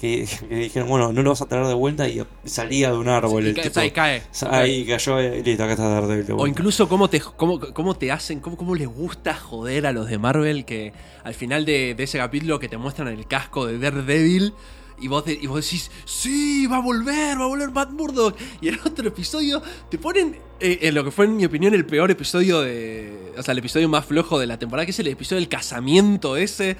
que, 0.00 0.28
que 0.48 0.54
dijeron, 0.54 0.88
bueno, 0.88 1.12
no 1.12 1.22
lo 1.22 1.30
vas 1.30 1.42
a 1.42 1.46
traer 1.46 1.66
de 1.66 1.74
vuelta 1.74 2.08
y 2.08 2.22
salía 2.44 2.90
de 2.90 2.98
un 2.98 3.08
árbol. 3.08 3.44
Y 3.44 3.48
el 3.48 3.54
cae, 3.54 3.64
tipo. 3.64 3.80
ahí 3.80 3.90
cae. 3.90 4.22
Ahí 4.50 4.84
cayó 4.86 5.20
y 5.20 5.42
listo, 5.42 5.64
acá 5.64 5.72
está 5.72 5.88
Daredevil 5.88 6.26
de 6.26 6.32
O 6.34 6.46
incluso 6.46 6.88
cómo 6.88 7.08
te, 7.08 7.20
cómo, 7.20 7.58
cómo 7.60 7.94
te 7.96 8.12
hacen, 8.12 8.40
cómo, 8.40 8.56
cómo 8.56 8.74
les 8.74 8.88
gusta 8.88 9.34
joder 9.34 9.86
a 9.86 9.92
los 9.92 10.08
de 10.08 10.18
Marvel 10.18 10.64
que 10.64 10.92
al 11.24 11.34
final 11.34 11.64
de, 11.64 11.94
de 11.94 12.04
ese 12.04 12.18
capítulo 12.18 12.58
que 12.58 12.68
te 12.68 12.76
muestran 12.76 13.08
el 13.08 13.26
casco 13.26 13.66
de 13.66 13.78
Daredevil 13.78 14.52
y 14.98 15.08
vos, 15.08 15.24
de- 15.26 15.34
y 15.40 15.46
vos 15.46 15.62
decís, 15.62 15.90
sí, 16.06 16.66
va 16.66 16.76
a 16.76 16.80
volver, 16.80 17.38
va 17.38 17.44
a 17.44 17.48
volver 17.48 17.70
Matt 17.70 17.90
Murdock. 17.90 18.34
Y 18.62 18.68
en 18.68 18.78
otro 18.84 19.06
episodio 19.08 19.60
te 19.90 19.98
ponen 19.98 20.36
eh, 20.58 20.78
en 20.82 20.94
lo 20.94 21.04
que 21.04 21.10
fue 21.10 21.26
en 21.26 21.36
mi 21.36 21.44
opinión 21.44 21.74
el 21.74 21.84
peor 21.84 22.10
episodio 22.10 22.62
de... 22.62 23.32
O 23.36 23.42
sea, 23.42 23.52
el 23.52 23.58
episodio 23.58 23.90
más 23.90 24.06
flojo 24.06 24.38
de 24.38 24.46
la 24.46 24.58
temporada, 24.58 24.86
que 24.86 24.92
es 24.92 24.98
el 24.98 25.08
episodio 25.08 25.40
del 25.40 25.50
casamiento 25.50 26.38
ese. 26.38 26.78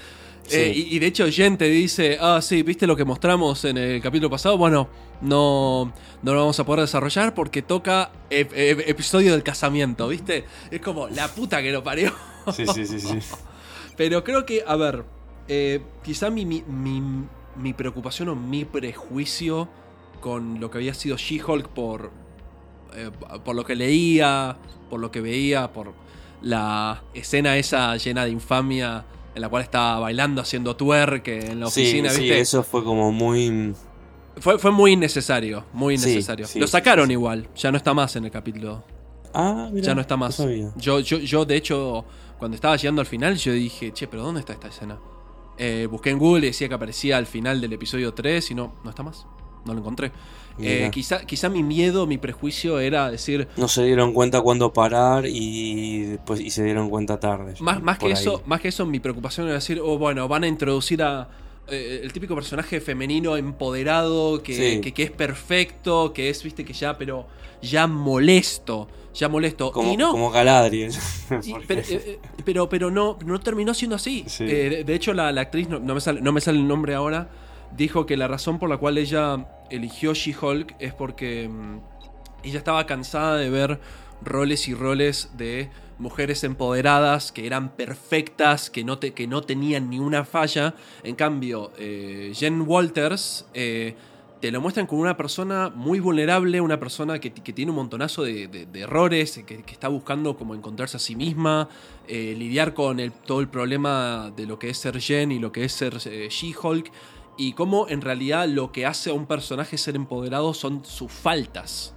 Sí. 0.49 0.57
Eh, 0.57 0.73
y, 0.75 0.97
y 0.97 0.99
de 1.01 1.07
hecho 1.07 1.27
Jen 1.31 1.57
te 1.59 1.69
dice, 1.69 2.19
ah, 2.21 2.41
sí, 2.41 2.63
¿viste 2.63 2.87
lo 2.87 2.95
que 2.97 3.05
mostramos 3.05 3.65
en 3.65 3.79
el 3.79 4.01
capítulo 4.01 4.31
pasado? 4.31 4.57
Bueno, 4.57 4.89
no, 5.21 5.93
no 6.23 6.35
lo 6.35 6.41
vamos 6.41 6.61
a 6.61 6.65
poder 6.65 6.83
desarrollar 6.83 7.35
porque 7.35 7.63
toca 7.63 8.13
ep- 8.31 8.53
ep- 8.53 8.85
episodio 8.87 9.33
del 9.33 9.43
casamiento, 9.43 10.07
¿viste? 10.09 10.45
Es 10.71 10.81
como 10.81 11.09
la 11.09 11.29
puta 11.29 11.61
que 11.63 11.73
lo 11.73 11.83
parió. 11.83 12.13
Sí, 12.55 12.65
sí, 12.67 12.87
sí, 12.87 13.01
sí. 13.01 13.19
Pero 13.97 14.23
creo 14.23 14.45
que, 14.47 14.63
a 14.67 14.77
ver, 14.77 15.05
eh, 15.49 15.81
quizá 16.05 16.31
mi, 16.31 16.45
mi, 16.47 16.63
mi- 16.63 17.25
mi 17.57 17.73
preocupación 17.73 18.29
o 18.29 18.37
mi 18.37 18.65
prejuicio 18.65 19.69
con 20.21 20.61
lo 20.61 20.71
que 20.71 20.79
había 20.79 20.95
sido 20.95 21.17
She-Hulk 21.17 21.69
por, 21.69 22.11
eh, 22.95 23.11
por 23.45 23.57
lo 23.57 23.65
que 23.65 23.75
leía, 23.75 24.57
por 24.91 25.01
lo 25.01 25.11
que 25.11 25.21
veía, 25.21 25.73
por 25.73 25.93
la 26.43 27.03
escena 27.15 27.57
esa 27.57 27.97
llena 27.97 28.25
de 28.27 28.31
infamia 28.31 29.05
en 29.37 29.41
la 29.43 29.49
cual 29.49 29.63
estaba 29.63 30.01
bailando 30.01 30.41
haciendo 30.41 30.75
twerk 30.75 31.29
en 31.29 31.61
la 31.61 31.67
Sí, 31.71 31.83
oficina, 31.83 32.11
sí, 32.11 32.23
¿viste? 32.23 32.41
eso 32.41 32.63
fue 32.65 32.83
como 32.83 33.13
muy. 33.13 33.75
Fue, 34.39 34.59
fue 34.59 34.71
muy 34.73 34.93
innecesario, 34.93 35.65
muy 35.73 35.97
Sí, 35.99 36.11
innecesario. 36.11 36.47
sí, 36.47 36.59
lo 36.59 36.67
sí, 36.67 36.73
sacaron 36.73 37.05
sí, 37.07 37.11
sí. 37.11 37.13
igual, 37.13 37.49
ya 37.55 37.71
no 37.71 37.77
está 37.77 37.95
más 37.95 38.17
en 38.17 38.25
el 38.25 38.31
capítulo. 38.31 38.83
Ah, 39.35 39.69
mira, 39.71 39.87
ya 39.89 39.95
no 39.95 40.01
está 40.01 40.17
más. 40.17 40.43
Yo, 40.77 41.01
yo, 41.01 41.19
yo, 41.19 41.45
de 41.45 41.57
hecho, 41.57 42.05
cuando 42.39 42.55
estaba 42.55 42.77
llegando 42.77 43.01
al 43.01 43.07
final, 43.07 43.37
yo 43.37 43.53
dije, 43.53 43.93
che, 43.93 44.09
pero 44.09 44.23
¿dónde 44.25 44.41
está 44.41 44.55
esta 44.55 44.69
escena? 44.69 44.99
Eh, 45.59 45.87
busqué 45.91 46.11
en 46.11 46.19
Google 46.19 46.47
y 46.47 46.49
decía 46.51 46.69
que 46.69 46.75
aparecía 46.75 47.17
al 47.19 47.27
final 47.27 47.61
del 47.61 47.73
episodio 47.75 48.13
3 48.15 48.51
y 48.51 48.55
no, 48.55 48.75
no 48.85 48.91
está 48.91 49.03
más. 49.03 49.27
No 49.67 49.75
lo 49.75 49.81
encontré. 49.81 50.13
Eh, 50.61 50.89
quizá, 50.93 51.21
quizá 51.27 51.49
mi 51.49 51.63
miedo, 51.63 52.07
mi 52.07 52.19
prejuicio 52.19 52.79
era 52.81 53.11
decir, 53.11 53.47
No 53.57 53.69
se 53.69 53.85
dieron 53.85 54.13
cuenta 54.13 54.41
cuándo 54.41 54.73
parar 54.73 55.27
y 55.27 56.03
después 56.03 56.41
y 56.41 56.51
se 56.51 56.65
dieron 56.65 56.89
cuenta 56.91 57.21
tarde. 57.21 57.55
más, 57.61 57.83
más 57.83 57.99
que 57.99 58.11
eso, 58.11 58.43
más 58.47 58.61
que 58.61 58.69
eso, 58.69 58.87
mi 58.87 59.01
preocupación 59.01 59.47
era 59.47 59.57
decir, 59.57 59.81
oh, 59.83 59.99
bueno, 59.99 60.29
van 60.29 60.45
a 60.45 60.49
introducir 60.49 61.03
a 61.03 61.29
eh, 61.69 62.01
el 62.03 62.13
típico 62.13 62.35
personaje 62.35 62.81
femenino 62.81 63.37
empoderado, 63.37 64.43
que, 64.43 64.55
Sí. 64.55 64.81
que, 64.81 64.93
que 64.95 65.03
es 65.03 65.11
perfecto, 65.11 66.13
que 66.13 66.31
es, 66.31 66.43
viste, 66.43 66.65
que 66.65 66.73
ya, 66.73 66.97
pero 66.97 67.27
ya 67.61 67.87
molesto, 67.87 68.89
ya 69.15 69.29
molesto. 69.29 69.73
Como, 69.73 69.93
y 69.93 69.97
no. 69.97 70.13
como 70.13 70.31
Galadriel. 70.31 70.93
Y- 71.45 71.55
pero, 71.67 71.81
eh, 71.89 72.19
pero, 72.45 72.69
pero 72.69 72.91
no, 72.91 73.19
no 73.27 73.41
terminó 73.41 73.75
siendo 73.75 73.97
así. 73.97 74.25
Sí. 74.29 74.45
Eh, 74.45 74.69
de, 74.71 74.85
de 74.85 74.95
hecho, 74.95 75.13
la, 75.13 75.33
la 75.33 75.41
actriz, 75.43 75.69
no, 75.69 75.79
no 75.81 75.95
me 75.95 76.01
sale, 76.01 76.21
no 76.21 76.33
me 76.33 76.41
sale 76.41 76.59
el 76.59 76.69
nombre 76.69 76.95
ahora, 76.95 77.29
dijo 77.77 78.07
que 78.07 78.17
la 78.17 78.29
razón 78.29 78.59
por 78.59 78.69
la 78.69 78.77
cual 78.79 78.99
ella 78.99 79.47
eligió 79.71 80.15
She-Hulk 80.15 80.77
es 80.79 80.95
porque 80.95 81.49
mm, 81.49 81.79
ella 82.45 82.59
estaba 82.59 82.87
cansada 82.87 83.37
de 83.37 83.51
ver 83.51 83.81
roles 84.23 84.69
y 84.69 84.75
roles 84.75 85.31
de 85.37 85.69
mujeres 85.99 86.45
empoderadas 86.45 87.33
que 87.33 87.47
eran 87.47 87.71
perfectas, 87.71 88.71
que 88.71 88.85
no, 88.85 88.99
te- 88.99 89.13
que 89.13 89.27
no 89.27 89.43
tenían 89.43 89.89
ni 89.91 89.99
una 89.99 90.25
falla. 90.25 90.75
En 91.03 91.17
cambio, 91.17 91.73
eh, 91.79 92.33
Jen 92.35 92.63
Walters 92.67 93.47
eh, 93.55 93.95
te 94.41 94.51
lo 94.51 94.61
muestran 94.61 94.87
como 94.87 95.01
una 95.01 95.17
persona 95.17 95.71
muy 95.75 95.99
vulnerable, 95.99 96.61
una 96.61 96.79
persona 96.79 97.19
que, 97.19 97.33
que 97.33 97.53
tiene 97.55 97.71
un 97.71 97.77
montonazo 97.77 98.23
de, 98.25 98.47
de- 98.49 98.81
errores, 98.81 99.43
que, 99.47 99.63
que 99.63 99.73
está 99.73 99.89
buscando 99.89 100.37
como 100.37 100.55
encontrarse 100.55 100.99
a 100.99 101.01
sí 101.01 101.17
misma, 101.17 101.69
eh, 102.07 102.35
lidiar 102.39 102.75
con 102.75 103.01
el- 103.01 103.13
todo 103.13 103.41
el 103.41 103.49
problema 103.49 104.31
de 104.37 104.47
lo 104.47 104.59
que 104.59 104.69
es 104.71 104.79
ser 104.79 105.01
Jen 105.01 105.33
y 105.33 105.39
lo 105.39 105.51
que 105.53 105.65
es 105.65 105.73
ser 105.73 105.99
eh, 106.07 106.29
She-Hulk, 106.31 106.91
y 107.37 107.53
cómo 107.53 107.89
en 107.89 108.01
realidad 108.01 108.49
lo 108.49 108.73
que 108.73 108.87
hace 108.87 109.11
a 109.11 109.15
un 109.15 109.27
personaje 109.27 109.79
ser 109.79 109.97
empoderado 109.97 110.55
son 110.55 110.85
sus 110.85 111.13
faltas 111.13 111.95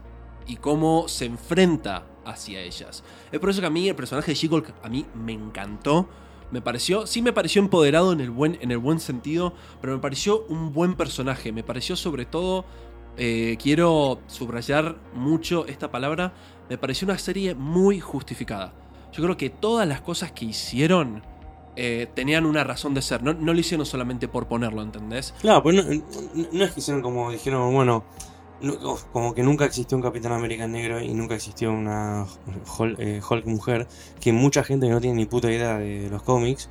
y 0.48 0.58
cómo 0.58 1.08
se 1.08 1.26
enfrenta 1.26 2.06
hacia 2.26 2.62
ellas. 2.62 3.04
Es 3.32 3.40
por 3.40 3.50
eso 3.50 3.62
que 3.62 3.68
a 3.68 3.72
mí 3.72 3.88
el 3.88 3.96
personaje 3.96 4.32
de 4.32 4.36
She-Hulk 4.36 4.74
a 4.84 4.90
mí 4.90 5.06
me 5.14 5.34
encantó. 5.34 6.10
Me 6.52 6.62
pareció, 6.62 7.06
sí 7.06 7.22
me 7.22 7.32
pareció 7.32 7.62
empoderado 7.62 8.12
en 8.12 8.22
el 8.22 8.32
buen, 8.32 8.58
en 8.62 8.72
el 8.72 8.80
buen 8.80 9.00
sentido, 9.00 9.54
pero 9.82 9.94
me 9.94 10.00
pareció 10.00 10.46
un 10.50 10.74
buen 10.74 10.96
personaje. 10.96 11.52
Me 11.52 11.64
pareció 11.64 11.96
sobre 11.96 12.26
todo, 12.26 12.66
eh, 13.18 13.58
quiero 13.62 14.20
subrayar 14.28 14.98
mucho 15.14 15.68
esta 15.68 15.92
palabra, 15.92 16.34
me 16.68 16.78
pareció 16.78 17.06
una 17.06 17.20
serie 17.20 17.54
muy 17.54 18.00
justificada. 18.00 18.74
Yo 19.12 19.24
creo 19.24 19.38
que 19.38 19.50
todas 19.50 19.88
las 19.88 20.02
cosas 20.02 20.32
que 20.32 20.46
hicieron 20.46 21.22
eh, 21.82 22.08
tenían 22.14 22.46
una 22.46 22.64
razón 22.64 22.94
de 22.94 23.02
ser. 23.02 23.24
No, 23.24 23.34
lo 23.34 23.58
hicieron 23.60 23.86
solamente 23.86 24.28
por 24.28 24.48
ponerlo, 24.48 24.82
¿entendés? 24.82 25.34
Claro, 25.42 25.64
pues 25.64 25.76
no, 25.76 25.84
no- 26.52 26.64
es 26.66 26.72
que 26.72 26.80
hicieron 26.82 27.02
como 27.02 27.32
dijeron, 27.32 27.74
bueno, 27.74 28.04
no- 28.62 28.98
como 29.14 29.34
que 29.34 29.44
nunca 29.44 29.64
existió 29.66 29.96
un 29.98 30.04
Capitán 30.04 30.34
América 30.34 30.68
negro 30.68 31.02
y 31.02 31.14
nunca 31.14 31.36
existió 31.36 31.72
una 31.72 32.26
Hulk, 32.78 33.00
eh, 33.00 33.22
Hulk 33.28 33.46
mujer, 33.46 33.88
que 34.20 34.34
mucha 34.34 34.64
gente 34.64 34.88
que 34.88 34.92
no 34.92 35.00
tiene 35.00 35.16
ni 35.16 35.26
puta 35.26 35.50
idea 35.50 35.78
de 35.78 36.10
los 36.10 36.22
cómics 36.24 36.68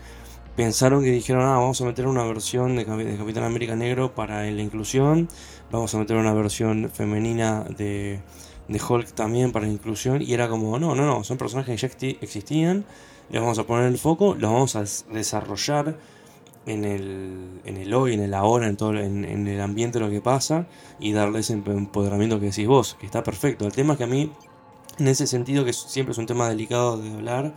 pensaron 0.57 1.03
que 1.03 1.11
dijeron, 1.11 1.43
ah, 1.45 1.57
vamos 1.57 1.81
a 1.81 1.85
meter 1.85 2.07
una 2.07 2.25
versión 2.25 2.77
de, 2.77 2.87
Capi- 2.87 3.05
de 3.05 3.17
Capitán 3.17 3.45
América 3.45 3.77
Negro 3.77 4.13
para 4.15 4.43
la 4.43 4.63
inclusión, 4.63 5.29
vamos 5.71 5.95
a 5.95 5.99
meter 5.99 6.17
una 6.17 6.35
versión 6.35 6.91
femenina 6.93 7.65
de, 7.77 8.21
de 8.67 8.81
Hulk 8.87 9.13
también 9.13 9.53
para 9.53 9.67
la 9.67 9.73
inclusión, 9.73 10.21
y 10.21 10.33
era 10.35 10.49
como, 10.49 10.77
no, 10.79 10.95
no, 10.97 11.07
no, 11.07 11.23
son 11.23 11.39
personajes 11.39 11.81
que 11.81 11.87
ya 11.87 11.95
exi- 11.95 12.19
existían, 12.21 12.85
les 13.31 13.41
vamos 13.41 13.59
a 13.59 13.65
poner 13.65 13.87
el 13.87 13.99
foco, 13.99 14.35
los 14.35 14.51
vamos 14.53 14.77
a 14.77 14.81
des- 14.81 15.05
desarrollar 15.13 15.99
en 16.67 16.85
el, 16.85 17.61
en 17.65 17.77
el 17.79 17.95
hoy, 17.95 18.15
en 18.15 18.21
el 18.21 18.35
ahora, 18.35 18.67
en 18.69 18.77
todo 18.77 18.99
en, 18.99 19.25
en 19.25 19.47
el 19.49 19.61
ambiente 19.61 19.99
lo 20.01 20.11
que 20.11 20.21
pasa, 20.21 20.67
y 21.01 21.13
darle 21.13 21.41
ese 21.41 21.55
empoderamiento 21.55 22.39
que 22.41 22.47
decís 22.47 22.67
vos, 22.67 22.97
que 23.01 23.07
está 23.07 23.23
perfecto. 23.23 23.65
El 23.67 23.73
tema 23.73 23.95
es 23.95 23.99
que 23.99 24.05
a 24.05 24.09
mí, 24.09 24.31
en 24.99 25.09
ese 25.09 25.27
sentido, 25.27 25.65
que 25.65 25.73
siempre 25.73 26.13
es 26.13 26.19
un 26.19 26.27
tema 26.27 26.49
delicado 26.49 26.99
de 26.99 27.11
hablar, 27.13 27.55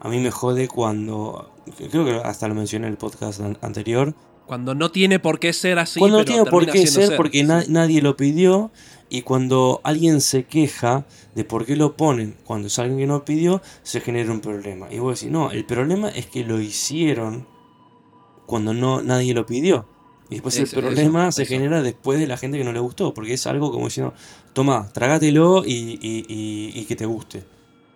a 0.00 0.08
mí 0.08 0.18
me 0.20 0.30
jode 0.30 0.68
cuando, 0.68 1.50
creo 1.90 2.04
que 2.04 2.14
hasta 2.24 2.48
lo 2.48 2.54
mencioné 2.54 2.86
en 2.86 2.92
el 2.92 2.98
podcast 2.98 3.40
an- 3.40 3.58
anterior, 3.60 4.14
Cuando 4.46 4.74
no 4.74 4.90
tiene 4.90 5.18
por 5.18 5.38
qué 5.40 5.52
ser 5.52 5.78
así. 5.78 5.98
cuando 5.98 6.18
no 6.18 6.24
tiene 6.24 6.44
por 6.44 6.64
qué 6.66 6.86
ser 6.86 7.16
porque 7.16 7.42
na- 7.44 7.64
nadie 7.68 8.00
lo 8.00 8.16
pidió 8.16 8.70
y 9.08 9.22
cuando 9.22 9.80
alguien 9.84 10.20
se 10.20 10.44
queja 10.44 11.06
de 11.34 11.44
por 11.44 11.64
qué 11.64 11.76
lo 11.76 11.96
ponen 11.96 12.36
cuando 12.44 12.66
es 12.68 12.78
alguien 12.78 12.98
que 12.98 13.06
no 13.06 13.24
pidió, 13.24 13.62
se 13.82 14.00
genera 14.00 14.32
un 14.32 14.40
problema. 14.40 14.88
Y 14.92 14.98
vos 14.98 15.20
decís, 15.20 15.32
no, 15.32 15.50
el 15.50 15.64
problema 15.64 16.08
es 16.08 16.26
que 16.26 16.44
lo 16.44 16.60
hicieron 16.60 17.46
cuando 18.46 18.74
no 18.74 19.02
nadie 19.02 19.34
lo 19.34 19.46
pidió. 19.46 19.86
Y 20.28 20.34
después 20.34 20.58
Eso, 20.58 20.76
el 20.76 20.82
problema 20.82 21.28
eso, 21.28 21.36
se 21.36 21.42
eso. 21.44 21.52
genera 21.54 21.82
después 21.82 22.18
de 22.18 22.26
la 22.26 22.36
gente 22.36 22.58
que 22.58 22.64
no 22.64 22.72
le 22.72 22.80
gustó, 22.80 23.14
porque 23.14 23.34
es 23.34 23.46
algo 23.46 23.70
como 23.70 23.84
diciendo, 23.86 24.12
toma, 24.52 24.90
trágatelo 24.92 25.64
y, 25.64 25.70
y- 26.00 26.24
y- 26.28 26.72
y 26.80 26.84
que 26.84 26.96
te 26.96 27.06
guste. 27.06 27.44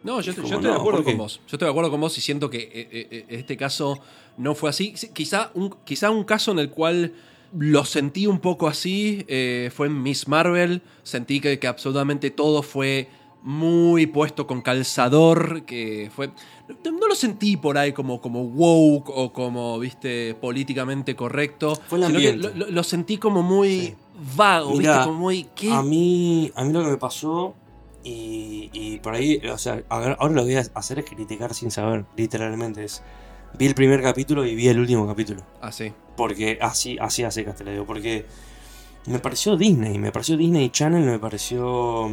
No, 0.02 0.20
yo, 0.20 0.30
Es 0.30 0.36
yo 0.36 0.42
como, 0.44 0.54
estoy 0.54 0.70
de 0.70 0.76
acuerdo 0.76 1.04
con 1.04 1.18
vos. 1.18 1.40
Yo 1.46 1.56
estoy 1.56 1.66
de 1.66 1.70
acuerdo 1.70 1.90
con 1.90 2.00
vos 2.00 2.16
y 2.16 2.20
siento 2.20 2.48
que 2.48 2.58
eh, 2.58 2.70
eh, 2.72 3.08
eh, 3.11 3.26
este 3.30 3.56
caso 3.56 3.98
no 4.38 4.54
fue 4.54 4.70
así. 4.70 4.92
Sí, 4.96 5.08
Quizá 5.12 5.50
un, 5.54 5.74
quizá 5.84 6.11
un 6.11 6.24
caso 6.24 6.52
en 6.52 6.61
el 6.61 6.70
cual 6.70 7.12
lo 7.59 7.84
sentí 7.84 8.26
un 8.26 8.38
poco 8.38 8.68
así 8.68 9.24
eh, 9.28 9.70
fue 9.74 9.86
en 9.88 10.03
Miss 10.03 10.28
Marvel. 10.28 10.82
Sentí 11.03 11.40
que, 11.40 11.59
que 11.59 11.66
absolutamente 11.66 12.30
todo 12.30 12.62
fue 12.62 13.09
muy 13.42 14.07
puesto 14.07 14.46
con 14.46 14.61
calzador, 14.61 15.62
que 15.64 16.11
fue... 16.14 16.30
No, 16.84 17.09
lo 17.09 17.14
sentí 17.14 17.57
por 17.57 17.78
ahí 17.78 17.92
como, 17.92 18.20
como 18.20 18.42
woke 18.42 19.09
o 19.09 19.32
como, 19.32 19.78
viste, 19.78 20.34
políticamente 20.34 21.16
correcto. 21.16 21.74
Fue 21.88 21.98
el 21.98 22.05
sino 22.07 22.18
que 22.20 22.28
ambiente. 22.28 22.59
lo, 22.59 22.66
lo- 22.66 22.70
lo 22.72 22.82
sentí 22.84 23.16
como 23.16 23.42
muy 23.42 23.80
Sí. 23.80 23.94
vago, 24.36 24.76
Mirá, 24.76 24.92
viste, 24.92 25.09
como 25.09 25.18
muy... 25.20 25.44
¿qué? 25.57 25.72
A 25.72 25.82
mí, 25.82 26.53
a 26.55 26.64
mí 26.64 26.72
lo 26.72 26.82
que 26.84 26.90
me 26.90 26.96
pasó, 26.98 27.55
y, 28.05 28.68
y 28.72 28.98
por 28.98 29.14
ahí, 29.14 29.38
o 29.48 29.59
sea, 29.59 29.82
ahora 29.88 30.16
ahora 30.20 30.34
lo 30.34 30.40
que 30.46 30.55
voy 30.55 30.57
a 30.57 30.78
hacer 30.78 30.98
es 31.01 31.05
criticar 31.07 31.53
sin 31.55 31.70
saber, 31.70 32.05
literalmente. 32.16 32.84
Es, 32.84 33.03
vi 33.59 33.66
el 33.66 33.74
primer 33.74 34.03
capítulo 34.03 34.44
y 34.44 34.55
vi 34.55 34.68
el 34.68 34.78
último 34.78 35.07
capítulo. 35.07 35.42
Así. 35.61 35.92
Porque 36.16 36.59
así, 36.61 36.98
así 37.01 37.24
hace 37.24 37.44
te 37.44 37.64
lo 37.64 37.70
digo. 37.70 37.86
Porque 37.86 38.26
me 39.07 39.18
pareció 39.18 39.57
Disney, 39.57 39.98
me 39.98 40.12
pareció 40.12 40.36
Disney 40.36 40.70
Channel, 40.70 41.05
me 41.05 41.18
pareció 41.18 42.11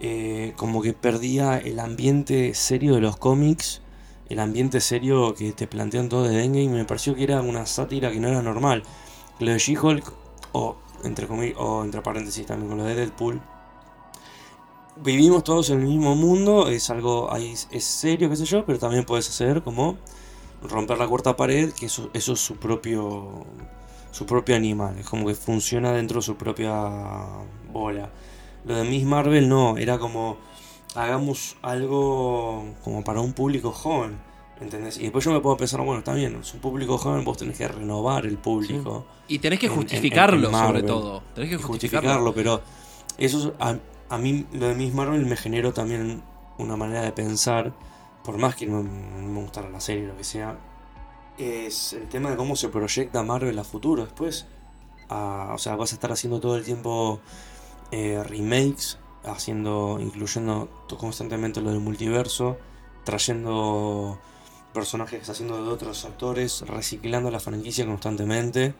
eh, 0.00 0.52
como 0.56 0.80
que 0.82 0.92
perdía 0.92 1.58
el 1.58 1.80
ambiente 1.80 2.54
serio 2.54 2.94
de 2.94 3.00
los 3.00 3.16
cómics, 3.16 3.82
el 4.28 4.40
ambiente 4.40 4.80
serio 4.80 5.34
que 5.34 5.52
te 5.52 5.66
plantean 5.66 6.08
todo 6.08 6.24
de 6.24 6.44
Endgame, 6.44 6.68
me 6.68 6.84
pareció 6.84 7.14
que 7.14 7.24
era 7.24 7.40
una 7.42 7.66
sátira 7.66 8.12
que 8.12 8.20
no 8.20 8.28
era 8.28 8.42
normal. 8.42 8.82
Lo 9.40 9.52
de 9.52 9.58
She-Hulk, 9.58 10.12
o 10.52 10.76
entre, 11.04 11.28
comi- 11.28 11.54
o 11.56 11.84
entre 11.84 12.02
paréntesis 12.02 12.46
también 12.46 12.68
con 12.68 12.78
lo 12.78 12.84
de 12.84 12.94
Deadpool, 12.94 13.40
vivimos 14.96 15.44
todos 15.44 15.70
en 15.70 15.80
el 15.80 15.86
mismo 15.86 16.14
mundo, 16.14 16.68
es 16.68 16.90
algo 16.90 17.32
ahí 17.32 17.54
es 17.70 17.84
serio, 17.84 18.28
qué 18.28 18.36
sé 18.36 18.44
yo, 18.44 18.64
pero 18.66 18.78
también 18.78 19.04
puedes 19.04 19.28
hacer 19.28 19.62
como 19.62 19.96
romper 20.62 20.98
la 20.98 21.06
cuarta 21.06 21.36
pared, 21.36 21.72
que 21.72 21.86
eso, 21.86 22.10
eso 22.14 22.32
es 22.32 22.40
su 22.40 22.56
propio 22.56 23.44
su 24.10 24.26
propio 24.26 24.56
animal, 24.56 24.98
es 24.98 25.06
como 25.08 25.26
que 25.26 25.34
funciona 25.34 25.92
dentro 25.92 26.16
de 26.20 26.22
su 26.22 26.34
propia 26.36 26.72
bola. 27.72 28.08
Lo 28.64 28.74
de 28.76 28.84
Miss 28.84 29.04
Marvel 29.04 29.48
no, 29.48 29.76
era 29.76 29.98
como 29.98 30.38
hagamos 30.94 31.56
algo 31.62 32.64
como 32.82 33.04
para 33.04 33.20
un 33.20 33.32
público 33.34 33.70
joven, 33.70 34.16
¿entendés? 34.60 34.98
Y 34.98 35.02
después 35.02 35.24
yo 35.24 35.30
me 35.32 35.40
puedo 35.40 35.56
pensar, 35.56 35.80
bueno, 35.82 35.98
está 35.98 36.14
bien, 36.14 36.36
es 36.40 36.52
un 36.54 36.60
público 36.60 36.98
joven, 36.98 37.24
vos 37.24 37.36
tenés 37.36 37.58
que 37.58 37.68
renovar 37.68 38.26
el 38.26 38.38
público 38.38 39.04
Y 39.28 39.38
tenés 39.38 39.60
que 39.60 39.66
en- 39.66 39.72
en- 39.72 39.78
en- 39.78 39.84
justificarlo, 39.84 40.48
en 40.48 40.54
sobre 40.54 40.82
todo. 40.82 41.22
Tenés 41.34 41.50
que 41.50 41.56
justificarlo. 41.58 42.08
justificarlo, 42.10 42.34
pero 42.34 42.62
eso 43.18 43.38
es- 43.48 43.54
a, 43.60 43.76
a 44.08 44.18
mí 44.18 44.46
lo 44.52 44.68
de 44.68 44.74
Miss 44.74 44.92
Marvel 44.94 45.24
me 45.26 45.36
generó 45.36 45.72
también 45.72 46.22
una 46.56 46.76
manera 46.76 47.02
de 47.02 47.12
pensar, 47.12 47.72
por 48.28 48.36
más 48.36 48.56
que 48.56 48.66
no, 48.66 48.82
me 48.82 49.40
gustara 49.40 49.70
la 49.70 49.80
serie 49.80 50.04
o 50.04 50.08
lo 50.08 50.16
que 50.18 50.22
sea, 50.22 50.58
es 51.38 51.94
el 51.94 52.10
tema 52.10 52.28
de 52.28 52.36
cómo 52.36 52.56
se 52.56 52.68
proyecta 52.68 53.22
Marvel 53.22 53.58
a 53.58 53.64
futuro 53.64 54.04
después. 54.04 54.44
O 55.08 55.56
sea, 55.56 55.76
vas 55.76 55.92
a 55.92 55.94
estar 55.94 56.12
haciendo 56.12 56.38
todo 56.38 56.58
el 56.58 56.62
tiempo 56.62 57.20
eh, 57.90 58.22
remakes, 58.22 58.98
haciendo, 59.24 59.96
incluyendo 59.98 60.68
constantemente 60.98 61.62
lo 61.62 61.70
del 61.70 61.80
multiverso, 61.80 62.58
trayendo 63.02 64.18
personajes 64.74 65.26
haciendo 65.30 65.64
de 65.64 65.70
otros 65.70 66.04
actores, 66.04 66.60
reciclando 66.66 67.30
la 67.30 67.40
franquicia 67.40 67.86
constantemente. 67.86 68.74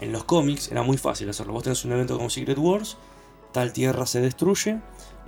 En 0.00 0.10
los 0.10 0.24
cómics 0.24 0.72
era 0.72 0.82
muy 0.82 0.98
fácil 0.98 1.30
hacerlo. 1.30 1.52
Vos 1.52 1.62
tenés 1.62 1.84
un 1.84 1.92
evento 1.92 2.16
como 2.16 2.28
Secret 2.28 2.58
Wars, 2.58 2.96
tal 3.52 3.72
tierra 3.72 4.04
se 4.04 4.20
destruye, 4.20 4.80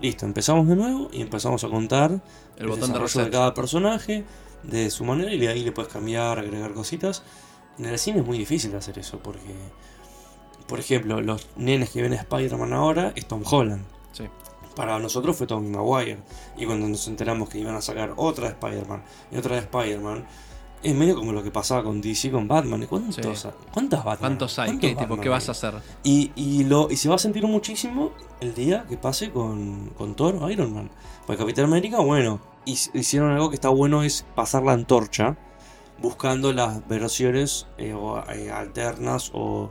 listo, 0.03 0.26
empezamos 0.26 0.66
de 0.68 0.76
nuevo 0.76 1.09
y 1.12 1.22
empezamos 1.22 1.62
a 1.64 1.68
contar 1.68 2.20
El 2.57 2.66
botón 2.66 2.92
de 2.92 2.98
desarrollo 2.98 3.03
reset. 3.05 3.24
de 3.24 3.30
cada 3.30 3.55
personaje 3.55 4.24
de 4.64 4.90
su 4.90 5.05
manera 5.05 5.32
y 5.32 5.38
de 5.38 5.48
ahí 5.48 5.64
le 5.64 5.72
puedes 5.72 5.92
cambiar, 5.92 6.38
agregar 6.38 6.72
cositas. 6.74 7.22
En 7.78 7.86
el 7.86 7.98
cine 7.98 8.20
es 8.20 8.26
muy 8.26 8.36
difícil 8.36 8.74
hacer 8.76 8.98
eso 8.98 9.18
porque, 9.20 9.55
por 10.66 10.80
ejemplo, 10.80 11.20
los 11.20 11.46
nenes 11.57 11.90
que 11.90 12.03
ven 12.03 12.12
a 12.12 12.16
Spider-Man 12.16 12.72
ahora 12.72 13.12
es 13.14 13.26
Tom 13.26 13.42
Holland. 13.48 13.84
Sí. 14.12 14.24
Para 14.74 14.98
nosotros 14.98 15.36
fue 15.36 15.46
Tommy 15.46 15.68
Maguire. 15.68 16.18
Y 16.57 16.66
cuando 16.66 16.88
nos 16.88 17.07
enteramos 17.09 17.48
que 17.48 17.59
iban 17.59 17.76
a 17.76 17.80
sacar 17.80 18.14
otra 18.16 18.48
de 18.48 18.53
Spider-Man 18.55 19.03
y 19.30 19.36
otra 19.36 19.55
de 19.57 19.62
Spider-Man, 19.62 20.26
es 20.83 20.95
medio 20.95 21.14
como 21.16 21.33
lo 21.33 21.43
que 21.43 21.51
pasaba 21.51 21.83
con 21.83 22.01
DC 22.01 22.30
con 22.30 22.49
Batman. 22.49 22.87
¿Cuántos, 22.89 23.16
Sí. 23.16 23.49
¿Cuántas 23.72 24.05
Batman? 24.05 24.30
¿Cuántos 24.33 24.59
hay? 24.59 24.68
¿Cuántos 24.70 24.80
¿Qué, 24.80 24.95
tipo, 24.95 25.01
Batman 25.03 25.20
¿Qué 25.20 25.28
vas 25.28 25.49
a 25.49 25.53
hacer? 25.53 25.74
Y, 26.03 26.33
y, 26.35 26.64
lo, 26.64 26.91
y 26.91 26.97
se 26.97 27.09
va 27.09 27.14
a 27.14 27.18
sentir 27.18 27.47
muchísimo 27.47 28.12
el 28.41 28.55
día 28.55 28.85
que 28.89 28.97
pase 28.97 29.30
con, 29.30 29.91
con 29.97 30.14
Thor 30.14 30.37
o 30.41 30.51
Iron 30.51 30.72
Man. 30.74 30.91
Porque 31.26 31.39
Capitán 31.39 31.66
América, 31.66 32.01
bueno, 32.01 32.41
hic- 32.66 32.91
hicieron 32.95 33.30
algo 33.33 33.49
que 33.51 33.55
está 33.55 33.68
bueno, 33.68 34.03
es 34.03 34.24
pasar 34.35 34.62
la 34.64 34.72
antorcha, 34.72 35.37
buscando 36.01 36.53
las 36.53 36.87
versiones 36.89 37.66
eh, 37.78 37.95
o, 37.95 38.18
eh, 38.30 38.51
alternas 38.51 39.30
o 39.35 39.70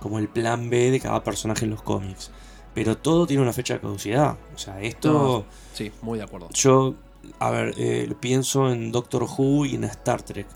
como 0.00 0.18
el 0.18 0.28
plan 0.28 0.68
B 0.70 0.90
de 0.90 1.00
cada 1.00 1.22
personaje 1.22 1.64
en 1.64 1.70
los 1.70 1.82
cómics. 1.82 2.30
Pero 2.74 2.98
todo 2.98 3.26
tiene 3.26 3.42
una 3.42 3.52
fecha 3.54 3.74
de 3.74 3.80
caducidad. 3.80 4.36
O 4.54 4.58
sea, 4.58 4.80
esto... 4.82 5.12
No. 5.12 5.44
Sí, 5.72 5.90
muy 6.02 6.18
de 6.18 6.24
acuerdo. 6.24 6.48
Yo, 6.52 6.94
a 7.38 7.50
ver, 7.50 7.74
eh, 7.76 8.12
pienso 8.20 8.70
en 8.70 8.92
Doctor 8.92 9.24
Who 9.24 9.66
y 9.66 9.74
en 9.74 9.84
Star 9.84 10.22
Trek. 10.22 10.46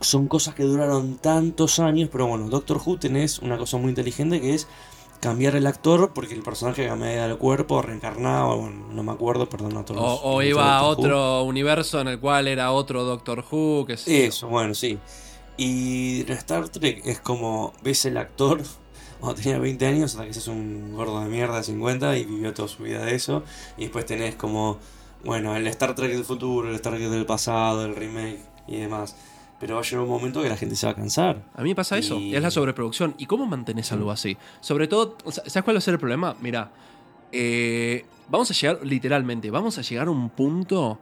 Son 0.00 0.28
cosas 0.28 0.54
que 0.54 0.62
duraron 0.62 1.18
tantos 1.18 1.78
años, 1.78 2.08
pero 2.10 2.26
bueno, 2.26 2.48
Doctor 2.48 2.80
Who 2.84 2.98
tenés 2.98 3.38
una 3.40 3.58
cosa 3.58 3.76
muy 3.76 3.90
inteligente 3.90 4.40
que 4.40 4.54
es 4.54 4.66
cambiar 5.20 5.54
el 5.54 5.66
actor 5.66 6.12
porque 6.14 6.34
el 6.34 6.42
personaje 6.42 6.86
cambiaba 6.86 7.26
el 7.26 7.36
cuerpo, 7.36 7.82
reencarnaba, 7.82 8.54
bueno, 8.54 8.86
no 8.90 9.02
me 9.02 9.12
acuerdo, 9.12 9.48
perdón 9.48 9.76
a 9.76 9.84
todos. 9.84 10.00
O, 10.02 10.36
o 10.36 10.42
iba 10.42 10.78
a 10.78 10.82
Who. 10.82 10.88
otro 10.88 11.42
universo 11.44 12.00
en 12.00 12.08
el 12.08 12.18
cual 12.18 12.48
era 12.48 12.72
otro 12.72 13.04
Doctor 13.04 13.44
Who, 13.50 13.84
que 13.86 13.96
yo. 13.96 14.02
Eso, 14.06 14.48
bueno, 14.48 14.74
sí. 14.74 14.98
Y 15.58 16.22
en 16.22 16.32
Star 16.32 16.70
Trek 16.70 17.02
es 17.04 17.20
como 17.20 17.74
ves 17.82 18.06
el 18.06 18.16
actor 18.16 18.62
cuando 19.20 19.40
tenía 19.40 19.58
20 19.58 19.86
años 19.86 20.12
hasta 20.12 20.26
que 20.26 20.32
seas 20.32 20.48
un 20.48 20.94
gordo 20.94 21.20
de 21.20 21.28
mierda 21.28 21.58
de 21.58 21.64
50 21.64 22.16
y 22.16 22.24
vivió 22.24 22.54
toda 22.54 22.68
su 22.68 22.82
vida 22.82 23.04
de 23.04 23.14
eso. 23.14 23.42
Y 23.76 23.82
después 23.82 24.06
tenés 24.06 24.36
como, 24.36 24.78
bueno, 25.24 25.54
el 25.56 25.66
Star 25.68 25.94
Trek 25.94 26.12
del 26.12 26.24
futuro, 26.24 26.68
el 26.68 26.74
Star 26.76 26.94
Trek 26.94 27.08
del 27.08 27.26
pasado, 27.26 27.84
el 27.84 27.94
remake 27.94 28.38
y 28.66 28.76
demás. 28.78 29.16
Pero 29.58 29.74
va 29.74 29.80
a 29.80 29.84
llegar 29.84 30.00
un 30.00 30.08
momento 30.08 30.42
que 30.42 30.48
la 30.48 30.56
gente 30.56 30.74
se 30.74 30.86
va 30.86 30.92
a 30.92 30.94
cansar. 30.96 31.42
A 31.54 31.62
mí 31.62 31.68
me 31.70 31.74
pasa 31.74 31.98
eso, 31.98 32.18
es 32.36 32.40
la 32.42 32.50
sobreproducción. 32.50 33.14
¿Y 33.18 33.26
cómo 33.26 33.44
mantenés 33.46 33.92
algo 33.92 34.10
así? 34.10 34.36
Sobre 34.60 34.88
todo, 34.88 35.16
¿sabes 35.30 35.62
cuál 35.64 35.76
va 35.76 35.78
a 35.78 35.82
ser 35.82 35.94
el 35.94 36.00
problema? 36.00 36.34
Mira, 36.40 36.70
eh, 37.30 38.06
vamos 38.28 38.50
a 38.50 38.54
llegar, 38.54 38.78
literalmente, 38.82 39.50
vamos 39.50 39.76
a 39.76 39.82
llegar 39.82 40.08
a 40.08 40.10
un 40.10 40.30
punto, 40.30 40.98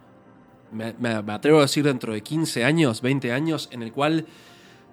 me, 0.73 0.93
me- 0.99 1.23
me 1.23 1.33
atrevo 1.33 1.59
a 1.59 1.63
decir 1.63 1.85
dentro 1.85 2.13
de 2.13 2.21
15 2.23 2.65
años, 2.65 3.01
20 3.01 3.31
años, 3.33 3.69
en 3.71 3.85
el 3.85 3.93
cual 3.93 4.27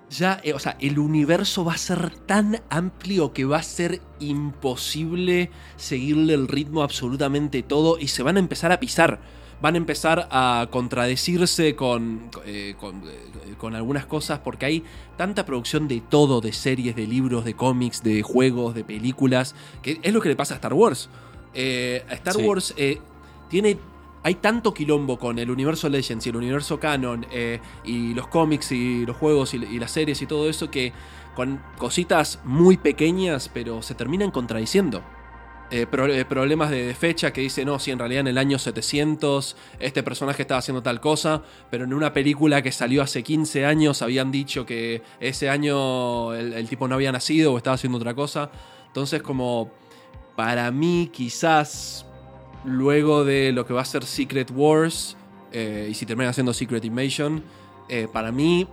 ya, 0.10 0.40
eh, 0.44 0.54
o 0.54 0.60
sea, 0.60 0.78
el 0.80 1.00
universo 1.00 1.66
va 1.66 1.74
a 1.74 1.78
ser 1.78 2.12
tan 2.12 2.62
amplio 2.70 3.34
que 3.34 3.46
va 3.46 3.58
a 3.58 3.64
ser 3.64 4.02
imposible 4.20 5.50
seguirle 5.76 6.34
el 6.34 6.48
ritmo 6.48 6.84
absolutamente 6.84 7.64
todo 7.64 7.98
y 8.00 8.08
se 8.08 8.24
van 8.24 8.38
a 8.38 8.40
empezar 8.40 8.72
a 8.72 8.80
pisar. 8.80 9.20
Van 9.62 9.76
a 9.76 9.78
empezar 9.78 10.28
a 10.32 10.68
contradecirse 10.70 11.76
con, 11.76 12.30
eh, 12.46 12.76
con, 12.80 13.04
eh, 13.08 13.56
con 13.58 13.74
algunas 13.74 14.06
cosas 14.06 14.40
porque 14.40 14.66
hay 14.66 14.84
tanta 15.18 15.46
producción 15.46 15.88
de 15.88 16.02
todo, 16.02 16.42
de 16.42 16.52
series, 16.54 16.96
de 16.96 17.08
libros, 17.08 17.46
de 17.46 17.54
cómics, 17.54 18.04
de 18.04 18.22
juegos, 18.22 18.76
de 18.76 18.84
películas, 18.84 19.56
que 19.82 20.00
es 20.04 20.14
lo 20.14 20.22
que 20.22 20.30
le 20.30 20.36
pasa 20.36 20.56
a 20.56 20.58
Star 20.58 20.74
Wars. 20.74 21.10
A 21.54 22.14
Star 22.16 22.34
Sí. 22.36 22.44
Wars 22.44 22.76
tiene 23.50 23.78
hay 24.26 24.36
tanto 24.36 24.74
quilombo 24.74 25.20
con 25.20 25.38
el 25.38 25.52
universo 25.52 25.88
Legends 25.88 26.26
y 26.26 26.30
el 26.32 26.36
universo 26.36 26.80
Canon 26.80 27.28
eh, 27.32 27.60
y 27.84 28.16
los 28.16 28.28
cómics 28.28 28.72
y 28.72 29.06
los 29.06 29.16
juegos 29.16 29.54
y, 29.54 29.60
las 29.78 29.92
series 29.92 30.20
y 30.20 30.26
todo 30.26 30.50
eso 30.50 30.72
que 30.72 30.94
con 31.36 31.62
cositas 31.78 32.40
muy 32.44 32.78
pequeñas 32.78 33.52
pero 33.54 33.84
se 33.84 33.94
terminan 33.94 34.32
contradiciendo. 34.32 35.04
Eh, 35.70 35.86
eh, 35.92 36.26
problemas 36.28 36.72
de, 36.72 36.96
fecha 36.96 37.32
que 37.32 37.42
dice, 37.42 37.66
no, 37.66 37.78
si 37.78 37.92
en 37.92 38.00
realidad 38.00 38.22
en 38.22 38.28
el 38.28 38.40
año 38.40 38.58
700 38.58 39.56
este 39.80 40.02
personaje 40.02 40.42
estaba 40.42 40.58
haciendo 40.58 40.82
tal 40.82 41.00
cosa, 41.00 41.44
pero 41.70 41.84
en 41.84 41.94
una 41.94 42.12
película 42.12 42.64
que 42.64 42.72
salió 42.72 43.04
hace 43.04 43.22
15 43.22 43.64
años 43.64 44.02
habían 44.02 44.32
dicho 44.32 44.66
que 44.66 45.04
ese 45.20 45.52
año 45.52 46.34
el 46.34 46.68
tipo 46.68 46.88
no 46.88 46.96
había 46.96 47.12
nacido 47.12 47.54
o 47.54 47.58
estaba 47.58 47.76
haciendo 47.76 48.00
otra 48.00 48.16
cosa. 48.16 48.50
Entonces 48.88 49.22
como 49.22 49.70
para 50.36 50.72
mí 50.72 51.12
quizás 51.14 52.08
luego 52.66 53.24
de 53.26 53.52
lo 53.52 53.66
que 53.66 53.74
va 53.74 53.82
a 53.82 53.86
ser 53.86 54.06
Secret 54.06 54.52
Wars 54.54 55.18
eh, 55.52 55.88
y 55.90 55.94
si 55.94 56.06
terminan 56.06 56.30
haciendo 56.32 56.54
Secret 56.54 56.84
Invasion, 56.86 57.44
eh, 57.90 58.08
para 58.12 58.32
mí 58.32 58.68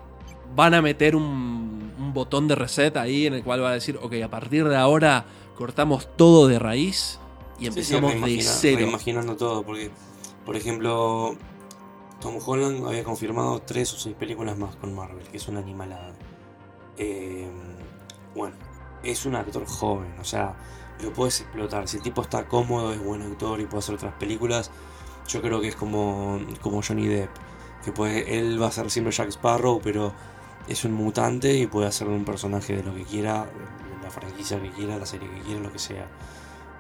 van 0.55 0.75
a 0.75 0.83
meter 0.83 1.15
un, 1.17 1.93
un 1.99 2.13
botón 2.13 2.49
de 2.49 2.55
reset 2.55 2.97
ahí 2.97 3.27
en 3.27 3.35
el 3.35 3.43
cual 3.43 3.63
va 3.63 3.71
a 3.71 3.75
decir, 3.75 3.99
ok, 4.03 4.15
a 4.25 4.29
partir 4.29 4.67
de 4.69 4.77
ahora 4.77 5.25
cortamos 5.57 6.09
todo 6.17 6.49
de 6.49 6.59
raíz 6.59 7.19
y 7.59 7.67
Sí, 7.71 7.83
sí, 7.85 7.95
empezamos 7.95 8.13
de 8.15 8.43
cero. 8.43 8.79
reimaginando 8.79 9.37
todo, 9.37 9.63
porque, 9.63 9.91
por 10.45 10.57
ejemplo, 10.57 11.37
Tom 12.21 12.39
Holland 12.45 12.87
había 12.87 13.05
confirmado 13.05 13.61
tres 13.61 13.93
o 13.95 13.99
seis 13.99 14.17
películas 14.19 14.59
más 14.59 14.75
con 14.77 14.95
Marvel, 14.95 15.25
que 15.29 15.37
es 15.37 15.47
una 15.49 15.61
animalada. 15.61 16.13
Eh, 16.99 17.49
bueno, 18.35 18.57
es 19.03 19.25
un 19.27 19.37
actor 19.37 19.65
joven, 19.67 20.15
o 20.21 20.25
sea, 20.25 20.57
lo 21.03 21.13
puedes 21.13 21.41
explotar. 21.41 21.89
Si 21.89 21.97
el 21.99 22.03
tipo 22.03 22.23
está 22.23 22.47
cómodo, 22.47 22.93
es 22.93 23.03
buen 23.03 23.23
actor 23.23 23.61
y 23.61 23.67
puede 23.67 23.81
hacer 23.81 23.95
otras 23.97 24.15
películas, 24.15 24.71
yo 25.29 25.41
creo 25.43 25.61
que 25.61 25.69
es 25.69 25.77
como, 25.77 26.41
como 26.61 26.81
Johnny 26.83 27.07
Depp, 27.07 27.31
que 27.85 27.93
puede, 27.93 28.39
él 28.39 28.61
va 28.61 28.69
a 28.69 28.73
ser 28.73 28.91
siempre 28.91 29.13
Jack 29.13 29.29
Sparrow, 29.29 29.81
pero 29.83 30.13
es 30.69 30.85
un 30.85 30.93
mutante 30.93 31.55
y 31.57 31.67
puede 31.67 31.87
hacer 31.89 32.07
un 32.09 32.25
personaje 32.25 32.77
de 32.77 32.83
lo 32.85 32.95
que 32.95 33.03
quiera, 33.03 33.45
de 33.45 34.03
la 34.05 34.11
franquicia 34.11 34.61
que 34.63 34.71
quiera, 34.71 34.97
la 34.99 35.07
serie 35.07 35.29
que 35.29 35.41
quiera, 35.41 35.61
lo 35.61 35.73
que 35.73 35.79
sea. 35.79 36.07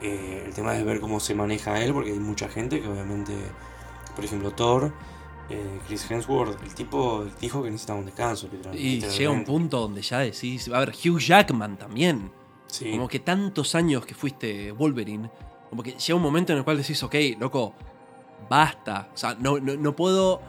Eh, 0.00 0.44
el 0.46 0.52
tema 0.54 0.76
es 0.76 0.84
ver 0.84 1.00
cómo 1.00 1.20
se 1.20 1.34
maneja 1.34 1.80
él, 1.82 1.92
porque 1.92 2.10
hay 2.12 2.18
mucha 2.18 2.48
gente 2.48 2.80
que 2.80 2.88
obviamente, 2.88 3.32
por 4.16 4.24
ejemplo, 4.24 4.50
Thor, 4.52 4.92
eh, 5.48 5.80
Chris 5.86 6.08
Hemsworth, 6.10 6.62
el 6.62 6.74
tipo 6.74 7.24
dijo 7.40 7.62
que 7.62 7.70
necesitaba 7.70 7.98
un 7.98 8.06
descanso, 8.06 8.48
literal- 8.50 8.74
Y 8.76 8.94
literalmente. 8.94 9.18
llega 9.18 9.30
un 9.30 9.44
punto 9.44 9.80
donde 9.80 10.02
ya 10.02 10.18
decís, 10.20 10.68
a 10.68 10.78
ver, 10.80 10.90
Hugh 11.04 11.18
Jackman 11.18 11.76
también. 11.76 12.30
Sí. 12.72 12.90
Como 12.90 13.06
que 13.06 13.18
tantos 13.18 13.74
años 13.74 14.06
que 14.06 14.14
fuiste 14.14 14.72
Wolverine, 14.72 15.30
como 15.68 15.82
que 15.82 15.92
llega 15.92 16.14
un 16.16 16.22
momento 16.22 16.52
en 16.52 16.58
el 16.58 16.64
cual 16.64 16.78
decís, 16.78 17.02
ok, 17.02 17.14
loco, 17.38 17.74
basta. 18.48 19.08
O 19.14 19.16
sea, 19.16 19.34
no, 19.38 19.58
no, 19.60 19.76
no 19.76 19.94
puedo. 19.94 20.40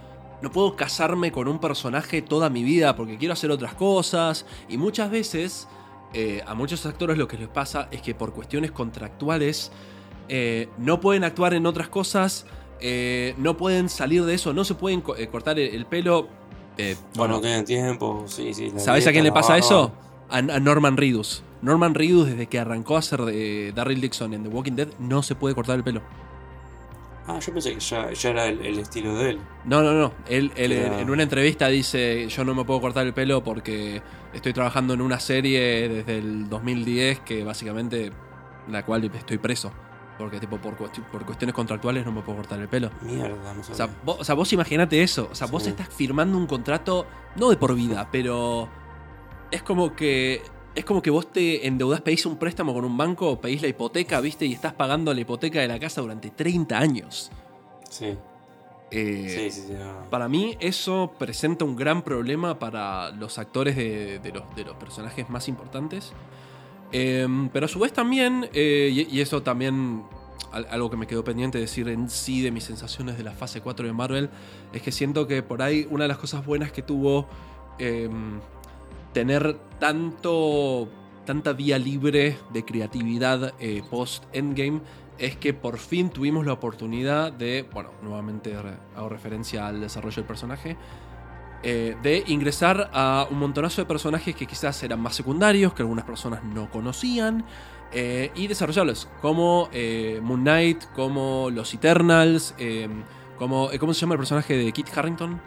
No 0.42 0.52
puedo 0.52 0.76
casarme 0.76 1.32
con 1.32 1.48
un 1.48 1.58
personaje 1.60 2.22
toda 2.22 2.50
mi 2.50 2.64
vida 2.66 2.98
porque 2.98 3.18
quiero 3.18 3.32
hacer 3.34 3.50
otras 3.50 3.76
cosas. 3.76 4.46
Y 4.68 4.76
muchas 4.78 5.10
veces, 5.10 5.70
eh, 6.14 6.42
a 6.46 6.54
muchos 6.54 6.86
actores 6.86 7.18
lo 7.18 7.30
que 7.30 7.38
les 7.38 7.48
pasa 7.48 7.88
es 7.92 8.02
que 8.02 8.14
por 8.14 8.34
cuestiones 8.34 8.72
contractuales 8.74 9.72
eh, 10.28 10.68
no 10.78 11.00
pueden 11.00 11.24
actuar 11.24 11.54
en 11.54 11.66
otras 11.66 11.88
cosas, 11.88 12.46
eh, 12.82 13.36
no 13.38 13.56
pueden 13.56 13.88
salir 13.88 14.26
de 14.26 14.34
eso, 14.34 14.52
no 14.52 14.66
se 14.66 14.76
pueden 14.76 15.00
co- 15.00 15.16
cortar 15.32 15.58
el, 15.60 15.74
el 15.74 15.86
pelo. 15.86 16.28
Bueno, 17.16 17.36
no 17.36 17.42
tienen 17.42 17.64
tiempo, 17.64 18.26
sí, 18.28 18.54
sí. 18.54 18.70
¿Sabes 18.78 19.08
a 19.08 19.12
quién 19.14 19.24
le 19.24 19.32
pasa 19.32 19.58
eso? 19.58 19.94
A, 20.30 20.38
a 20.38 20.60
Norman 20.60 20.98
Reedus. 20.98 21.44
Norman 21.62 21.94
Reedus, 21.94 22.28
desde 22.28 22.48
que 22.48 22.60
arrancó 22.60 22.98
a 22.98 23.02
ser 23.02 23.22
de 23.22 23.72
Darryl 23.76 24.02
Dixon 24.02 24.34
en 24.34 24.44
The 24.44 24.50
Walking 24.50 24.74
Dead, 24.74 24.88
no 25.00 25.24
se 25.24 25.36
puede 25.36 25.56
cortar 25.56 25.78
el 25.78 25.84
pelo. 25.84 26.02
Ah, 27.26 27.40
yo 27.40 27.54
pensé 27.54 27.74
que 27.74 27.80
ya, 27.80 28.12
ya 28.12 28.30
era 28.32 28.48
el, 28.48 28.60
el 28.66 28.80
estilo 28.80 29.16
de 29.16 29.30
él. 29.32 29.40
No, 29.64 29.82
no, 29.82 29.94
no. 29.94 30.12
Él, 30.28 30.52
él 30.58 30.74
en- 30.74 31.10
una 31.10 31.24
entrevista 31.24 31.68
dice: 31.70 32.28
Yo 32.28 32.44
no 32.44 32.54
me 32.54 32.66
puedo 32.66 32.82
cortar 32.82 33.06
el 33.06 33.14
pelo 33.14 33.42
porque 33.46 34.02
estoy 34.34 34.52
trabajando 34.52 34.94
en 34.94 35.00
una 35.02 35.20
serie 35.22 35.88
desde 35.88 36.18
el 36.18 36.50
2010 36.50 37.22
que 37.22 37.46
básicamente 37.46 38.12
la 38.70 38.84
cual 38.86 39.06
estoy 39.14 39.38
preso. 39.38 39.72
Porque, 40.18 40.40
tipo, 40.40 40.58
por, 40.58 40.76
por 40.76 41.26
cuestiones 41.26 41.56
contractuales 41.56 42.06
no 42.06 42.12
me 42.12 42.22
puedo 42.22 42.38
cortar 42.40 42.60
el 42.60 42.68
pelo. 42.68 42.92
Mierda, 43.02 43.54
no 43.54 43.62
O 43.62 43.64
sea, 43.64 43.74
sabía. 43.76 43.96
vos, 44.04 44.18
o 44.20 44.24
sea, 44.26 44.36
vos 44.36 44.52
imaginate 44.52 45.02
eso. 45.02 45.30
O 45.32 45.36
sea, 45.36 45.48
vos 45.48 45.66
estás 45.66 45.88
firmando 45.88 46.38
un 46.38 46.46
contrato, 46.46 47.08
no 47.38 47.50
de 47.50 47.56
por 47.58 47.74
vida, 47.74 48.10
pero 48.12 48.68
es 49.54 49.64
como 49.64 49.96
que. 49.96 50.42
Es 50.76 50.86
como 50.86 51.04
que 51.04 51.12
vos 51.12 51.32
te 51.32 51.68
endeudás, 51.68 52.02
pedís 52.02 52.26
un 52.26 52.38
préstamo 52.38 52.74
con 52.74 52.84
un 52.84 52.98
banco, 52.98 53.40
pedís 53.40 53.62
la 53.62 53.68
hipoteca, 53.68 54.20
¿viste? 54.22 54.46
Y 54.48 54.54
estás 54.54 54.74
pagando 54.74 55.14
la 55.14 55.22
hipoteca 55.22 55.60
de 55.60 55.68
la 55.68 55.80
casa 55.80 56.02
durante 56.02 56.32
30 56.32 56.80
años. 56.80 57.30
Sí, 57.92 58.18
Eh, 58.90 59.52
sí, 59.52 59.52
sí. 59.52 59.68
sí, 59.68 59.74
no. 59.74 60.10
Para 60.10 60.28
mí, 60.28 60.58
eso 60.60 61.14
presenta 61.20 61.64
un 61.64 61.76
gran 61.76 62.02
problema 62.02 62.58
para 62.58 63.12
los 63.12 63.38
actores 63.38 63.76
de, 63.76 64.18
de 64.18 64.32
los, 64.32 64.56
de 64.56 64.64
los 64.66 64.76
personajes 64.78 65.30
más 65.30 65.48
importantes. 65.48 66.12
Eh, 66.92 67.28
pero 67.54 67.68
a 67.68 67.70
su 67.70 67.78
vez 67.80 67.94
también, 67.94 68.50
eh, 68.54 68.90
y, 69.10 69.16
y 69.18 69.22
eso 69.22 69.44
también, 69.44 70.04
al- 70.52 70.66
algo 70.72 70.90
que 70.90 70.98
me 70.98 71.06
quedó 71.06 71.24
pendiente 71.24 71.60
decir 71.60 71.88
en 71.88 72.10
sí 72.10 72.42
de 72.42 72.50
mis 72.50 72.64
sensaciones 72.64 73.16
de 73.18 73.24
la 73.24 73.34
fase 73.34 73.62
4 73.62 73.86
de 73.86 73.94
Marvel, 73.94 74.30
es 74.74 74.82
que 74.82 74.92
siento 74.92 75.28
que 75.28 75.44
por 75.44 75.62
ahí 75.62 75.88
una 75.92 76.06
de 76.06 76.08
las 76.08 76.18
cosas 76.18 76.44
buenas 76.44 76.72
que 76.72 76.82
tuvo 76.82 77.28
eh, 77.80 78.10
tener 79.14 79.58
tanto, 79.80 80.90
tanta 81.26 81.54
vía 81.54 81.78
libre 81.78 82.38
de 82.52 82.66
creatividad 82.66 83.54
eh, 83.60 83.84
post-Endgame 83.90 84.82
es 85.18 85.38
que 85.38 85.54
por 85.54 85.78
fin 85.78 86.10
tuvimos 86.10 86.46
la 86.46 86.54
oportunidad 86.54 87.32
de, 87.32 87.68
bueno, 87.72 87.92
nuevamente 88.02 88.56
hago 88.96 89.10
referencia 89.10 89.68
al 89.68 89.80
desarrollo 89.80 90.16
del 90.16 90.26
personaje, 90.26 90.76
eh, 91.62 91.96
de 92.02 92.24
ingresar 92.28 92.90
a 92.92 93.28
un 93.30 93.40
montonazo 93.40 93.82
de 93.82 93.86
personajes 93.86 94.36
que 94.36 94.46
quizás 94.46 94.82
eran 94.84 95.00
más 95.00 95.16
secundarios, 95.16 95.74
que 95.74 95.84
algunas 95.84 96.04
personas 96.04 96.44
no 96.44 96.70
conocían, 96.70 97.46
eh, 97.94 98.32
y 98.36 98.48
desarrollarlos, 98.48 99.08
como 99.22 99.70
Moon 100.24 100.42
Knight, 100.42 100.86
como 100.96 101.52
los 101.52 101.72
Eternals, 101.76 102.56
como, 103.38 103.70
¿cómo 103.80 103.94
se 103.94 104.02
llama 104.02 104.16
el 104.16 104.20
personaje 104.20 104.58
de 104.58 104.72
Kit 104.72 104.88
Harrington? 104.98 105.40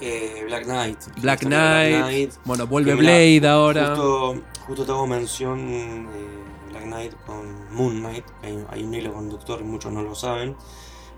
Eh, 0.00 0.44
Black 0.46 0.64
Knight. 0.64 0.98
Black 1.20 1.40
Knight, 1.40 2.32
bueno, 2.44 2.66
vuelve 2.66 2.94
Blade 2.94 3.46
ahora. 3.48 3.88
Justo, 3.88 4.42
justo 4.66 4.84
te 4.84 4.92
hago 4.92 5.06
mención 5.06 5.66
de 5.66 6.70
Black 6.70 6.84
Knight 6.84 7.12
con 7.26 7.74
Moon 7.74 8.00
Knight. 8.00 8.24
Hay, 8.42 8.64
hay 8.70 8.84
un 8.84 8.94
hilo 8.94 9.12
conductor 9.12 9.60
y 9.60 9.64
muchos 9.64 9.92
no 9.92 10.02
lo 10.02 10.14
saben. 10.14 10.56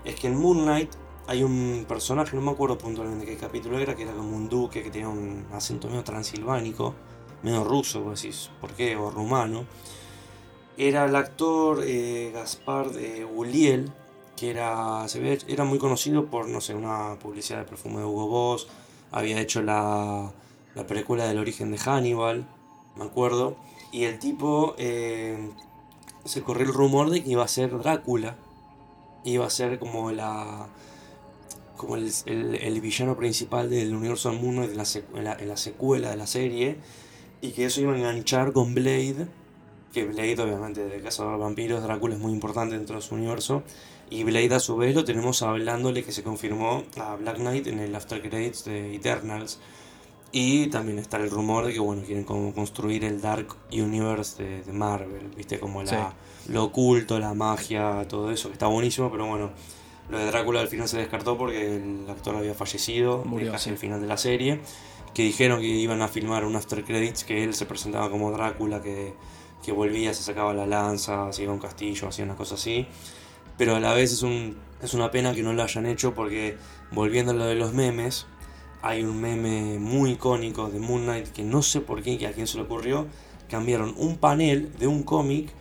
Es 0.03 0.15
que 0.15 0.27
en 0.27 0.37
Moon 0.37 0.63
Knight 0.63 0.91
hay 1.27 1.43
un 1.43 1.85
personaje, 1.87 2.35
no 2.35 2.41
me 2.41 2.51
acuerdo 2.51 2.77
puntualmente 2.77 3.25
qué 3.25 3.37
capítulo 3.37 3.77
era, 3.79 3.95
que 3.95 4.03
era 4.03 4.13
como 4.13 4.35
un 4.35 4.49
duque 4.49 4.83
que 4.83 4.89
tenía 4.89 5.09
un 5.09 5.45
acento 5.53 5.87
medio 5.87 6.03
transilvánico, 6.03 6.95
medio 7.43 7.63
ruso, 7.63 8.01
vos 8.01 8.21
decís, 8.21 8.49
¿por 8.59 8.71
qué? 8.71 8.95
O 8.95 9.11
rumano. 9.11 9.65
Era 10.77 11.05
el 11.05 11.15
actor 11.15 11.81
eh, 11.83 12.31
Gaspar 12.33 12.91
de 12.91 13.25
Uliel, 13.25 13.91
que 14.41 14.49
era, 14.51 15.07
se 15.07 15.19
ve, 15.21 15.39
era 15.47 15.63
muy 15.65 15.79
conocido 15.79 16.25
por, 16.27 16.49
no 16.49 16.61
sé, 16.61 16.75
una 16.75 17.15
publicidad 17.21 17.59
de 17.59 17.65
perfume 17.65 17.99
de 17.99 18.05
Hugo 18.05 18.27
Boss. 18.27 18.67
Había 19.11 19.39
hecho 19.41 19.61
la, 19.61 20.31
la 20.75 20.87
película 20.87 21.25
del 21.27 21.39
origen 21.39 21.71
de 21.71 21.77
Hannibal, 21.77 22.47
me 22.97 23.05
acuerdo. 23.05 23.55
Y 23.91 24.05
el 24.05 24.19
tipo, 24.19 24.75
eh, 24.79 25.51
se 26.25 26.41
corrió 26.43 26.65
el 26.65 26.73
rumor 26.73 27.09
de 27.11 27.23
que 27.23 27.31
iba 27.31 27.43
a 27.43 27.47
ser 27.47 27.77
Drácula. 27.79 28.35
Iba 29.23 29.45
a 29.45 29.51
ser 29.51 29.79
como 29.79 30.11
la 30.11 30.67
como 31.77 31.95
el, 31.95 32.81
villano 32.81 33.17
principal 33.17 33.69
del 33.69 33.95
universo 33.95 34.31
la, 34.75 34.83
secu- 34.83 35.17
en 35.17 35.23
la- 35.23 35.33
en 35.33 35.47
la 35.47 35.57
secuela 35.57 36.11
de 36.11 36.17
la 36.17 36.27
serie. 36.27 36.77
Y 37.41 37.51
que 37.51 37.65
eso 37.65 37.81
iba 37.81 37.93
a 37.93 37.97
enganchar 37.97 38.53
con 38.53 38.75
Blade. 38.75 39.27
Que 39.93 40.05
Blade, 40.05 40.39
obviamente, 40.41 40.85
de 40.85 41.01
Cazador 41.01 41.33
de 41.33 41.39
Vampiros, 41.43 41.83
Drácula 41.83 42.15
es 42.15 42.21
muy 42.21 42.33
importante 42.33 42.75
dentro 42.77 42.95
de 42.97 43.01
su 43.01 43.15
universo. 43.15 43.63
Y 44.11 44.25
Blade, 44.25 44.53
a 44.53 44.59
su 44.59 44.75
vez, 44.75 44.93
lo 44.93 45.05
tenemos 45.05 45.41
hablándole 45.41 46.03
que 46.03 46.11
se 46.11 46.21
confirmó 46.21 46.83
a 46.97 47.15
Black 47.15 47.37
Knight 47.37 47.67
en 47.67 47.79
el 47.79 47.95
After 47.95 48.21
Credits 48.21 48.65
de 48.65 48.93
Eternals. 48.93 49.57
Y 50.33 50.67
también 50.67 50.99
está 50.99 51.15
el 51.15 51.31
rumor 51.31 51.65
de 51.65 51.71
que, 51.71 51.79
bueno, 51.79 52.03
quieren 52.03 52.25
como 52.25 52.53
construir 52.53 53.05
el 53.05 53.21
Dark 53.21 53.47
Universe 53.71 54.43
de, 54.43 54.63
de 54.63 54.73
Marvel, 54.73 55.29
¿viste? 55.37 55.61
Como 55.61 55.81
la, 55.83 56.13
lo 56.49 56.65
oculto, 56.65 57.19
la 57.19 57.33
magia, 57.33 58.05
todo 58.09 58.31
eso, 58.31 58.49
que 58.49 58.53
está 58.53 58.67
buenísimo, 58.67 59.09
pero 59.09 59.27
bueno, 59.27 59.51
lo 60.09 60.19
de 60.19 60.25
Drácula 60.25 60.59
al 60.59 60.67
final 60.67 60.89
se 60.89 60.97
descartó 60.97 61.37
porque 61.37 61.77
el 61.77 62.05
actor 62.09 62.35
había 62.35 62.53
fallecido, 62.53 63.23
Murió, 63.23 63.47
eh, 63.47 63.51
casi 63.53 63.65
sí. 63.65 63.69
al 63.69 63.77
final 63.77 64.01
de 64.01 64.07
la 64.07 64.17
serie. 64.17 64.59
Que 65.13 65.23
dijeron 65.23 65.61
que 65.61 65.67
iban 65.67 66.01
a 66.01 66.09
filmar 66.09 66.43
un 66.43 66.57
After 66.57 66.83
Credits, 66.83 67.23
que 67.23 67.45
él 67.45 67.53
se 67.53 67.65
presentaba 67.65 68.09
como 68.09 68.29
Drácula, 68.31 68.81
que, 68.81 69.13
que 69.63 69.71
volvía, 69.71 70.13
se 70.13 70.21
sacaba 70.21 70.53
la 70.53 70.65
lanza, 70.65 71.31
se 71.31 71.43
iba 71.43 71.51
a 71.53 71.55
un 71.55 71.61
castillo, 71.61 72.09
hacía 72.09 72.25
una 72.25 72.35
cosa 72.35 72.55
así. 72.55 72.85
Pero 73.57 73.75
a 73.75 73.79
la 73.79 73.93
vez 73.93 74.11
es, 74.11 74.23
un, 74.23 74.57
es 74.81 74.93
una 74.93 75.11
pena 75.11 75.33
que 75.33 75.43
no 75.43 75.53
lo 75.53 75.63
hayan 75.63 75.85
hecho 75.85 76.13
porque, 76.13 76.57
volviendo 76.91 77.31
a 77.31 77.35
lo 77.35 77.45
de 77.45 77.55
los 77.55 77.73
memes, 77.73 78.25
hay 78.81 79.03
un 79.03 79.21
meme 79.21 79.77
muy 79.79 80.11
icónico 80.11 80.69
de 80.69 80.79
Moon 80.79 81.03
Knight 81.03 81.27
que 81.27 81.43
no 81.43 81.61
sé 81.61 81.81
por 81.81 82.01
qué, 82.01 82.17
que 82.17 82.27
a 82.27 82.33
quién 82.33 82.47
se 82.47 82.57
le 82.57 82.63
ocurrió. 82.63 83.07
Cambiaron 83.49 83.93
un 83.97 84.17
panel 84.17 84.71
de 84.79 84.87
un 84.87 85.03
cómic 85.03 85.51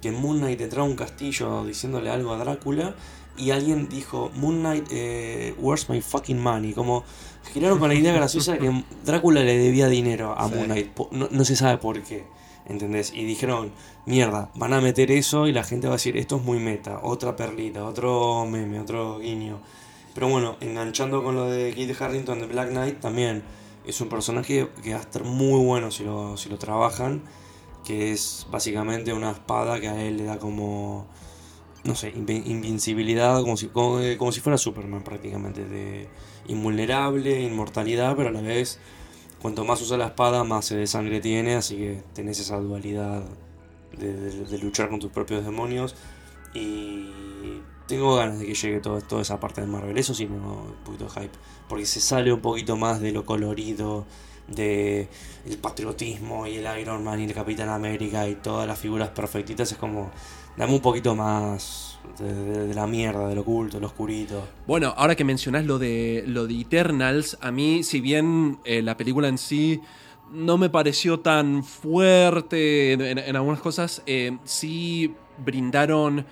que 0.00 0.10
Moon 0.12 0.38
Knight 0.38 0.60
entraba 0.60 0.86
a 0.86 0.90
un 0.90 0.96
castillo 0.96 1.64
diciéndole 1.64 2.10
algo 2.10 2.32
a 2.32 2.38
Drácula 2.38 2.94
y 3.36 3.50
alguien 3.50 3.88
dijo, 3.88 4.30
Moon 4.34 4.60
Knight, 4.60 4.86
eh, 4.90 5.54
where's 5.58 5.88
my 5.88 6.00
fucking 6.00 6.40
money? 6.40 6.72
Como 6.72 7.04
giraron 7.52 7.78
con 7.78 7.88
la 7.88 7.94
idea 7.94 8.12
graciosa 8.12 8.52
de 8.52 8.58
que 8.58 8.84
Drácula 9.04 9.42
le 9.42 9.58
debía 9.58 9.88
dinero 9.88 10.34
a 10.36 10.48
Moon 10.48 10.64
Knight, 10.64 10.96
no, 11.10 11.28
no 11.30 11.44
se 11.44 11.56
sabe 11.56 11.78
por 11.78 12.02
qué. 12.02 12.24
¿Entendés? 12.70 13.12
Y 13.12 13.24
dijeron, 13.24 13.72
mierda, 14.06 14.50
van 14.54 14.72
a 14.72 14.80
meter 14.80 15.10
eso 15.10 15.48
y 15.48 15.52
la 15.52 15.64
gente 15.64 15.88
va 15.88 15.94
a 15.94 15.96
decir, 15.96 16.16
esto 16.16 16.36
es 16.36 16.42
muy 16.42 16.60
meta, 16.60 17.00
otra 17.02 17.34
perlita, 17.34 17.84
otro 17.84 18.46
meme, 18.46 18.78
otro 18.78 19.18
guiño. 19.18 19.60
Pero 20.14 20.28
bueno, 20.28 20.56
enganchando 20.60 21.24
con 21.24 21.34
lo 21.34 21.50
de 21.50 21.74
Kit 21.74 22.00
Harrington 22.00 22.38
de 22.38 22.46
Black 22.46 22.70
Knight, 22.70 23.00
también 23.00 23.42
es 23.84 24.00
un 24.00 24.08
personaje 24.08 24.68
que 24.84 24.92
va 24.92 24.98
a 24.98 25.02
estar 25.02 25.24
muy 25.24 25.64
bueno 25.64 25.90
si 25.90 26.04
lo, 26.04 26.36
si 26.36 26.48
lo 26.48 26.58
trabajan, 26.58 27.22
que 27.84 28.12
es 28.12 28.46
básicamente 28.52 29.12
una 29.12 29.32
espada 29.32 29.80
que 29.80 29.88
a 29.88 30.00
él 30.00 30.18
le 30.18 30.24
da 30.24 30.38
como, 30.38 31.06
no 31.82 31.96
sé, 31.96 32.10
invincibilidad, 32.14 33.40
como 33.40 33.56
si, 33.56 33.66
como, 33.66 33.98
como 34.16 34.30
si 34.30 34.40
fuera 34.40 34.56
Superman 34.58 35.02
prácticamente, 35.02 35.64
de 35.64 36.08
invulnerable, 36.46 37.42
inmortalidad, 37.42 38.14
pero 38.14 38.28
a 38.28 38.32
la 38.32 38.42
vez 38.42 38.78
cuanto 39.40 39.64
más 39.64 39.80
usa 39.82 39.96
la 39.96 40.06
espada, 40.06 40.44
más 40.44 40.68
de 40.68 40.86
sangre 40.86 41.20
tiene, 41.20 41.54
así 41.54 41.76
que 41.76 42.02
tenés 42.14 42.38
esa 42.40 42.58
dualidad 42.58 43.22
de, 43.96 44.58
luchar 44.58 44.88
con 44.88 45.00
tus 45.00 45.10
propios 45.10 45.44
demonios. 45.44 45.94
Y 46.52 47.10
tengo 47.86 48.16
ganas 48.16 48.38
de 48.38 48.46
que 48.46 48.54
llegue 48.54 48.80
todo, 48.80 49.00
toda 49.00 49.22
esa 49.22 49.40
parte 49.40 49.60
de 49.60 49.66
Marvel, 49.66 49.96
eso 49.98 50.14
sí, 50.14 50.24
un 50.24 50.74
poquito 50.84 51.04
de 51.04 51.10
hype, 51.10 51.38
porque 51.68 51.86
se 51.86 52.00
sale 52.00 52.32
un 52.32 52.40
poquito 52.40 52.76
más 52.76 53.00
de 53.00 53.12
lo 53.12 53.24
colorido, 53.24 54.06
de 54.48 55.08
el 55.46 55.58
patriotismo 55.58 56.46
y 56.46 56.56
el 56.56 56.80
Iron 56.80 57.04
Man 57.04 57.20
y 57.20 57.24
el 57.24 57.34
Capitán 57.34 57.68
América 57.68 58.28
y 58.28 58.34
todas 58.34 58.66
las 58.66 58.78
figuras 58.78 59.10
perfectitas, 59.10 59.70
es 59.72 59.78
como, 59.78 60.10
dame 60.56 60.74
un 60.74 60.80
poquito 60.80 61.14
más 61.14 61.89
de, 62.18 62.74
la 62.74 62.86
mierda, 62.86 63.28
del 63.28 63.38
oculto, 63.38 63.80
lo 63.80 63.86
oscurito. 63.86 64.46
Bueno, 64.66 64.94
ahora 64.96 65.14
que 65.14 65.24
mencionás 65.24 65.64
lo 65.64 65.78
de, 65.78 66.24
lo 66.26 66.46
de 66.46 66.60
Eternals, 66.60 67.38
a 67.40 67.50
mí, 67.50 67.82
si 67.82 68.00
bien 68.00 68.58
eh, 68.64 68.82
la 68.82 68.96
película 68.96 69.28
en 69.28 69.38
sí 69.38 69.80
no 70.32 70.58
me 70.58 70.70
pareció 70.70 71.20
tan 71.20 71.64
fuerte 71.64 72.92
en, 72.92 73.36
algunas 73.36 73.60
cosas, 73.60 74.02
eh, 74.06 74.36
sí 74.44 75.14
brindaron 75.38 76.24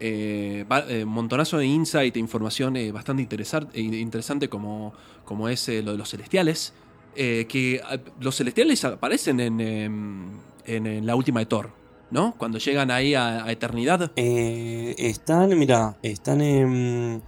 eh, 0.00 0.64
montonazo 1.06 1.58
de 1.58 1.66
insight 1.66 2.14
e 2.16 2.18
información 2.18 2.74
bastante 2.92 3.22
interesante, 3.22 4.48
como, 4.48 4.92
como 5.24 5.48
es 5.48 5.68
lo 5.68 5.92
de 5.92 5.98
los 5.98 6.10
celestiales. 6.10 6.74
que 7.14 7.80
los 8.20 8.36
celestiales 8.36 8.84
aparecen 8.84 9.40
en, 9.40 9.60
em, 9.60 10.26
en 10.66 11.06
la 11.06 11.16
última 11.16 11.40
de 11.40 11.46
Thor. 11.46 11.87
¿No? 12.10 12.34
Cuando 12.38 12.58
llegan 12.58 12.90
ahí 12.90 13.14
a, 13.14 13.50
eternidad. 13.50 14.12
Eh, 14.16 14.94
están, 14.98 15.56
mira, 15.58 15.96
están 16.02 16.40
en... 16.40 17.22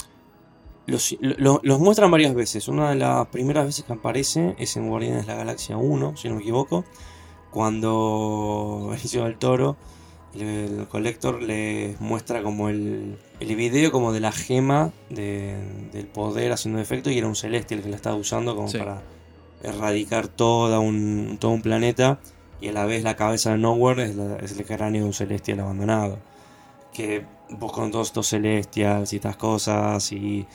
Los, 0.87 1.16
los, 1.20 1.78
muestran 1.78 2.11
varias 2.11 2.35
veces. 2.35 2.66
Una 2.66 2.91
de 2.91 2.97
las 2.97 3.28
primeras 3.28 3.66
veces 3.66 3.85
que 3.85 3.93
aparece 3.93 4.57
es 4.59 4.76
en 4.76 4.89
Guardianes 4.89 5.26
de 5.26 5.33
la 5.33 5.39
Galaxia 5.39 5.76
1, 5.76 6.16
si 6.16 6.28
no 6.28 6.37
me 6.37 6.41
equivoco. 6.41 6.85
Cuando 7.51 8.89
Benicio 8.91 9.24
del 9.24 9.39
Toro, 9.39 9.76
el, 10.35 10.87
colector, 10.89 11.43
les 11.43 12.01
muestra 12.01 12.43
como 12.43 12.68
el, 12.68 13.18
el 13.41 13.57
video 13.57 13.93
como 13.93 14.12
de 14.12 14.20
la 14.20 14.33
gema 14.33 14.93
del 15.09 16.07
poder 16.12 16.53
haciendo 16.53 16.81
efecto 16.81 17.11
y 17.11 17.18
era 17.18 17.26
un 17.26 17.37
celeste 17.37 17.74
el 17.74 17.83
que 17.83 17.89
la 17.89 17.97
estaba 17.97 18.16
usando 18.16 18.57
como 18.57 18.70
para 18.72 19.03
erradicar 19.62 20.28
toda 20.28 20.78
un, 20.78 21.37
todo 21.39 21.51
un 21.51 21.62
planeta 21.62 22.20
y 22.61 22.69
a 22.69 22.73
la 22.73 22.85
vez 22.85 23.03
la 23.03 23.17
cabeza 23.17 23.53
de 23.53 23.59
Nowhere 23.59 24.05
es, 24.43 24.53
el 24.53 24.65
cráneo 24.65 25.03
de 25.03 25.07
un 25.07 25.15
celestial 25.15 25.61
abandonado. 25.61 26.19
Que 26.93 27.25
vos 27.51 27.73
con 27.73 27.91
todos 27.91 28.09
estos 28.09 28.29
celestials 28.29 29.13
y 29.13 29.17
estas 29.17 29.37
cosas 29.37 30.13
y 30.13 30.47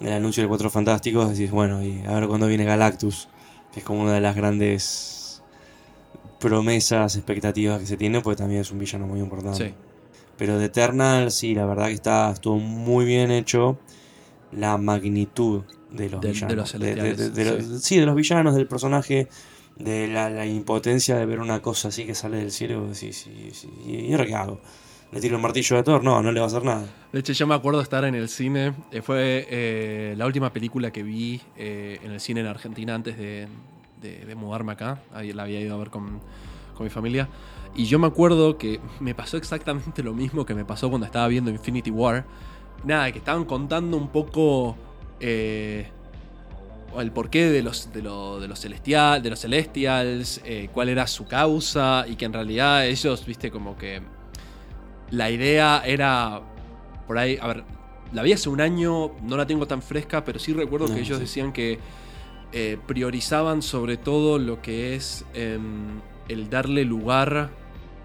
el 0.00 0.12
anuncio 0.12 0.42
de 0.42 0.48
Cuatro 0.48 0.70
Fantásticos 0.70 1.30
decís, 1.30 1.50
bueno, 1.50 1.82
y 1.82 2.02
a 2.06 2.14
ver 2.14 2.28
cuándo 2.28 2.46
viene 2.46 2.64
Galactus, 2.64 3.28
que 3.72 3.80
es 3.80 3.86
como 3.86 4.02
una 4.02 4.14
de 4.14 4.20
las 4.20 4.34
grandes 4.34 5.42
promesas, 6.40 7.16
expectativas 7.16 7.78
que 7.78 7.86
se 7.86 7.96
tiene, 7.96 8.20
porque 8.20 8.38
también 8.38 8.62
es 8.62 8.70
un 8.72 8.78
villano 8.78 9.06
muy 9.06 9.20
importante. 9.20 9.74
Pero 10.36 10.58
de 10.58 10.66
Eternal, 10.66 11.30
sí, 11.30 11.54
la 11.54 11.66
verdad 11.66 11.86
que 11.86 11.92
está, 11.92 12.30
estuvo 12.32 12.58
muy 12.58 13.04
bien 13.04 13.30
hecho 13.30 13.78
la 14.50 14.76
magnitud 14.78 15.62
de 15.90 16.10
los 16.10 16.20
villanos. 16.20 16.72
De 16.78 17.80
sí, 17.80 17.98
de 17.98 18.06
los 18.06 18.16
villanos, 18.16 18.54
del 18.54 18.66
personaje 18.66 19.28
de 19.82 20.08
la, 20.08 20.46
impotencia 20.46 21.16
de 21.16 21.26
ver 21.26 21.40
una 21.40 21.60
cosa 21.60 21.88
así 21.88 22.04
que 22.04 22.14
sale 22.14 22.38
del 22.38 22.50
cielo. 22.50 22.94
Sí. 22.94 23.10
¿Y 23.86 24.12
ahora 24.12 24.26
qué 24.26 24.34
hago? 24.34 24.60
¿Le 25.10 25.20
tiro 25.20 25.36
el 25.36 25.42
martillo 25.42 25.76
de 25.76 25.82
Thor? 25.82 26.02
No, 26.02 26.22
no 26.22 26.32
le 26.32 26.40
va 26.40 26.46
a 26.46 26.48
hacer 26.48 26.64
nada. 26.64 26.86
De 27.12 27.20
hecho, 27.20 27.32
yo 27.32 27.46
me 27.46 27.54
acuerdo 27.54 27.80
estar 27.82 28.04
en 28.04 28.14
el 28.14 28.28
cine. 28.28 28.72
Eh, 28.90 29.02
fue 29.02 29.46
eh, 29.50 30.14
la 30.16 30.24
última 30.24 30.52
película 30.52 30.90
que 30.90 31.02
vi 31.02 31.40
eh, 31.56 31.98
en 32.02 32.12
el 32.12 32.20
cine 32.20 32.40
en 32.40 32.46
Argentina 32.46 32.94
antes 32.94 33.18
de, 33.18 33.48
mudarme 34.36 34.72
acá. 34.72 35.02
La 35.12 35.42
había 35.42 35.60
ido 35.60 35.74
a 35.74 35.78
ver 35.78 35.90
con, 35.90 36.20
con 36.74 36.84
mi 36.84 36.90
familia. 36.90 37.28
Y 37.74 37.84
yo 37.84 37.98
me 37.98 38.06
acuerdo 38.06 38.56
que 38.56 38.80
me 39.00 39.14
pasó 39.14 39.36
exactamente 39.36 40.02
lo 40.02 40.14
mismo 40.14 40.46
que 40.46 40.54
me 40.54 40.64
pasó 40.64 40.88
cuando 40.88 41.06
estaba 41.06 41.28
viendo 41.28 41.50
Infinity 41.50 41.90
War. 41.90 42.24
Nada, 42.84 43.12
que 43.12 43.18
estaban 43.18 43.44
contando 43.44 43.96
un 43.96 44.08
poco 44.08 44.76
el 47.00 47.12
porqué 47.12 47.50
de 47.50 47.62
los, 47.62 47.92
de, 47.92 48.02
de 48.02 48.48
los, 48.48 48.60
celestial, 48.60 49.22
de 49.22 49.30
los 49.30 49.40
Celestials, 49.40 50.40
eh, 50.44 50.68
cuál 50.72 50.88
era 50.88 51.06
su 51.06 51.26
causa, 51.26 52.04
y 52.08 52.16
que 52.16 52.24
en 52.24 52.32
realidad 52.32 52.86
ellos, 52.86 53.24
viste, 53.24 53.50
como 53.50 53.76
que 53.76 54.02
la 55.10 55.30
idea 55.30 55.82
era 55.84 56.42
por 57.06 57.18
ahí, 57.18 57.38
a 57.40 57.46
ver, 57.46 57.64
la 58.12 58.22
vi 58.22 58.32
hace 58.32 58.48
un 58.48 58.60
año, 58.60 59.12
no 59.22 59.36
la 59.36 59.46
tengo 59.46 59.66
tan 59.66 59.82
fresca, 59.82 60.24
pero 60.24 60.38
sí 60.38 60.52
recuerdo 60.52 60.86
que 60.92 61.00
ellos 61.00 61.18
decían 61.18 61.52
que 61.52 61.78
eh, 62.52 62.78
priorizaban 62.86 63.62
sobre 63.62 63.96
todo 63.96 64.38
lo 64.38 64.60
que 64.60 64.94
es 64.94 65.24
em, 65.34 66.00
el 66.28 66.50
darle 66.50 66.84
lugar 66.84 67.50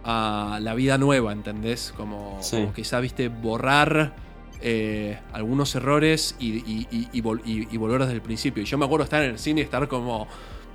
a 0.04 0.60
la 0.62 0.74
vida 0.74 0.98
nueva, 0.98 1.34
¿entendés? 1.34 1.94
Como, 1.96 2.40
como 2.50 2.74
quizá, 2.74 3.00
viste, 3.02 3.28
borrar 3.28 4.16
eh, 4.62 5.20
algunos 5.34 5.76
errores 5.76 6.36
y, 6.39 6.88
y, 6.91 7.22
volver 7.22 8.01
desde 8.01 8.14
el 8.14 8.22
principio. 8.22 8.64
Y 8.64 8.66
yo 8.66 8.78
me 8.78 8.86
acuerdo 8.86 9.03
estar 9.03 9.24
en 9.24 9.32
el 9.32 9.39
cine 9.39 9.62
y 9.62 9.64
estar 9.64 9.88
como. 9.88 10.28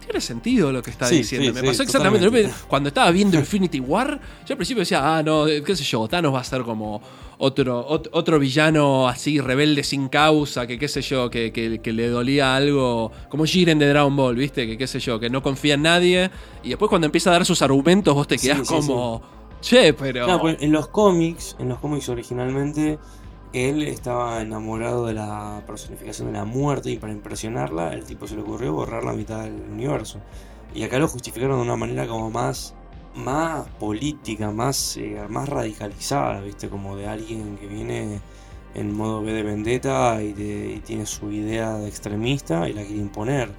Tiene 0.04 0.20
sentido 0.20 0.72
lo 0.72 0.82
que 0.82 0.90
está 0.90 1.08
diciendo. 1.08 1.52
me 1.52 1.62
pasó 1.62 1.84
exactamente. 1.84 2.50
Cuando 2.66 2.88
estaba 2.88 3.10
viendo 3.12 3.38
Infinity 3.38 3.78
War, 3.78 4.20
yo 4.44 4.52
al 4.52 4.56
principio 4.56 4.80
decía, 4.80 5.16
ah, 5.16 5.22
no, 5.22 5.46
qué 5.46 5.76
sé 5.76 5.84
yo, 5.84 6.08
Thanos 6.08 6.34
va 6.34 6.40
a 6.40 6.44
ser 6.44 6.62
como 6.62 7.00
otro, 7.38 7.86
otro 7.88 8.38
villano 8.38 9.08
así, 9.08 9.40
rebelde 9.40 9.84
sin 9.84 10.08
causa, 10.08 10.66
que 10.66 10.78
qué 10.78 10.88
sé 10.88 11.02
yo, 11.02 11.30
que, 11.30 11.52
que, 11.52 11.92
le 11.92 12.08
dolía 12.08 12.56
algo, 12.56 13.12
como 13.28 13.44
Jiren 13.44 13.78
de 13.78 13.88
Dragon 13.88 14.14
Ball, 14.14 14.34
¿viste? 14.34 14.66
Que 14.66 14.76
qué 14.76 14.88
sé 14.88 14.98
yo, 14.98 15.20
que 15.20 15.30
no 15.30 15.40
confía 15.40 15.74
en 15.74 15.82
nadie. 15.82 16.30
Y 16.64 16.70
después 16.70 16.88
cuando 16.88 17.06
empieza 17.06 17.30
a 17.30 17.34
dar 17.34 17.46
sus 17.46 17.62
argumentos, 17.62 18.12
vos 18.12 18.26
te 18.26 18.38
quedás 18.38 18.66
como, 18.68 19.22
che, 19.60 19.92
pero... 19.92 20.40
Pues, 20.40 20.56
en 20.60 20.72
los 20.72 20.88
cómics, 20.88 21.56
en 21.58 21.68
los 21.68 21.78
cómics 21.78 22.08
originalmente 22.08 22.98
él 23.52 23.82
estaba 23.82 24.40
enamorado 24.40 25.06
de 25.06 25.14
la 25.14 25.62
personificación 25.66 26.28
de 26.28 26.34
la 26.34 26.44
muerte 26.44 26.90
y 26.90 26.96
para 26.96 27.12
impresionarla, 27.12 27.92
el 27.92 28.04
tipo 28.04 28.26
se 28.26 28.36
le 28.36 28.42
ocurrió 28.42 28.72
borrar 28.72 29.04
la 29.04 29.12
mitad 29.12 29.42
del 29.44 29.60
universo. 29.70 30.20
Y 30.74 30.84
acá 30.84 30.98
lo 30.98 31.08
justificaron 31.08 31.58
de 31.58 31.62
una 31.62 31.76
manera 31.76 32.06
como 32.06 32.30
más, 32.30 32.74
más 33.14 33.68
política, 33.78 34.50
más, 34.50 34.96
eh, 34.96 35.22
más 35.28 35.48
radicalizada, 35.48 36.40
¿viste? 36.40 36.68
Como 36.68 36.96
de 36.96 37.06
alguien 37.06 37.58
que 37.58 37.66
viene 37.66 38.20
en 38.74 38.94
modo 38.94 39.22
B 39.22 39.32
de 39.32 39.42
vendetta 39.42 40.22
y, 40.22 40.80
tiene 40.84 41.04
su 41.04 41.30
idea 41.30 41.74
de 41.74 41.88
extremista 41.88 42.68
y 42.68 42.72
la 42.72 42.82
quiere 42.82 43.02
imponer. 43.02 43.50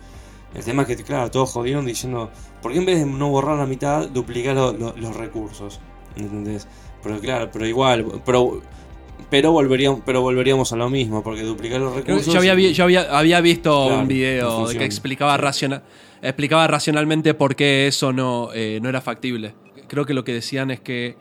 El 0.56 0.64
tema 0.64 0.84
es 0.84 0.88
que, 0.88 1.04
claro, 1.04 1.30
todos 1.30 1.52
jodieron 1.52 1.86
diciendo, 1.86 2.32
¿por 2.62 2.72
qué 2.72 2.80
en 2.80 2.86
vez 2.86 3.00
de 3.00 3.06
no 3.06 3.30
borrar 3.30 3.58
la 3.58 3.66
mitad, 3.66 4.08
duplicar 4.10 4.56
los 4.56 5.16
recursos? 5.16 5.80
¿Entendés? 6.16 6.68
Pero 7.02 7.20
claro, 7.20 7.50
pero 7.52 7.68
igual, 7.68 8.22
pero 8.26 8.62
pero 9.34 9.52
volveríamos, 9.52 10.02
pero 10.06 10.22
volveríamos 10.22 10.72
a 10.74 10.76
lo 10.76 10.92
mismo, 10.92 11.24
porque 11.24 11.42
duplicar 11.42 11.82
los 11.82 11.96
recursos. 11.96 12.32
Yo 12.32 12.38
había, 12.38 12.54
yo 12.70 12.84
había, 12.84 13.42
visto 13.42 13.88
un 13.88 14.08
video 14.08 14.68
que 14.68 14.86
explicaba, 14.86 15.36
explicaba 16.22 16.68
racionalmente 16.68 17.34
por 17.34 17.56
qué 17.56 17.88
eso 17.88 18.14
no, 18.14 18.50
eh, 18.54 18.78
no 18.80 18.90
era 18.90 19.02
factible. 19.02 19.56
Creo 19.88 20.06
que 20.06 20.14
lo 20.14 20.24
que 20.24 20.34
decían 20.34 20.70
es 20.70 20.82
que 20.82 21.18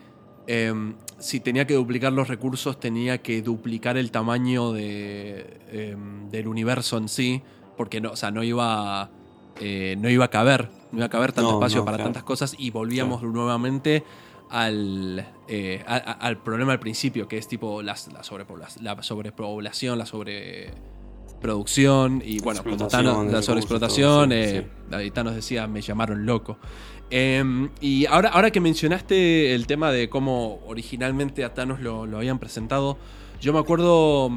em, 0.46 0.92
si 1.20 1.40
tenía 1.40 1.66
que 1.66 1.72
duplicar 1.72 2.12
los 2.12 2.28
recursos, 2.28 2.78
tenía 2.78 3.22
que 3.22 3.40
duplicar 3.40 3.96
el 3.96 4.10
tamaño 4.10 4.74
de, 4.74 5.46
em, 5.72 6.28
del 6.28 6.48
universo 6.48 6.98
en 6.98 7.08
sí, 7.08 7.40
porque 7.78 8.02
no, 8.02 8.10
o 8.10 8.16
sea, 8.16 8.30
no 8.30 8.42
iba, 8.42 9.08
eh, 9.58 9.96
no 9.98 10.10
iba 10.10 10.26
a 10.26 10.30
caber, 10.30 10.68
no 10.90 10.98
iba 10.98 11.06
a 11.06 11.08
caber 11.08 11.32
tanto 11.32 11.52
espacio 11.52 11.82
para 11.82 11.96
tantas 11.96 12.24
cosas 12.24 12.56
y 12.58 12.68
volvíamos 12.72 13.22
nuevamente 13.22 14.04
al, 14.53 15.26
eh, 15.48 15.82
al 15.86 16.36
problema 16.42 16.72
al 16.72 16.78
principio, 16.78 17.26
que 17.26 17.38
es 17.38 17.48
tipo 17.48 17.82
la, 17.82 17.96
la, 18.12 18.22
sobrepoblación, 18.22 18.84
la, 19.98 20.07
sobre, 20.07 20.70
producción 21.40 22.22
y 22.24 22.38
bueno, 22.40 22.61
Explotación 22.61 23.32
la 23.32 23.42
sobreexplotación, 23.42 24.28
todo, 24.28 24.38
sí, 24.38 24.44
eh, 24.55 25.12
sí. 25.14 25.34
decía, 25.34 25.66
me 25.66 25.80
llamaron 25.80 26.26
loco. 26.26 26.59
Eh, 27.11 27.42
y 27.80 28.05
ahora, 28.07 28.28
ahora 28.28 28.50
que 28.50 28.61
mencionaste 28.61 29.55
el 29.55 29.66
tema 29.66 29.90
de 29.90 30.11
cómo 30.11 30.61
originalmente 30.66 31.44
a 31.44 31.55
Thanos 31.55 31.80
lo, 31.80 32.07
lo 32.07 32.18
habían 32.18 32.38
presentado, 32.38 32.98
yo 33.40 33.55
me 33.55 33.59
acuerdo 33.59 34.30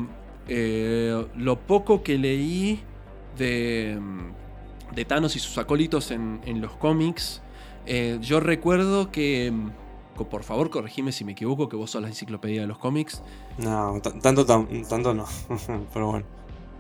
eh, 0.48 1.26
lo 1.36 1.60
poco 1.60 2.04
que 2.04 2.18
leí 2.18 2.80
de, 3.38 4.00
de 4.96 5.06
Thanos 5.06 5.36
y 5.36 5.40
sus 5.40 5.58
acólitos 5.58 6.12
en, 6.12 6.40
en 6.46 6.62
los 6.62 6.72
cómics. 6.78 7.42
Eh, 7.86 8.18
yo 8.22 8.40
recuerdo 8.40 9.12
que, 9.12 9.54
por 10.24 10.44
favor 10.44 10.70
corregime 10.70 11.12
si 11.12 11.26
me 11.26 11.34
equivoco, 11.34 11.68
que 11.70 11.76
vos 11.76 11.92
sos 11.92 12.02
la 12.02 12.08
enciclopedia 12.08 12.62
de 12.62 12.68
los 12.68 12.78
cómics. 12.78 13.22
No, 13.58 14.00
tanto, 14.02 14.46
tanto 14.46 15.14
no. 15.14 15.26
Pero 15.94 16.12
bueno, 16.12 16.26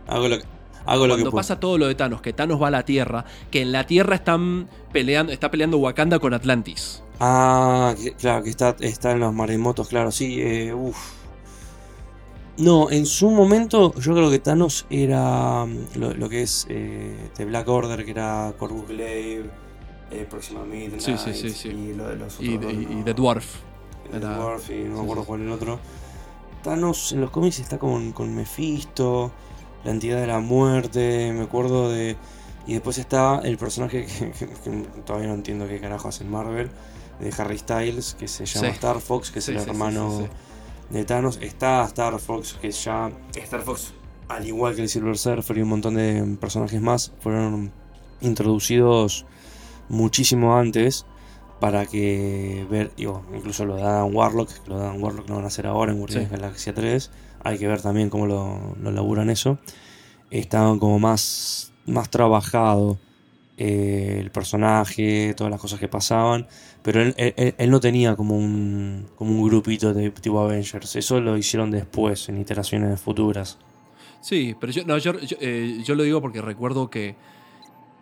hago 0.07 0.27
lo 0.29 0.37
que, 0.37 0.45
hago 0.85 1.07
lo 1.07 1.17
que 1.17 1.23
Cuando 1.23 1.31
puedo. 1.31 1.39
pasa 1.39 1.59
todo 1.59 1.77
lo 1.77 1.87
de 1.87 1.95
Thanos, 1.95 2.21
que 2.21 2.33
Thanos 2.33 2.61
va 2.61 2.67
a 2.67 2.71
la 2.71 2.85
Tierra, 2.85 3.25
que 3.51 3.61
en 3.61 3.71
la 3.71 3.85
Tierra 3.85 4.15
están 4.15 4.69
peleando, 4.91 5.31
está 5.33 5.51
peleando 5.51 5.77
Wakanda 5.77 6.19
con 6.19 6.33
Atlantis. 6.33 7.03
Ah, 7.19 7.95
claro, 8.19 8.43
que 8.43 8.49
está, 8.49 8.75
está 8.79 9.11
en 9.11 9.19
los 9.21 9.33
maremotos, 9.33 9.87
claro, 9.89 10.11
sí, 10.11 10.39
eh, 10.41 10.73
uff. 10.73 10.97
No, 12.57 12.89
en 12.89 13.05
su 13.05 13.31
momento 13.31 13.93
yo 13.99 14.13
creo 14.13 14.29
que 14.31 14.39
Thanos 14.39 14.85
era 14.89 15.65
mm, 15.65 15.87
lo, 15.95 16.13
lo 16.13 16.29
que 16.29 16.43
es 16.43 16.65
eh, 16.69 17.29
Black 17.45 17.67
Order, 17.67 18.05
que 18.05 18.11
era 18.11 18.53
Corvus 18.57 18.87
Glaive, 18.87 19.49
eh, 20.11 20.25
Proxima 20.29 20.63
Midnight, 20.63 20.99
Sí, 21.01 21.15
sí, 21.17 21.33
sí, 21.33 21.49
sí. 21.51 21.67
y 21.69 21.93
lo 21.93 22.07
de 22.07 22.15
los 22.17 22.39
Y, 22.39 22.55
otros 22.57 22.73
y- 22.73 22.75
dos, 22.83 22.91
y 22.91 22.95
no. 22.95 23.03
The 23.05 23.13
Dwarf. 23.13 23.55
The 24.11 24.17
Era- 24.17 24.37
Dwarf, 24.37 24.69
y 24.69 24.83
no 24.83 24.97
me 24.97 25.01
acuerdo 25.03 25.23
cuál 25.25 25.41
el 25.41 25.51
otro. 25.51 25.79
Thanos 26.63 27.11
en 27.11 27.21
los 27.21 27.31
cómics 27.31 27.59
está 27.59 27.77
con, 27.77 28.11
con 28.11 28.33
Mephisto, 28.35 29.31
la 29.83 29.91
entidad 29.91 30.19
de 30.21 30.27
la 30.27 30.39
muerte, 30.39 31.31
me 31.33 31.43
acuerdo 31.43 31.89
de... 31.91 32.15
Y 32.67 32.73
después 32.73 32.97
está 32.97 33.39
el 33.43 33.57
personaje 33.59 34.05
que, 34.07 34.31
que- 34.39 34.47
que 34.47 34.71
todavía 35.05 35.27
no 35.27 35.35
entiendo 35.35 35.67
qué 35.67 35.79
carajo 35.79 36.07
hace 36.07 36.23
en 36.23 36.31
Marvel, 36.31 36.69
de 37.19 37.33
Harry 37.37 37.57
Styles, 37.59 38.15
que 38.19 38.27
se 38.27 38.45
llama 38.45 38.67
Sí. 38.69 38.73
Star 38.73 38.99
Fox, 38.99 39.29
que 39.31 39.39
es 39.39 39.45
Sí, 39.45 39.51
el 39.51 39.59
sí, 39.61 39.69
hermano 39.69 40.27
de 40.89 41.05
Thanos. 41.05 41.37
Está 41.41 41.83
Star 41.85 42.17
Fox, 42.19 42.57
que 42.59 42.71
ya... 42.71 43.11
Star 43.35 43.61
Fox, 43.61 43.93
al 44.27 44.47
igual 44.47 44.75
que 44.75 44.81
el 44.81 44.89
Silver 44.89 45.17
Surfer 45.17 45.57
y 45.59 45.61
un 45.61 45.69
montón 45.69 45.93
de 45.95 46.35
personajes 46.41 46.81
más, 46.81 47.11
fueron 47.21 47.71
introducidos 48.21 49.25
muchísimo 49.89 50.57
antes 50.57 51.05
para 51.59 51.85
que 51.85 52.65
ver, 52.69 52.91
digo, 52.97 53.23
incluso 53.33 53.65
lo 53.65 53.75
de 53.77 53.83
Adam 53.83 54.13
Warlock, 54.13 54.49
que 54.63 54.69
lo 54.69 54.79
de 54.79 54.85
Adam 54.85 55.01
Warlock 55.01 55.29
lo 55.29 55.35
van 55.35 55.43
a 55.45 55.47
hacer 55.47 55.67
ahora 55.67 55.91
en 55.91 55.99
Guardianes 55.99 56.29
Sí. 56.29 56.35
Galaxia 56.35 56.73
3, 56.73 57.11
hay 57.43 57.57
que 57.57 57.67
ver 57.67 57.81
también 57.81 58.09
cómo 58.09 58.25
lo, 58.27 58.75
lo 58.81 58.91
laburan 58.91 59.29
eso. 59.29 59.57
Estaban 60.31 60.79
como 60.79 60.99
más, 60.99 61.71
más 61.85 62.09
trabajado 62.09 62.97
eh, 63.57 64.17
el 64.19 64.31
personaje, 64.31 65.33
todas 65.37 65.49
las 65.49 65.61
cosas 65.61 65.79
que 65.79 65.87
pasaban, 65.87 66.45
pero 66.83 67.01
él, 67.01 67.13
él- 67.17 67.55
él 67.57 67.69
no 67.71 67.79
tenía 67.79 68.15
como 68.17 68.35
un, 68.37 69.07
como 69.15 69.31
un 69.31 69.47
grupito 69.47 69.93
de 69.93 70.09
tipo 70.11 70.41
Avengers, 70.41 70.95
eso 70.97 71.21
lo 71.21 71.37
hicieron 71.37 71.71
después, 71.71 72.27
en 72.27 72.37
iteraciones 72.37 72.99
futuras. 72.99 73.57
Sí, 74.19 74.55
pero 74.59 74.73
yo, 74.73 74.83
no, 74.85 74.97
yo, 74.97 75.17
yo, 75.19 75.37
eh, 75.39 75.81
yo 75.85 75.95
lo 75.95 76.03
digo 76.03 76.19
porque 76.19 76.41
recuerdo 76.41 76.89
que 76.89 77.15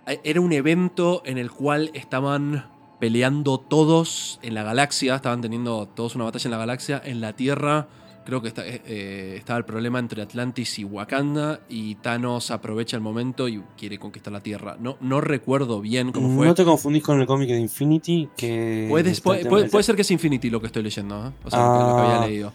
era 0.06 0.42
un 0.42 0.52
evento 0.54 1.22
en 1.26 1.38
el 1.38 1.52
cual 1.52 1.92
estaban 1.94 2.66
peleando 3.00 3.58
todos 3.58 4.40
en 4.42 4.54
la 4.54 4.64
galaxia, 4.64 5.16
estaban 5.16 5.42
teniendo 5.42 5.88
todos 5.88 6.16
una 6.16 6.26
batalla 6.26 6.46
en 6.46 6.52
la 6.52 6.58
galaxia, 6.58 7.02
en 7.04 7.22
la 7.22 7.34
Tierra. 7.34 7.88
Creo 8.26 8.42
que 8.42 8.48
está- 8.48 8.66
eh, 8.66 8.82
eh, 8.86 9.36
estaba 9.38 9.60
el 9.60 9.66
problema 9.66 10.00
entre 10.00 10.22
Atlantis 10.22 10.80
y 10.80 10.86
Wakanda 10.86 11.60
y 11.68 11.96
Thanos 11.96 12.52
aprovecha 12.52 12.96
el 12.96 13.04
momento 13.04 13.50
y 13.50 13.62
quiere 13.78 13.98
conquistar 14.00 14.32
la 14.32 14.40
Tierra. 14.40 14.78
No, 14.80 14.96
no 15.02 15.20
recuerdo 15.20 15.82
bien 15.82 16.14
cómo 16.14 16.34
fue. 16.38 16.48
No 16.48 16.56
te 16.56 16.64
confundís 16.64 17.04
con 17.04 17.20
el 17.20 17.28
cómic 17.28 17.50
de 17.50 17.60
Infinity, 17.60 18.30
que... 18.38 18.88
Puedes- 18.90 19.20
puede, 19.20 19.46
puede- 19.46 19.70
puede 19.70 19.84
ser 19.84 19.96
que 19.98 20.04
es 20.04 20.12
Infinity 20.12 20.50
lo 20.50 20.62
que 20.62 20.68
estoy 20.68 20.84
leyendo, 20.84 21.28
¿eh? 21.28 21.32
o 21.44 21.50
sea, 21.50 21.60
lo 21.60 21.74
que- 21.74 21.80
lo 21.80 21.96
que 21.98 22.02
Ah. 22.02 22.16
había 22.16 22.28
leído. 22.28 22.54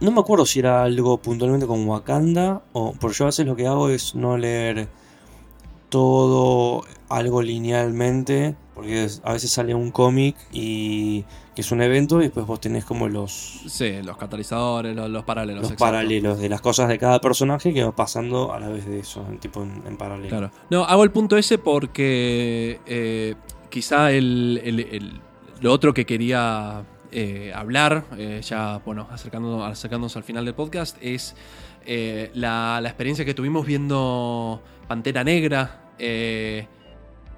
No 0.00 0.10
me 0.10 0.20
acuerdo 0.20 0.44
si 0.44 0.58
era 0.58 0.82
algo 0.82 1.16
puntualmente 1.16 1.66
con 1.66 1.88
Wakanda 1.88 2.60
o 2.74 2.92
porque 2.92 3.16
yo 3.16 3.24
a 3.24 3.28
veces 3.28 3.46
lo 3.46 3.56
que 3.56 3.66
hago 3.66 3.88
es 3.88 4.14
no 4.14 4.36
leer 4.36 4.88
todo 5.88 6.84
algo 7.08 7.42
linealmente 7.42 8.56
porque 8.74 9.04
es- 9.04 9.22
a 9.24 9.32
veces 9.32 9.50
sale 9.50 9.74
un 9.74 9.90
cómic 9.90 10.36
y 10.52 11.22
que 11.54 11.62
es 11.62 11.72
un 11.72 11.80
evento 11.80 12.20
y 12.20 12.24
después 12.24 12.44
vos 12.46 12.60
tenés 12.60 12.84
como 12.84 13.08
los, 13.08 13.62
Sí, 13.66 14.02
los 14.02 14.18
catalizadores, 14.18 14.94
los, 14.94 15.08
los 15.08 15.24
paralelos. 15.24 15.62
los 15.62 15.72
exacto. 15.72 15.84
paralelos 15.92 16.38
de 16.38 16.48
las 16.50 16.60
cosas 16.60 16.88
de 16.88 16.98
cada 16.98 17.18
personaje 17.20 17.72
que 17.72 17.82
va 17.82 17.96
pasando 17.96 18.52
a 18.52 18.60
la 18.60 18.68
vez 18.68 18.84
de 18.86 18.98
eso, 18.98 19.24
en 19.30 19.38
tipo 19.38 19.62
en, 19.62 19.82
en 19.86 19.96
paralelo. 19.96 20.28
Claro. 20.28 20.50
No, 20.68 20.84
hago 20.84 21.04
el 21.04 21.10
punto 21.10 21.38
ese 21.38 21.56
porque 21.56 22.80
eh, 22.86 23.34
quizá 23.70 24.12
el, 24.12 24.60
el- 24.62 24.80
el- 24.80 25.20
lo 25.62 25.72
otro 25.72 25.94
que 25.94 26.04
quería 26.04 26.84
eh, 27.12 27.50
hablar, 27.54 28.04
eh, 28.18 28.42
ya 28.44 28.82
bueno, 28.84 29.06
acercándonos, 29.10 29.62
acercándonos 29.72 30.14
al 30.18 30.24
final 30.24 30.44
del 30.44 30.54
podcast, 30.54 30.98
es 31.00 31.34
la, 32.34 32.80
la 32.82 32.88
experiencia 32.88 33.24
que 33.24 33.32
tuvimos 33.32 33.64
viendo 33.64 34.60
Pantera 34.88 35.24
Negra. 35.24 35.82
eh, 35.98 36.66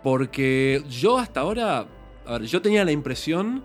porque 0.03 0.83
yo 0.89 1.19
hasta 1.19 1.41
ahora, 1.41 1.87
a 2.27 2.33
ver, 2.33 2.43
yo 2.45 2.63
tenía 2.63 2.85
la 2.85 2.93
impresión 2.93 3.65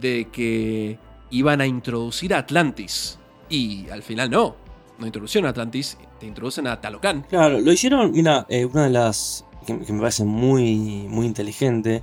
de 0.00 0.28
que 0.32 0.98
iban 1.30 1.60
a 1.60 1.66
introducir 1.66 2.32
a 2.34 2.38
Atlantis. 2.38 3.18
Y 3.50 3.88
al 3.90 4.02
final 4.02 4.30
no. 4.30 4.56
No 4.98 5.06
introducieron 5.06 5.46
a 5.46 5.50
Atlantis, 5.50 5.98
te 6.20 6.26
introducen 6.26 6.66
a 6.68 6.80
Talocan. 6.80 7.22
Claro, 7.28 7.60
lo 7.60 7.72
hicieron, 7.72 8.12
mira, 8.12 8.46
eh, 8.48 8.64
una 8.64 8.84
de 8.84 8.90
las 8.90 9.44
que, 9.66 9.78
que 9.80 9.92
me 9.92 10.00
parece 10.00 10.24
muy, 10.24 11.06
muy 11.08 11.26
inteligente 11.26 12.02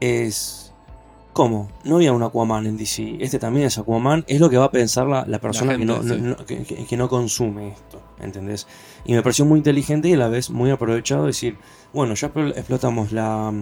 es... 0.00 0.72
¿Cómo? 1.32 1.68
No 1.84 1.96
había 1.96 2.12
un 2.12 2.22
Aquaman 2.22 2.66
en 2.66 2.76
DC. 2.76 3.16
Este 3.20 3.38
también 3.40 3.66
es 3.66 3.76
Aquaman. 3.78 4.24
Es 4.28 4.40
lo 4.40 4.48
que 4.48 4.56
va 4.56 4.66
a 4.66 4.70
pensar 4.70 5.06
la, 5.08 5.24
la 5.26 5.40
persona 5.40 5.72
gente, 5.72 5.86
que, 5.86 5.92
no, 5.92 6.02
no- 6.02 6.14
sí. 6.14 6.20
no- 6.20 6.36
que, 6.46 6.62
que- 6.62 6.86
que 6.86 6.96
no 6.96 7.08
consume 7.08 7.68
esto. 7.68 7.93
¿Entendés? 8.20 8.66
Y 9.04 9.12
me 9.12 9.22
pareció 9.22 9.44
muy 9.44 9.58
inteligente 9.58 10.08
y 10.08 10.12
a 10.12 10.16
la 10.16 10.28
vez 10.28 10.50
muy 10.50 10.70
aprovechado 10.70 11.26
decir, 11.26 11.56
bueno, 11.92 12.14
ya 12.14 12.32
expl- 12.32 12.52
explotamos 12.56 13.12
la... 13.12 13.52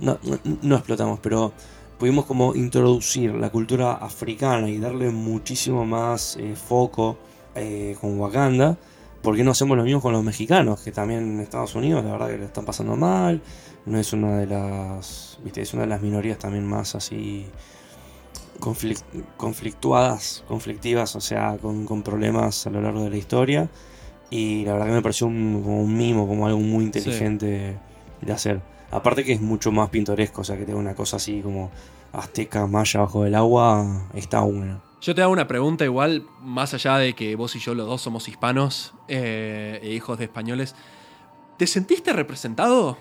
No, 0.00 0.18
no, 0.22 0.38
no 0.62 0.76
explotamos, 0.76 1.18
pero 1.20 1.52
pudimos 1.98 2.26
como 2.26 2.54
introducir 2.54 3.34
la 3.34 3.50
cultura 3.50 3.94
africana 3.94 4.68
y 4.68 4.78
darle 4.78 5.10
muchísimo 5.10 5.84
más 5.84 6.36
eh, 6.36 6.54
foco 6.54 7.18
eh, 7.56 7.96
con 8.00 8.18
Wakanda. 8.20 8.78
¿Por 9.20 9.34
qué 9.34 9.42
no 9.42 9.50
hacemos 9.50 9.76
lo 9.76 9.82
mismo 9.82 10.00
con 10.00 10.12
los 10.12 10.22
mexicanos? 10.22 10.80
Que 10.80 10.92
también 10.92 11.20
en 11.24 11.40
Estados 11.40 11.74
Unidos 11.74 12.04
la 12.04 12.12
verdad 12.12 12.28
que 12.28 12.38
lo 12.38 12.44
están 12.44 12.64
pasando 12.64 12.94
mal. 12.94 13.42
No 13.84 13.98
es 13.98 14.12
una 14.12 14.38
de 14.38 14.46
las. 14.46 15.40
Viste, 15.42 15.62
es 15.62 15.72
una 15.72 15.82
de 15.82 15.88
las 15.88 16.00
minorías 16.00 16.38
también 16.38 16.64
más 16.64 16.94
así. 16.94 17.46
Conflic- 18.60 19.04
conflictuadas, 19.36 20.44
conflictivas, 20.48 21.16
o 21.16 21.20
sea, 21.20 21.56
con, 21.58 21.86
con 21.86 22.02
problemas 22.02 22.66
a 22.66 22.70
lo 22.70 22.80
largo 22.82 23.04
de 23.04 23.10
la 23.10 23.16
historia. 23.16 23.68
Y 24.30 24.64
la 24.64 24.72
verdad 24.74 24.86
que 24.86 24.92
me 24.92 25.02
pareció 25.02 25.26
un, 25.26 25.62
como 25.62 25.82
un 25.82 25.96
mimo, 25.96 26.28
como 26.28 26.46
algo 26.46 26.60
muy 26.60 26.84
inteligente 26.84 27.78
de 28.20 28.32
hacer. 28.32 28.60
Aparte 28.90 29.24
que 29.24 29.32
es 29.32 29.40
mucho 29.40 29.72
más 29.72 29.90
pintoresco, 29.90 30.42
o 30.42 30.44
sea, 30.44 30.56
que 30.56 30.64
tenga 30.64 30.78
una 30.78 30.94
cosa 30.94 31.16
así 31.16 31.40
como 31.40 31.70
azteca, 32.12 32.66
maya 32.66 33.00
bajo 33.00 33.24
el 33.24 33.34
agua, 33.34 34.06
está 34.14 34.40
bueno. 34.40 34.82
Yo 35.00 35.14
te 35.14 35.22
hago 35.22 35.32
una 35.32 35.46
pregunta 35.46 35.84
igual, 35.84 36.26
más 36.40 36.74
allá 36.74 36.96
de 36.96 37.14
que 37.14 37.36
vos 37.36 37.54
y 37.54 37.60
yo 37.60 37.74
los 37.74 37.86
dos 37.86 38.02
somos 38.02 38.28
hispanos 38.28 38.94
eh, 39.06 39.78
e 39.82 39.92
hijos 39.92 40.18
de 40.18 40.24
españoles. 40.24 40.74
¿Te 41.56 41.66
sentiste 41.66 42.12
representado 42.12 42.96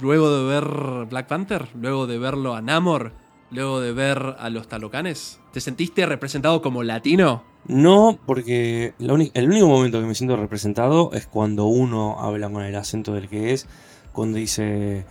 luego 0.00 0.30
de 0.34 0.44
ver 0.48 1.06
Black 1.10 1.26
Panther? 1.26 1.68
¿Luego 1.74 2.06
de 2.06 2.18
verlo 2.18 2.54
a 2.54 2.62
Namor? 2.62 3.12
¿Luego 3.50 3.80
de 3.80 3.92
ver 3.92 4.36
a 4.38 4.50
los 4.50 4.68
talocanes? 4.68 5.38
¿Te 5.52 5.60
sentiste 5.60 6.04
representado 6.04 6.60
como 6.62 6.82
latino? 6.82 7.44
No, 7.68 8.18
porque 8.26 8.94
la 8.98 9.14
el 9.14 9.48
único 9.48 9.66
momento 9.66 10.00
que 10.00 10.06
me 10.06 10.14
siento 10.14 10.36
representado 10.36 11.10
es 11.12 11.26
cuando 11.26 11.66
uno 11.66 12.20
habla 12.20 12.48
con 12.48 12.62
el 12.62 12.74
acento 12.76 13.12
del 13.12 13.28
que 13.28 13.52
es, 13.52 13.66
cuando 14.12 14.38
dice 14.38 15.04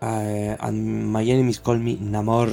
"And 0.00 1.06
My 1.06 1.30
enemies 1.30 1.60
call 1.60 1.80
me 1.80 1.96
Namor. 2.00 2.50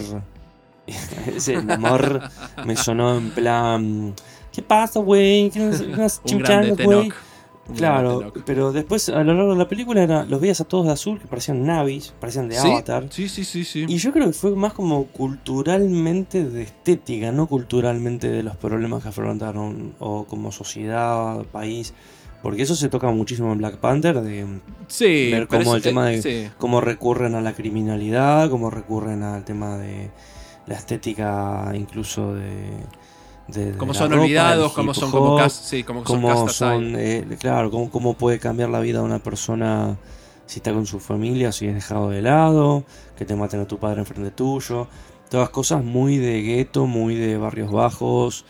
Ese 1.36 1.62
Namor 1.64 2.22
me 2.66 2.76
sonó 2.76 3.18
en 3.18 3.32
plan, 3.32 4.14
¿qué 4.52 4.62
pasa, 4.62 5.00
güey? 5.00 5.50
¿Qué 5.50 5.60
nos 5.60 6.22
Un 6.32 6.40
grande 6.40 6.84
güey?" 6.84 7.10
Tenoch. 7.10 7.31
Claro, 7.76 8.34
pero 8.46 8.72
después 8.74 9.08
a 9.10 9.24
lo 9.24 9.34
largo 9.34 9.52
de 9.54 9.58
la 9.60 9.68
película 9.68 10.04
era, 10.04 10.26
los 10.26 10.42
veías 10.42 10.60
a 10.62 10.66
todos 10.66 10.88
de 10.88 10.92
azul, 10.92 11.20
que 11.20 11.28
parecían 11.28 11.66
navis, 11.66 12.14
parecían 12.20 12.50
de 12.50 12.56
¿Sí? 12.56 12.68
Avatar. 12.68 13.06
Sí, 13.10 13.30
sí, 13.30 13.46
sí, 13.46 13.64
sí. 13.64 13.86
Y 13.88 13.98
yo 13.98 14.12
creo 14.12 14.28
que 14.28 14.34
fue 14.34 14.56
más 14.56 14.74
como 14.74 15.06
culturalmente 15.06 16.44
de 16.44 16.64
estética, 16.64 17.32
no 17.32 17.48
culturalmente 17.48 18.30
de 18.30 18.44
los 18.44 18.58
problemas 18.58 19.04
que 19.04 19.10
afrontaron, 19.10 19.94
o 20.00 20.26
como 20.26 20.52
sociedad, 20.52 21.44
país. 21.52 21.94
Porque 22.42 22.64
eso 22.64 22.76
se 22.76 22.90
toca 22.90 23.10
muchísimo 23.12 23.52
en 23.52 23.60
Black 23.60 23.78
Panther, 23.78 24.20
de 24.22 24.48
Sí, 24.88 25.30
ver 25.32 25.48
cómo 25.48 25.76
el 25.76 25.82
tema 25.84 26.08
de- 26.08 26.22
sí. 26.22 26.50
cómo 26.58 26.82
recurren 26.82 27.36
a 27.36 27.42
la 27.42 27.54
criminalidad, 27.54 28.50
cómo 28.50 28.72
recurren 28.72 29.22
al 29.22 29.46
tema 29.46 29.78
de 29.78 30.10
la 30.66 30.76
estética 30.76 31.72
incluso 31.76 32.34
de, 32.34 32.72
de, 33.54 33.72
de 33.74 33.78
Como 33.78 33.94
son 33.94 34.12
ropa, 34.12 34.24
olvidados, 34.24 34.74
como 34.74 34.94
son 34.94 35.12
como 35.12 35.38
cas- 35.38 35.54
sí, 35.66 35.84
como 35.84 36.06
son 36.06 36.22
castas 36.24 36.56
son, 36.56 36.96
eh, 36.98 37.26
claro, 37.40 37.70
cómo, 37.72 37.90
cómo 37.90 38.14
puede 38.14 38.40
cambiar 38.40 38.70
la 38.70 38.80
vida 38.80 39.00
de 39.00 39.06
una 39.06 39.20
persona 39.20 39.98
si 40.46 40.60
está 40.60 40.74
con 40.74 40.86
su 40.86 41.00
familia, 41.00 41.52
si 41.52 41.68
es 41.68 41.74
dejado 41.76 42.10
de 42.10 42.22
lado, 42.22 42.84
que 43.18 43.26
te 43.26 43.36
maten 43.36 43.62
a 43.62 43.66
tu 43.68 43.78
padre 43.78 44.02
enfrente 44.02 44.32
tuyo. 44.32 44.88
Todas 45.30 45.50
cosas 45.50 45.84
muy 45.84 46.18
de 46.18 46.42
gueto, 46.42 46.86
muy 46.88 47.16
de 47.16 47.38
barrios 47.38 47.72
bajos, 47.72 48.44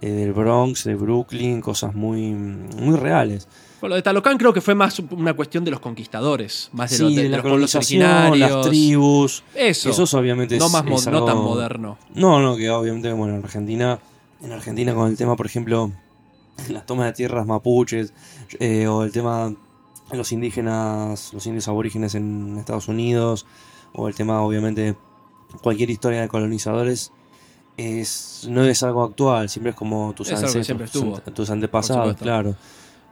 eh, 0.00 0.08
del 0.10 0.32
Bronx, 0.32 0.84
de 0.84 0.94
Brooklyn, 0.94 1.60
cosas 1.60 1.94
muy, 1.96 2.32
muy 2.32 2.96
reales. 2.96 3.48
Bueno, 3.80 3.90
lo 3.92 3.96
de 3.96 4.02
Talocan 4.02 4.38
creo 4.38 4.52
que 4.52 4.60
fue 4.60 4.74
más 4.76 5.00
una 5.10 5.34
cuestión 5.34 5.64
de 5.64 5.70
los 5.72 5.80
conquistadores, 5.80 6.68
más 6.72 6.90
de, 6.90 6.96
sí, 6.96 7.02
los, 7.02 7.10
de- 7.14 7.16
de 7.16 7.28
de 7.28 7.36
la 7.36 7.42
los 7.42 7.74
originarios. 7.74 8.50
las 8.50 8.66
tribus. 8.68 9.42
Eso. 9.54 9.90
Eso 9.90 10.02
es 10.04 10.14
obviamente 10.14 10.58
no, 10.58 10.66
es- 10.66 10.72
más 10.72 10.84
no 11.08 11.24
tan 11.24 11.38
moderno. 11.38 11.98
No, 12.14 12.40
no, 12.40 12.56
que 12.56 12.70
obviamente, 12.70 13.12
bueno, 13.12 13.34
en 13.36 13.42
Argentina, 13.42 13.98
en 14.40 14.52
Argentina 14.52 14.94
con 14.94 15.10
el 15.10 15.16
tema, 15.16 15.36
por 15.36 15.46
ejemplo, 15.46 15.92
las 16.68 16.86
tomas 16.86 17.06
de 17.06 17.12
tierras 17.12 17.46
mapuches, 17.46 18.12
eh, 18.58 18.86
o 18.86 19.02
el 19.02 19.12
tema 19.12 19.54
de 20.10 20.16
los 20.16 20.32
indígenas, 20.32 21.32
los 21.32 21.46
indios 21.46 21.68
aborígenes 21.68 22.14
en 22.14 22.56
Estados 22.58 22.88
Unidos, 22.88 23.46
o 23.92 24.08
el 24.08 24.14
tema, 24.14 24.42
obviamente, 24.42 24.96
cualquier 25.62 25.90
historia 25.90 26.20
de 26.20 26.28
colonizadores, 26.28 27.12
es, 27.76 28.46
no 28.50 28.64
es 28.64 28.82
algo 28.82 29.04
actual, 29.04 29.48
siempre 29.48 29.70
es 29.70 29.76
como 29.76 30.12
tus 30.14 30.30
Es 30.30 30.42
ancestros, 30.42 31.22
tus, 31.34 31.50
antepasados, 31.50 32.16
claro. 32.16 32.56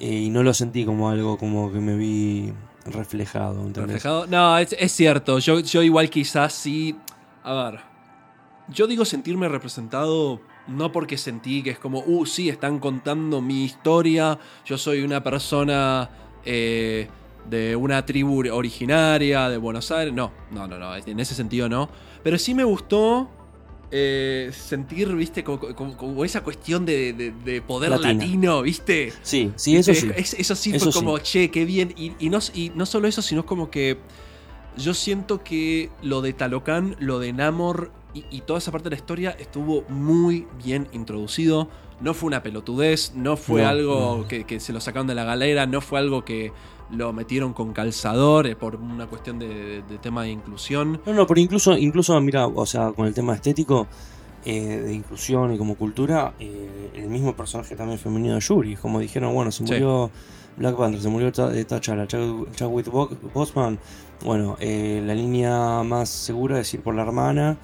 Eh, 0.00 0.12
y 0.12 0.30
no 0.30 0.42
lo 0.42 0.52
sentí 0.52 0.84
como 0.84 1.08
algo 1.08 1.38
como 1.38 1.72
que 1.72 1.78
me 1.78 1.96
vi 1.96 2.52
reflejado, 2.84 3.60
¿entendés? 3.60 3.94
Reflejado. 3.94 4.26
No, 4.26 4.58
es, 4.58 4.74
es 4.78 4.92
cierto. 4.92 5.38
Yo, 5.38 5.60
yo 5.60 5.82
igual 5.82 6.10
quizás 6.10 6.52
sí. 6.52 6.96
A 7.42 7.54
ver. 7.54 7.80
Yo 8.68 8.86
digo 8.86 9.04
sentirme 9.04 9.48
representado 9.48 10.40
no 10.68 10.92
porque 10.92 11.16
sentí 11.18 11.62
que 11.62 11.70
es 11.70 11.78
como, 11.78 12.00
uh, 12.06 12.26
sí, 12.26 12.48
están 12.48 12.78
contando 12.78 13.40
mi 13.40 13.64
historia. 13.64 14.38
Yo 14.64 14.78
soy 14.78 15.02
una 15.02 15.22
persona 15.22 16.10
eh, 16.44 17.08
de 17.48 17.76
una 17.76 18.04
tribu 18.04 18.42
originaria 18.52 19.48
de 19.48 19.56
Buenos 19.58 19.90
Aires. 19.90 20.12
No, 20.12 20.32
no, 20.50 20.66
no, 20.66 20.78
no. 20.78 20.94
En 20.96 21.20
ese 21.20 21.34
sentido 21.34 21.68
no. 21.68 21.88
Pero 22.22 22.38
sí 22.38 22.54
me 22.54 22.64
gustó 22.64 23.30
eh, 23.92 24.50
sentir, 24.52 25.14
viste, 25.14 25.44
como, 25.44 25.60
como- 25.60 25.96
como 25.96 26.24
esa 26.24 26.42
cuestión 26.42 26.84
de, 26.84 27.12
de- 27.12 27.30
de 27.30 27.62
poder 27.62 27.90
Latina. 27.90 28.14
latino, 28.14 28.62
viste. 28.62 29.12
Sí, 29.22 29.52
sí, 29.54 29.76
eso 29.76 29.94
sí. 29.94 30.10
Es- 30.16 30.34
eso 30.34 30.56
sí 30.56 30.74
Eso 30.74 30.90
fue 30.90 30.92
como, 31.00 31.18
che, 31.18 31.50
qué 31.52 31.64
bien. 31.64 31.94
Y, 31.96 32.12
y 32.18 32.28
no, 32.28 32.40
y 32.52 32.70
no 32.74 32.84
solo 32.84 33.06
eso, 33.06 33.22
sino 33.22 33.46
como 33.46 33.70
que 33.70 33.98
yo 34.76 34.92
siento 34.92 35.44
que 35.44 35.90
lo 36.02 36.20
de 36.20 36.32
Talocan, 36.32 36.96
lo 36.98 37.20
de 37.20 37.32
Namor 37.32 37.92
y, 38.18 38.24
y 38.36 38.40
toda 38.42 38.58
esa 38.58 38.70
parte 38.72 38.84
de 38.84 38.90
la 38.90 38.96
historia 38.96 39.30
estuvo 39.38 39.82
muy 39.88 40.46
bien 40.64 40.88
introducido. 40.92 41.68
No 42.00 42.12
fue 42.14 42.26
una 42.28 42.42
pelotudez, 42.42 43.12
no 43.14 43.36
fue 43.36 43.62
No, 43.62 43.68
algo 43.68 44.16
no. 44.18 44.28
Que, 44.28 44.44
que 44.44 44.60
se 44.60 44.72
lo 44.72 44.80
sacaron 44.80 45.06
de 45.06 45.14
la 45.14 45.24
galera, 45.24 45.66
no 45.66 45.80
fue 45.80 45.98
algo 45.98 46.24
que 46.24 46.52
lo 46.90 47.12
metieron 47.12 47.52
con 47.52 47.72
calzador 47.72 48.46
eh, 48.46 48.54
por 48.54 48.76
una 48.76 49.06
cuestión 49.06 49.38
de, 49.38 49.48
de- 49.48 49.82
de 49.82 49.98
tema 49.98 50.22
de 50.22 50.30
inclusión. 50.30 51.00
No, 51.06 51.12
no, 51.14 51.26
pero 51.26 51.40
incluso, 51.40 51.76
incluso 51.76 52.20
mira, 52.20 52.46
o 52.46 52.66
sea, 52.66 52.92
con 52.92 53.06
el 53.06 53.14
tema 53.14 53.34
estético, 53.34 53.86
eh, 54.44 54.80
de 54.84 54.92
inclusión 54.94 55.52
y 55.54 55.58
como 55.58 55.74
cultura, 55.74 56.34
eh, 56.38 56.90
el 56.94 57.08
mismo 57.08 57.34
personaje 57.34 57.74
también 57.74 57.98
femenino 57.98 58.34
de 58.34 58.40
Yuri, 58.40 58.76
como 58.76 59.00
dijeron, 59.00 59.34
bueno, 59.34 59.50
se 59.50 59.66
Sí. 59.66 59.72
murió 59.72 60.10
Black 60.56 60.76
Panther, 60.76 61.00
se 61.02 61.08
murió 61.08 61.28
eh, 61.28 61.64
T'Challa, 61.64 62.06
Chad- 62.06 62.52
Chadwick 62.54 62.88
Bo- 62.90 63.10
Boseman, 63.34 63.78
bueno, 64.24 64.56
eh, 64.60 65.02
la 65.04 65.14
línea 65.14 65.82
más 65.82 66.08
segura 66.08 66.60
es 66.60 66.72
ir 66.74 66.80
por 66.82 66.94
la 66.94 67.02
hermana, 67.02 67.56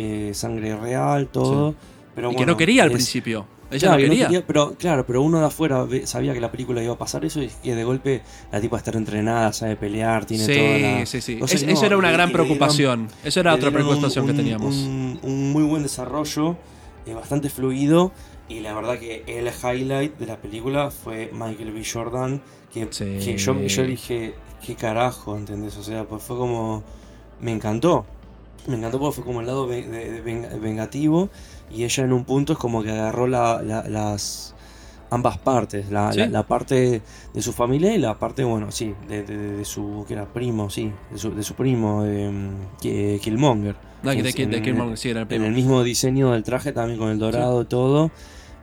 eh, 0.00 0.34
sangre 0.34 0.76
real, 0.76 1.28
todo, 1.28 1.74
pero 2.14 2.28
y 2.28 2.32
que 2.32 2.36
bueno, 2.38 2.52
no 2.52 2.56
quería 2.58 2.82
al 2.84 2.88
es- 2.90 2.94
principio. 2.94 3.46
Ella 3.72 3.78
Claro, 3.86 4.02
no 4.02 4.10
que 4.10 4.18
quería. 4.18 4.44
pero 4.48 4.74
claro, 4.76 5.06
pero 5.06 5.22
uno 5.22 5.38
de 5.38 5.46
afuera 5.46 5.86
sabía 6.04 6.32
que 6.34 6.40
la 6.40 6.50
película 6.50 6.82
iba 6.82 6.94
a 6.94 6.98
pasar 6.98 7.24
eso 7.24 7.40
y 7.40 7.48
que 7.62 7.76
de 7.76 7.84
golpe 7.84 8.20
la 8.50 8.60
tipa 8.60 8.78
está 8.78 8.90
entrenada, 8.98 9.52
sabe 9.52 9.76
pelear, 9.76 10.24
tiene 10.24 10.44
Sí, 10.44 10.52
toda 10.54 10.78
la... 10.78 11.06
sí, 11.06 11.20
sí. 11.20 11.38
Es- 11.40 11.64
no, 11.64 11.72
eso 11.72 11.86
era 11.86 11.96
una 11.96 12.10
gran 12.10 12.30
dieron- 12.30 12.46
preocupación. 12.46 13.08
Eso 13.22 13.38
era 13.38 13.54
otra 13.54 13.68
un- 13.68 13.74
preocupación 13.74 14.26
que 14.26 14.32
teníamos. 14.32 14.74
Un, 14.74 15.20
un 15.22 15.52
muy 15.52 15.62
buen 15.62 15.84
desarrollo, 15.84 16.56
eh, 17.06 17.14
bastante 17.14 17.48
fluido. 17.48 18.10
Y 18.48 18.58
la 18.58 18.74
verdad 18.74 18.98
que 18.98 19.22
el 19.28 19.46
highlight 19.46 20.18
de 20.18 20.26
la 20.26 20.36
película 20.38 20.90
fue 20.90 21.30
Michael 21.32 21.70
B. 21.70 21.82
Jordan. 21.84 22.42
Que, 22.74 22.88
Sí. 22.90 23.18
que 23.24 23.36
yo, 23.38 23.54
yo 23.62 23.82
dije, 23.84 24.34
¿qué 24.66 24.74
carajo? 24.74 25.36
¿Entendés? 25.36 25.76
O 25.76 25.84
sea, 25.84 26.02
pues 26.04 26.24
fue 26.24 26.36
como. 26.36 26.82
Me 27.40 27.52
encantó. 27.52 28.04
Me 28.66 28.76
encantó 28.76 28.98
porque 28.98 29.16
fue 29.16 29.24
como 29.24 29.40
el 29.40 29.46
lado 29.46 29.66
de- 29.66 29.82
de 29.86 30.20
vengativo. 30.60 31.28
Y 31.72 31.84
ella 31.84 32.04
en 32.04 32.12
un 32.12 32.24
punto 32.24 32.52
es 32.52 32.58
como 32.58 32.82
que 32.82 32.90
agarró 32.90 33.26
la- 33.26 33.62
la- 33.62 33.88
las 33.88 34.54
ambas 35.10 35.38
partes. 35.38 35.90
La, 35.90 36.12
Sí. 36.12 36.20
parte 36.46 37.02
de 37.34 37.42
su 37.42 37.52
familia 37.52 37.94
y 37.94 37.98
la 37.98 38.18
parte, 38.18 38.44
bueno, 38.44 38.70
sí, 38.70 38.94
de, 39.08 39.64
su. 39.64 40.04
que 40.06 40.14
era 40.14 40.26
primo, 40.32 40.68
sí. 40.70 40.92
De 41.10 41.42
su, 41.42 41.54
primo, 41.54 42.04
que 42.80 43.18
Killmonger. 43.22 43.76
No, 44.02 44.10
de, 44.10 44.18
En- 44.18 44.54
en- 44.54 44.62
Killmonger, 44.62 44.96
sí, 44.96 45.10
era 45.10 45.20
el 45.20 45.22
en 45.24 45.28
primo. 45.28 45.44
el 45.46 45.52
mismo 45.52 45.82
diseño 45.82 46.30
del 46.32 46.42
traje, 46.42 46.72
también 46.72 46.98
con 46.98 47.08
el 47.10 47.18
dorado 47.18 47.62
y 47.62 47.66
todo. 47.66 48.10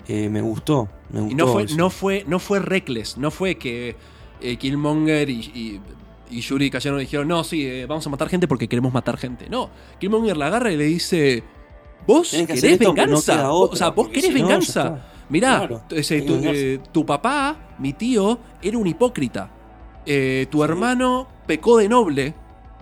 eh, 0.10 0.30
me 0.30 0.40
gustó. 0.40 0.88
Me 1.10 1.20
gustó 1.20 1.34
Y 1.34 1.36
no 1.36 1.48
fue, 1.48 1.64
eso. 1.64 1.76
no 1.76 1.90
fue, 1.90 2.24
no 2.28 2.40
fue 2.40 2.60
reckless, 2.60 3.18
no 3.18 3.30
fue 3.30 3.56
que 3.56 3.98
eh, 4.40 4.56
Killmonger 4.56 5.30
y, 5.30 5.40
y, 5.54 5.82
y 6.30 6.42
Yuri 6.42 6.70
cayeron 6.70 7.00
y 7.00 7.04
dijeron, 7.04 7.28
no, 7.28 7.44
sí, 7.44 7.66
eh, 7.66 7.86
vamos 7.86 8.06
a 8.08 8.10
matar 8.10 8.30
gente 8.30 8.48
porque 8.48 8.68
queremos 8.68 8.94
matar 8.94 9.18
gente. 9.18 9.50
No, 9.50 9.70
Killmonger 10.00 10.38
la 10.38 10.48
agarra 10.48 10.72
y 10.72 10.78
le 10.78 10.86
dice, 10.86 11.44
¿vos 12.06 12.32
que 12.32 12.46
querés 12.46 12.80
no 12.82 12.94
venganza? 12.94 13.52
o 13.52 13.76
sea, 13.76 13.90
vos 13.90 14.08
querés 14.10 14.26
si 14.26 14.30
no, 14.30 14.48
venganza. 14.48 14.82
está. 14.82 15.12
Mirá, 15.30 15.58
Claro, 15.60 15.82
ese, 15.90 16.22
tu, 16.22 16.40
eh, 16.44 16.80
tu 16.92 17.06
papá, 17.06 17.76
mi 17.80 17.94
tío, 17.94 18.40
era 18.62 18.78
un 18.78 18.88
hipócrita. 18.88 19.50
Eh, 20.06 20.48
tu 20.50 20.60
Sí. 20.60 20.64
hermano 20.64 21.28
pecó 21.46 21.78
de 21.78 21.90
noble. 21.90 22.34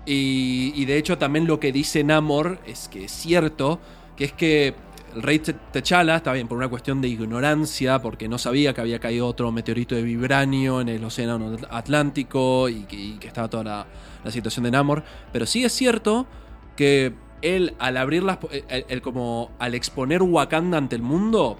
Y, 0.06 0.72
y 0.76 0.86
de 0.86 0.98
hecho 0.98 1.18
también 1.18 1.48
lo 1.48 1.60
que 1.60 1.72
dice 1.72 2.04
Namor 2.04 2.60
es 2.68 2.88
que 2.88 3.06
es 3.06 3.12
cierto, 3.12 3.80
que 4.16 4.26
es 4.26 4.34
que 4.34 4.76
el 5.16 5.24
rey 5.24 5.40
T'Challa, 5.40 6.18
está 6.18 6.34
bien, 6.34 6.48
por 6.48 6.58
una 6.58 6.68
cuestión 6.68 7.02
de 7.02 7.08
ignorancia, 7.08 8.02
porque 8.02 8.28
no 8.28 8.38
sabía 8.38 8.74
que 8.74 8.82
había 8.82 9.00
caído 9.00 9.28
otro 9.28 9.52
meteorito 9.52 9.96
de 9.96 10.04
vibranio 10.04 10.82
en 10.82 10.90
el 10.90 11.04
océano 11.04 11.56
Atlántico 11.70 12.70
y 12.70 12.84
que, 12.84 12.96
y 12.96 13.12
que 13.18 13.28
estaba 13.28 13.48
toda 13.50 13.64
la, 13.64 13.88
la 14.24 14.32
situación 14.32 14.64
de 14.66 14.72
Namor, 14.72 15.04
pero 15.32 15.46
sí 15.46 15.64
es 15.64 15.72
cierto 15.72 16.28
que 16.76 17.14
él 17.42 17.76
al 17.80 17.98
abrir 17.98 18.24
las... 18.24 18.40
Él, 18.52 18.86
él 18.90 19.02
como 19.02 19.52
al 19.60 19.74
exponer 19.76 20.22
Wakanda 20.22 20.78
ante 20.78 20.96
el 20.96 21.02
mundo, 21.02 21.58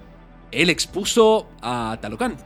él 0.52 0.70
expuso 0.70 1.48
a 1.62 1.98
Talocan. 2.00 2.36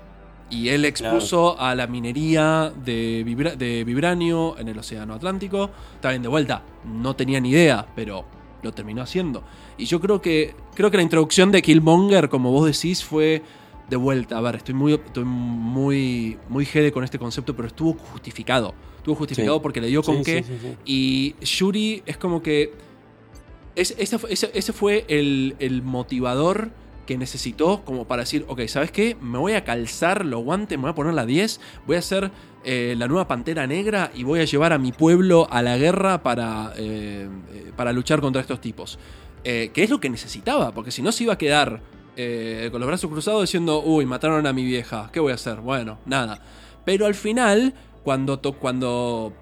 Y 0.53 0.71
él 0.71 0.85
expuso 0.85 1.61
a 1.61 1.77
la 1.77 1.87
minería 1.87 2.73
de, 2.85 3.23
vibra- 3.25 3.55
de 3.55 3.85
vibranio 3.85 4.59
en 4.59 4.67
el 4.67 4.77
Océano 4.77 5.15
Atlántico. 5.15 5.71
Está 5.95 6.11
bien, 6.11 6.23
de 6.23 6.29
vuelta, 6.29 6.65
no 6.85 7.15
tenía 7.15 7.39
ni 7.39 7.51
idea, 7.51 7.87
pero 7.95 8.25
lo 8.63 8.73
terminó 8.73 9.03
haciendo. 9.03 9.43
Y 9.79 9.85
yo 9.87 10.01
creo 10.01 10.21
que 10.21 10.55
creo 10.75 10.91
que 10.91 10.97
la 10.97 11.03
introducción 11.03 11.51
de 11.53 11.63
Killmonger, 11.63 12.29
como 12.29 12.51
vos 12.53 12.67
decís, 12.67 13.05
fue 13.05 13.43
de 13.89 13.97
vuelta. 13.97 14.39
A 14.39 14.41
ver, 14.41 14.57
estoy 14.57 14.75
muy, 14.75 14.95
estoy 14.95 15.25
muy, 15.25 16.39
muy 16.49 16.65
jede 16.65 16.93
con 16.93 17.03
este 17.05 17.19
concepto, 17.19 17.55
pero 17.57 17.69
estuvo 17.69 17.95
justificado. 17.95 18.75
Estuvo 18.99 19.15
justificado 19.17 19.57
Sí. 19.57 19.63
porque 19.63 19.81
le 19.81 19.87
dio 19.89 20.03
con 20.03 20.19
Sí, 20.19 20.23
qué. 20.25 20.43
sí. 20.45 20.55
Y 20.85 21.35
Shuri 21.45 22.03
es 22.07 22.17
como 22.17 22.43
que. 22.43 22.73
es- 23.77 23.95
ese, 23.99 24.19
fue- 24.19 24.33
ese- 24.33 24.51
ese 24.53 24.73
fue 24.73 25.05
el, 25.09 25.57
el 25.61 25.83
motivador 25.83 26.71
que 27.11 27.19
necesitó 27.19 27.83
como 27.85 28.05
para 28.05 28.23
decir, 28.23 28.45
ok, 28.47 28.61
¿sabes 28.69 28.93
qué? 28.93 29.17
Me 29.21 29.37
voy 29.37 29.55
a 29.55 29.65
calzar 29.65 30.25
los 30.25 30.45
guantes, 30.45 30.79
me 30.79 30.83
voy 30.83 30.93
a 30.93 30.95
poner 30.95 31.13
la 31.13 31.27
10, 31.27 31.61
voy 31.85 31.97
a 31.97 31.99
hacer 31.99 32.31
eh, 32.63 32.95
la 32.97 33.09
nueva 33.09 33.27
Pantera 33.27 33.67
Negra 33.67 34.13
y 34.15 34.23
voy 34.23 34.39
a 34.39 34.45
llevar 34.45 34.73
a 34.73 34.79
mi 34.79 34.93
pueblo 34.93 35.49
a 35.51 35.61
la 35.61 35.77
guerra 35.77 36.23
para, 36.23 36.73
eh, 36.77 37.29
eh, 37.53 37.73
para 37.75 37.93
luchar 37.93 38.21
contra 38.21 38.41
estos 38.41 38.61
tipos. 38.61 39.01
Eh, 39.43 39.73
que 39.75 39.83
es 39.83 39.91
lo 39.91 39.99
que 39.99 40.09
necesitaba, 40.09 40.71
porque 40.71 40.93
si 40.93 41.03
no 41.03 41.11
se 41.11 41.25
iba 41.25 41.33
a 41.33 41.39
quedar 41.39 41.81
con 42.71 42.81
los 42.81 42.87
brazos 42.87 43.11
cruzados 43.11 43.41
diciendo, 43.41 43.83
uy, 43.83 44.07
mataron 44.07 44.47
a 44.47 44.53
mi 44.53 44.65
vieja, 44.65 45.11
¿qué 45.13 45.19
voy 45.19 45.33
a 45.33 45.35
hacer? 45.35 45.57
Bueno, 45.57 45.99
nada. 46.07 46.41
Pero 46.85 47.07
al 47.07 47.17
final, 47.17 47.75
cuando, 48.05 48.39
to- 48.39 48.53
cuando 48.53 49.33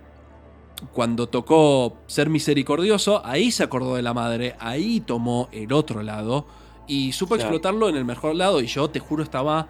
cuando 0.94 1.28
tocó 1.28 1.98
ser 2.06 2.30
misericordioso, 2.30 3.20
ahí 3.26 3.50
se 3.50 3.62
acordó 3.62 3.96
de 3.96 4.02
la 4.02 4.14
madre, 4.14 4.54
ahí 4.58 5.00
tomó 5.00 5.50
el 5.52 5.70
otro 5.74 6.02
lado 6.02 6.46
y 6.89 7.12
supo 7.12 7.34
Claro. 7.36 7.51
explotarlo 7.51 7.89
en 7.89 7.97
el 7.97 8.05
mejor 8.05 8.34
lado 8.34 8.61
y 8.61 8.66
yo 8.66 8.89
te 8.91 8.99
juro 8.99 9.22
estaba 9.22 9.68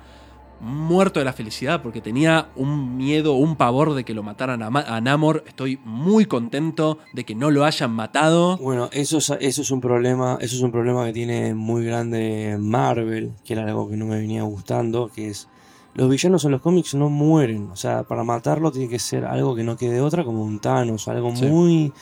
muerto 0.61 1.21
de 1.21 1.25
la 1.25 1.33
felicidad 1.33 1.83
porque 1.83 2.01
tenía 2.01 2.49
un 2.57 2.97
miedo, 2.97 3.35
un 3.35 3.55
pavor 3.55 3.95
de 3.95 4.05
que 4.05 4.13
lo 4.13 4.25
mataran 4.25 4.61
a, 4.63 4.71
Ma- 4.71 4.81
a 4.89 5.01
Namor. 5.01 5.45
Estoy 5.47 5.79
muy 5.85 6.25
contento 6.27 6.99
de 7.13 7.23
que 7.25 7.35
no 7.37 7.51
lo 7.53 7.65
hayan 7.65 7.93
matado. 7.93 8.57
Bueno, 8.59 8.89
eso 8.93 9.19
es, 9.19 9.31
eso 9.41 9.63
es 9.63 9.71
un 9.71 9.81
problema, 9.81 10.37
eso 10.41 10.57
es 10.57 10.63
un 10.63 10.73
problema 10.73 11.05
que 11.05 11.13
tiene 11.13 11.55
muy 11.55 11.85
grande 11.85 12.57
Marvel, 12.59 13.33
que 13.45 13.53
era 13.53 13.63
algo 13.65 13.89
que 13.89 13.97
no 13.97 14.07
me 14.07 14.17
venía 14.19 14.43
gustando, 14.43 15.11
que 15.15 15.29
es 15.29 15.49
los 15.95 16.09
villanos 16.11 16.45
en 16.45 16.51
los 16.53 16.61
cómics 16.61 16.95
no 16.95 17.09
mueren, 17.09 17.71
o 17.71 17.77
sea, 17.77 18.03
para 18.05 18.23
matarlo 18.25 18.71
tiene 18.73 18.89
que 18.89 18.99
ser 19.01 19.25
algo 19.25 19.55
que 19.57 19.63
no 19.65 19.77
quede 19.77 20.01
otra, 20.01 20.25
como 20.25 20.43
un 20.43 20.59
Thanos, 20.61 21.07
algo 21.09 21.35
Sí. 21.37 21.45
muy, 21.47 21.93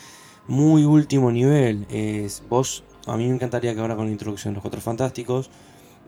muy 0.48 0.84
último 0.84 1.30
nivel. 1.30 1.86
Es, 1.90 2.42
vos, 2.48 2.84
a 3.06 3.16
mí 3.16 3.26
me 3.26 3.34
encantaría 3.34 3.74
que 3.74 3.80
ahora 3.80 3.96
con 3.96 4.06
la 4.06 4.12
introducción 4.12 4.52
de 4.52 4.56
los 4.56 4.62
Cuatro 4.62 4.80
Fantásticos, 4.80 5.50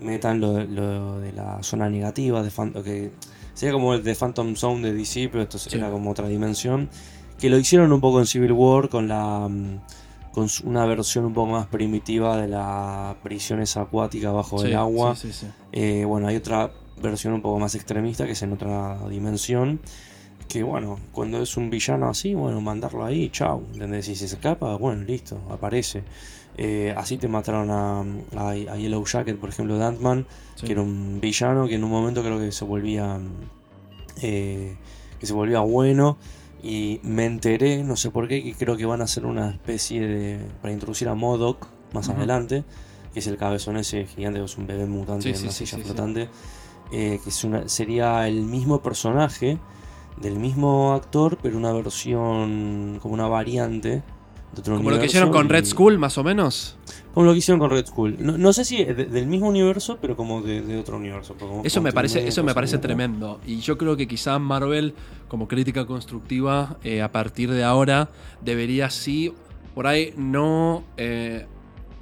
metan 0.00 0.40
lo, 0.40 0.62
lo 0.64 1.20
de 1.20 1.32
la 1.32 1.62
zona 1.62 1.88
negativa 1.90 2.42
de 2.42 2.50
Phantom, 2.50 2.82
que 2.82 3.10
sería 3.54 3.72
como 3.72 3.94
el 3.94 4.02
de 4.04 4.14
Phantom 4.14 4.54
Zone 4.54 4.82
de 4.88 4.94
DC, 4.94 5.28
pero 5.30 5.42
esto 5.42 5.58
Sí. 5.58 5.76
era 5.76 5.90
como 5.90 6.10
otra 6.10 6.28
dimensión. 6.28 6.88
Que 7.38 7.48
lo 7.50 7.58
hicieron 7.58 7.92
un 7.92 8.00
poco 8.00 8.18
en 8.20 8.26
Civil 8.26 8.52
War 8.52 8.88
con 8.88 9.08
la 9.08 9.48
con 10.32 10.46
una 10.64 10.86
versión 10.86 11.24
un 11.24 11.34
poco 11.34 11.50
más 11.50 11.66
primitiva 11.66 12.36
de 12.36 12.46
la 12.46 13.16
prisión 13.24 13.60
esa 13.60 13.80
acuática 13.82 14.30
bajo 14.30 14.58
Sí, 14.58 14.66
el 14.68 14.76
agua. 14.76 15.16
sí. 15.16 15.30
Eh, 15.72 16.04
bueno, 16.04 16.28
hay 16.28 16.36
otra 16.36 16.70
versión 17.02 17.32
un 17.32 17.42
poco 17.42 17.58
más 17.58 17.74
extremista 17.74 18.24
que 18.24 18.32
es 18.32 18.42
en 18.42 18.52
otra 18.52 18.98
dimensión. 19.08 19.80
Que 20.48 20.62
bueno, 20.62 20.98
cuando 21.12 21.42
es 21.42 21.56
un 21.56 21.70
villano 21.70 22.08
así, 22.08 22.34
bueno, 22.34 22.60
mandarlo 22.60 23.04
ahí, 23.04 23.30
chau. 23.30 23.64
¿Entendés? 23.72 24.06
Si 24.06 24.14
se 24.14 24.26
escapa, 24.26 24.76
bueno, 24.76 25.02
listo, 25.02 25.40
aparece. 25.50 26.04
Eh, 26.60 26.92
así 26.96 27.18
te 27.18 27.28
mataron 27.28 27.70
a, 27.70 28.00
a, 28.36 28.50
a 28.50 28.76
Yellow 28.76 29.04
Jacket, 29.06 29.36
por 29.38 29.48
ejemplo, 29.50 29.78
de 29.78 29.84
Ant-Man, 29.84 30.26
Sí. 30.56 30.66
que 30.66 30.72
era 30.72 30.82
un 30.82 31.20
villano 31.20 31.68
que 31.68 31.76
en 31.76 31.84
un 31.84 31.90
momento 31.90 32.20
creo 32.22 32.38
que 32.38 32.50
se 32.52 32.64
volvía. 32.64 33.18
eh, 34.22 34.76
que 35.20 35.26
se 35.26 35.32
volvía 35.32 35.60
bueno. 35.60 36.16
Y 36.62 36.98
me 37.04 37.24
enteré, 37.26 37.84
no 37.84 37.94
sé 37.94 38.10
por 38.10 38.26
qué, 38.26 38.42
que 38.42 38.52
creo 38.54 38.76
que 38.76 38.84
van 38.84 39.00
a 39.00 39.04
hacer 39.04 39.24
una 39.24 39.50
especie 39.50 40.04
de. 40.06 40.40
para 40.60 40.72
introducir 40.74 41.06
a 41.08 41.14
Modoc 41.14 41.68
más 41.92 42.08
adelante, 42.08 42.64
que 43.14 43.20
es 43.20 43.26
el 43.28 43.36
cabezón 43.36 43.76
ese 43.76 44.06
gigante, 44.06 44.40
que 44.40 44.44
es 44.46 44.58
un 44.58 44.66
bebé 44.66 44.86
mutante 44.86 45.22
Sí, 45.22 45.28
en 45.30 45.36
sí, 45.36 45.42
una 45.44 45.52
silla 45.52 45.78
flotante. 45.84 46.28
eh, 46.90 47.20
que 47.22 47.30
es 47.30 47.44
una, 47.44 47.68
sería 47.68 48.26
el 48.26 48.42
mismo 48.42 48.82
personaje 48.82 49.58
del 50.20 50.40
mismo 50.40 50.94
actor, 50.94 51.38
pero 51.40 51.56
una 51.56 51.72
versión. 51.72 52.98
como 53.00 53.14
una 53.14 53.28
variante 53.28 54.02
de 54.54 54.60
otro 54.60 54.76
Como 54.76 54.90
lo 54.90 54.98
que 54.98 55.06
hicieron 55.06 55.30
con 55.30 55.48
Red 55.48 55.64
Skull, 55.66 55.98
más 55.98 56.18
o 56.18 56.24
menos. 56.24 56.76
Como 57.14 57.26
lo 57.26 57.32
que 57.32 57.38
hicieron 57.38 57.58
con 57.58 57.70
Red 57.70 57.86
Skull. 57.86 58.16
No, 58.20 58.38
no 58.38 58.52
sé 58.52 58.64
si 58.64 58.84
de- 58.84 58.94
del 59.06 59.26
mismo 59.26 59.48
universo, 59.48 59.98
pero 60.00 60.16
como 60.16 60.40
de, 60.42 60.62
de 60.62 60.78
otro 60.78 60.96
universo. 60.96 61.34
como- 61.38 61.62
Eso 61.64 61.80
como 61.80 61.84
me 61.84 61.92
parece, 61.92 62.26
eso 62.26 62.42
me 62.44 62.54
parece 62.54 62.78
tremendo. 62.78 63.40
Y 63.46 63.58
yo 63.60 63.76
creo 63.78 63.96
que 63.96 64.06
quizá 64.08 64.38
Marvel, 64.38 64.94
como 65.28 65.48
crítica 65.48 65.84
constructiva, 65.86 66.78
eh, 66.84 67.02
a 67.02 67.10
partir 67.12 67.50
de 67.50 67.64
ahora, 67.64 68.10
debería 68.40 68.88
sí, 68.90 69.32
por 69.74 69.86
ahí, 69.86 70.12
no 70.16 70.84
eh, 70.96 71.46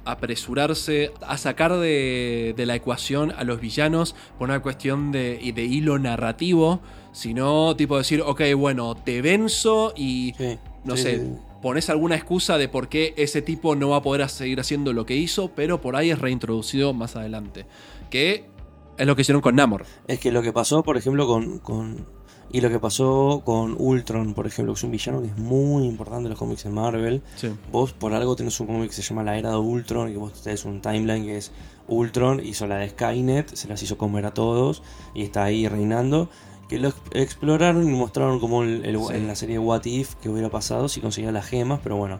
apresurarse 0.05 1.11
a 1.21 1.37
sacar 1.37 1.73
de, 1.77 2.53
de 2.55 2.65
la 2.65 2.75
ecuación 2.75 3.31
a 3.37 3.43
los 3.43 3.59
villanos 3.59 4.15
por 4.37 4.47
una 4.49 4.61
cuestión 4.61 5.11
de, 5.11 5.51
de 5.53 5.63
hilo 5.65 5.99
narrativo, 5.99 6.79
sino 7.11 7.75
tipo 7.75 7.97
decir, 7.97 8.21
ok, 8.21 8.41
bueno, 8.57 8.95
te 8.95 9.21
venzo 9.21 9.93
y 9.95 10.33
Sí, 10.37 10.57
no 10.85 10.95
sí, 10.95 11.03
sé, 11.03 11.19
sí. 11.19 11.31
Pones 11.61 11.89
alguna 11.89 12.15
excusa 12.15 12.57
de 12.57 12.69
por 12.69 12.89
qué 12.89 13.13
ese 13.17 13.41
tipo 13.41 13.75
no 13.75 13.89
va 13.89 13.97
a 13.97 14.01
poder 14.01 14.27
seguir 14.29 14.59
haciendo 14.59 14.93
lo 14.93 15.05
que 15.05 15.15
hizo, 15.15 15.51
pero 15.55 15.81
por 15.81 15.95
ahí 15.95 16.11
es 16.11 16.19
reintroducido 16.19 16.93
más 16.93 17.15
adelante. 17.15 17.65
Que 18.09 18.49
es 18.97 19.05
lo 19.05 19.15
que 19.15 19.21
hicieron 19.21 19.41
con 19.41 19.55
Namor. 19.55 19.85
Es 20.07 20.19
que 20.19 20.31
lo 20.31 20.41
que 20.41 20.53
pasó, 20.53 20.83
por 20.83 20.97
ejemplo, 20.97 21.27
con, 21.27 21.59
con. 21.59 22.05
Y 22.49 22.61
lo 22.61 22.69
que 22.69 22.79
pasó 22.79 23.41
con 23.43 23.75
Ultron, 23.77 24.33
por 24.33 24.47
ejemplo, 24.47 24.73
que 24.73 24.77
es 24.77 24.83
un 24.83 24.91
villano 24.91 25.21
que 25.21 25.27
es 25.27 25.37
muy 25.37 25.85
importante 25.85 26.23
en 26.23 26.29
los 26.29 26.39
cómics 26.39 26.63
de 26.63 26.69
Marvel. 26.69 27.21
Sí. 27.35 27.49
Vos 27.71 27.91
por 27.91 28.13
algo 28.13 28.35
tenés 28.37 28.57
un 28.61 28.67
cómic 28.67 28.89
que 28.89 28.95
se 28.95 29.01
llama 29.01 29.23
La 29.23 29.37
Era 29.37 29.51
de 29.51 29.57
Ultron 29.57 30.09
y 30.09 30.13
que 30.13 30.17
vos 30.17 30.41
tenés 30.41 30.63
un 30.63 30.81
timeline 30.81 31.25
que 31.25 31.37
es 31.37 31.51
Ultron 31.89 32.45
hizo 32.45 32.67
la 32.67 32.77
de 32.77 32.89
Skynet, 32.89 33.53
se 33.53 33.67
las 33.67 33.81
hizo 33.83 33.97
comer 33.97 34.25
a 34.25 34.33
todos 34.33 34.81
y 35.13 35.23
está 35.23 35.43
ahí 35.43 35.67
reinando. 35.67 36.29
Que 36.69 36.79
lo 36.79 36.89
ex- 36.89 36.97
exploraron 37.13 37.87
y 37.87 37.91
mostraron 37.95 38.39
como 38.39 38.63
el- 38.63 38.85
el- 38.85 38.97
Sí. 38.99 39.13
en 39.13 39.27
la 39.27 39.35
serie 39.35 39.57
What 39.59 39.85
If 39.85 40.15
que 40.15 40.29
hubiera 40.29 40.49
pasado 40.49 40.89
si 40.89 40.99
conseguía 41.01 41.31
las 41.31 41.45
gemas, 41.45 41.79
pero 41.83 41.95
bueno, 41.97 42.19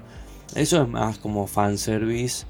eso 0.56 0.82
es 0.82 0.88
más 0.88 1.18
como 1.18 1.48
fanservice 1.48 2.46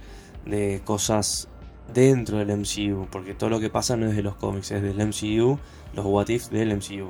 de 0.46 0.82
cosas 0.86 1.48
dentro 1.94 2.38
del 2.38 2.52
MCU, 2.52 3.08
porque 3.12 3.34
todo 3.34 3.50
lo 3.50 3.60
que 3.60 3.70
pasa 3.70 3.96
no 3.98 4.08
es 4.08 4.16
de 4.16 4.22
los 4.24 4.36
cómics, 4.36 4.72
es 4.72 4.82
del 4.84 5.00
MCU, 5.02 5.58
los 5.96 6.06
What 6.06 6.30
If 6.30 6.50
del 6.50 6.72
MCU. 6.72 7.10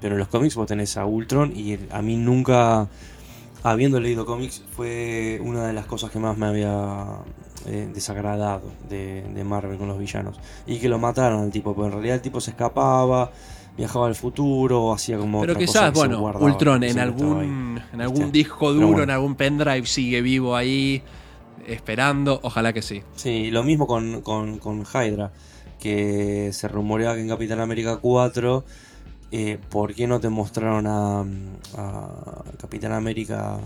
Pero 0.00 0.14
en 0.14 0.18
los 0.20 0.28
cómics 0.28 0.54
vos 0.56 0.66
tenés 0.66 0.96
a 0.96 1.04
Ultron 1.06 1.52
y 1.54 1.78
a 1.90 2.00
mí 2.02 2.16
nunca 2.16 2.88
habiendo 3.64 4.00
leído 4.00 4.26
cómics, 4.26 4.64
fue 4.74 5.40
una 5.44 5.66
de 5.66 5.72
las 5.72 5.86
cosas 5.86 6.10
que 6.10 6.18
más 6.18 6.36
me 6.36 6.46
había 6.46 7.04
eh, 7.66 7.88
desagradado 7.94 8.62
de, 8.88 9.22
de 9.22 9.44
Marvel 9.44 9.78
con 9.78 9.86
los 9.86 9.98
villanos. 9.98 10.40
Y 10.66 10.78
que 10.78 10.88
lo 10.88 10.98
mataron 10.98 11.42
al 11.42 11.50
tipo, 11.52 11.72
porque 11.74 11.86
en 11.86 11.92
realidad 11.92 12.16
el 12.16 12.22
tipo 12.22 12.40
se 12.40 12.50
escapaba, 12.50 13.30
viajaba 13.76 14.06
al 14.06 14.14
futuro, 14.14 14.92
hacía 14.92 15.16
como 15.18 15.40
Pero 15.40 15.52
otra 15.54 15.64
quizás, 15.64 15.92
bueno, 15.92 16.20
guardaba, 16.20 16.44
Ultron 16.44 16.84
en 16.84 16.98
algún, 16.98 17.80
en 17.92 18.00
algún 18.00 18.18
¿Viste? 18.24 18.32
disco 18.38 18.72
duro, 18.72 18.88
bueno. 18.88 19.02
en 19.04 19.10
algún 19.10 19.34
pendrive 19.34 19.86
sigue 19.86 20.20
vivo 20.22 20.54
ahí, 20.56 21.02
esperando. 21.66 22.40
Ojalá 22.42 22.72
que 22.72 22.82
sí. 22.82 23.02
Sí, 23.16 23.50
lo 23.50 23.62
mismo 23.64 23.86
con, 23.86 24.20
con, 24.22 24.58
con 24.58 24.82
Hydra, 24.82 25.32
que 25.80 26.50
se 26.52 26.68
rumoreaba 26.68 27.14
que 27.14 27.22
en 27.22 27.28
Capitán 27.28 27.60
América 27.60 27.96
4, 27.96 28.64
eh, 29.32 29.58
¿por 29.70 29.94
qué 29.94 30.06
no 30.06 30.20
te 30.20 30.28
mostraron 30.28 30.86
a, 30.86 31.20
a 31.76 32.44
Capitán 32.58 32.92
América 32.92 33.58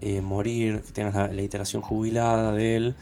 eh, 0.00 0.20
morir, 0.20 0.82
que 0.86 0.92
tengas 0.92 1.14
la, 1.14 1.28
la 1.28 1.42
iteración 1.42 1.82
jubilada 1.82 2.52
de 2.52 2.76
él, 2.76 2.94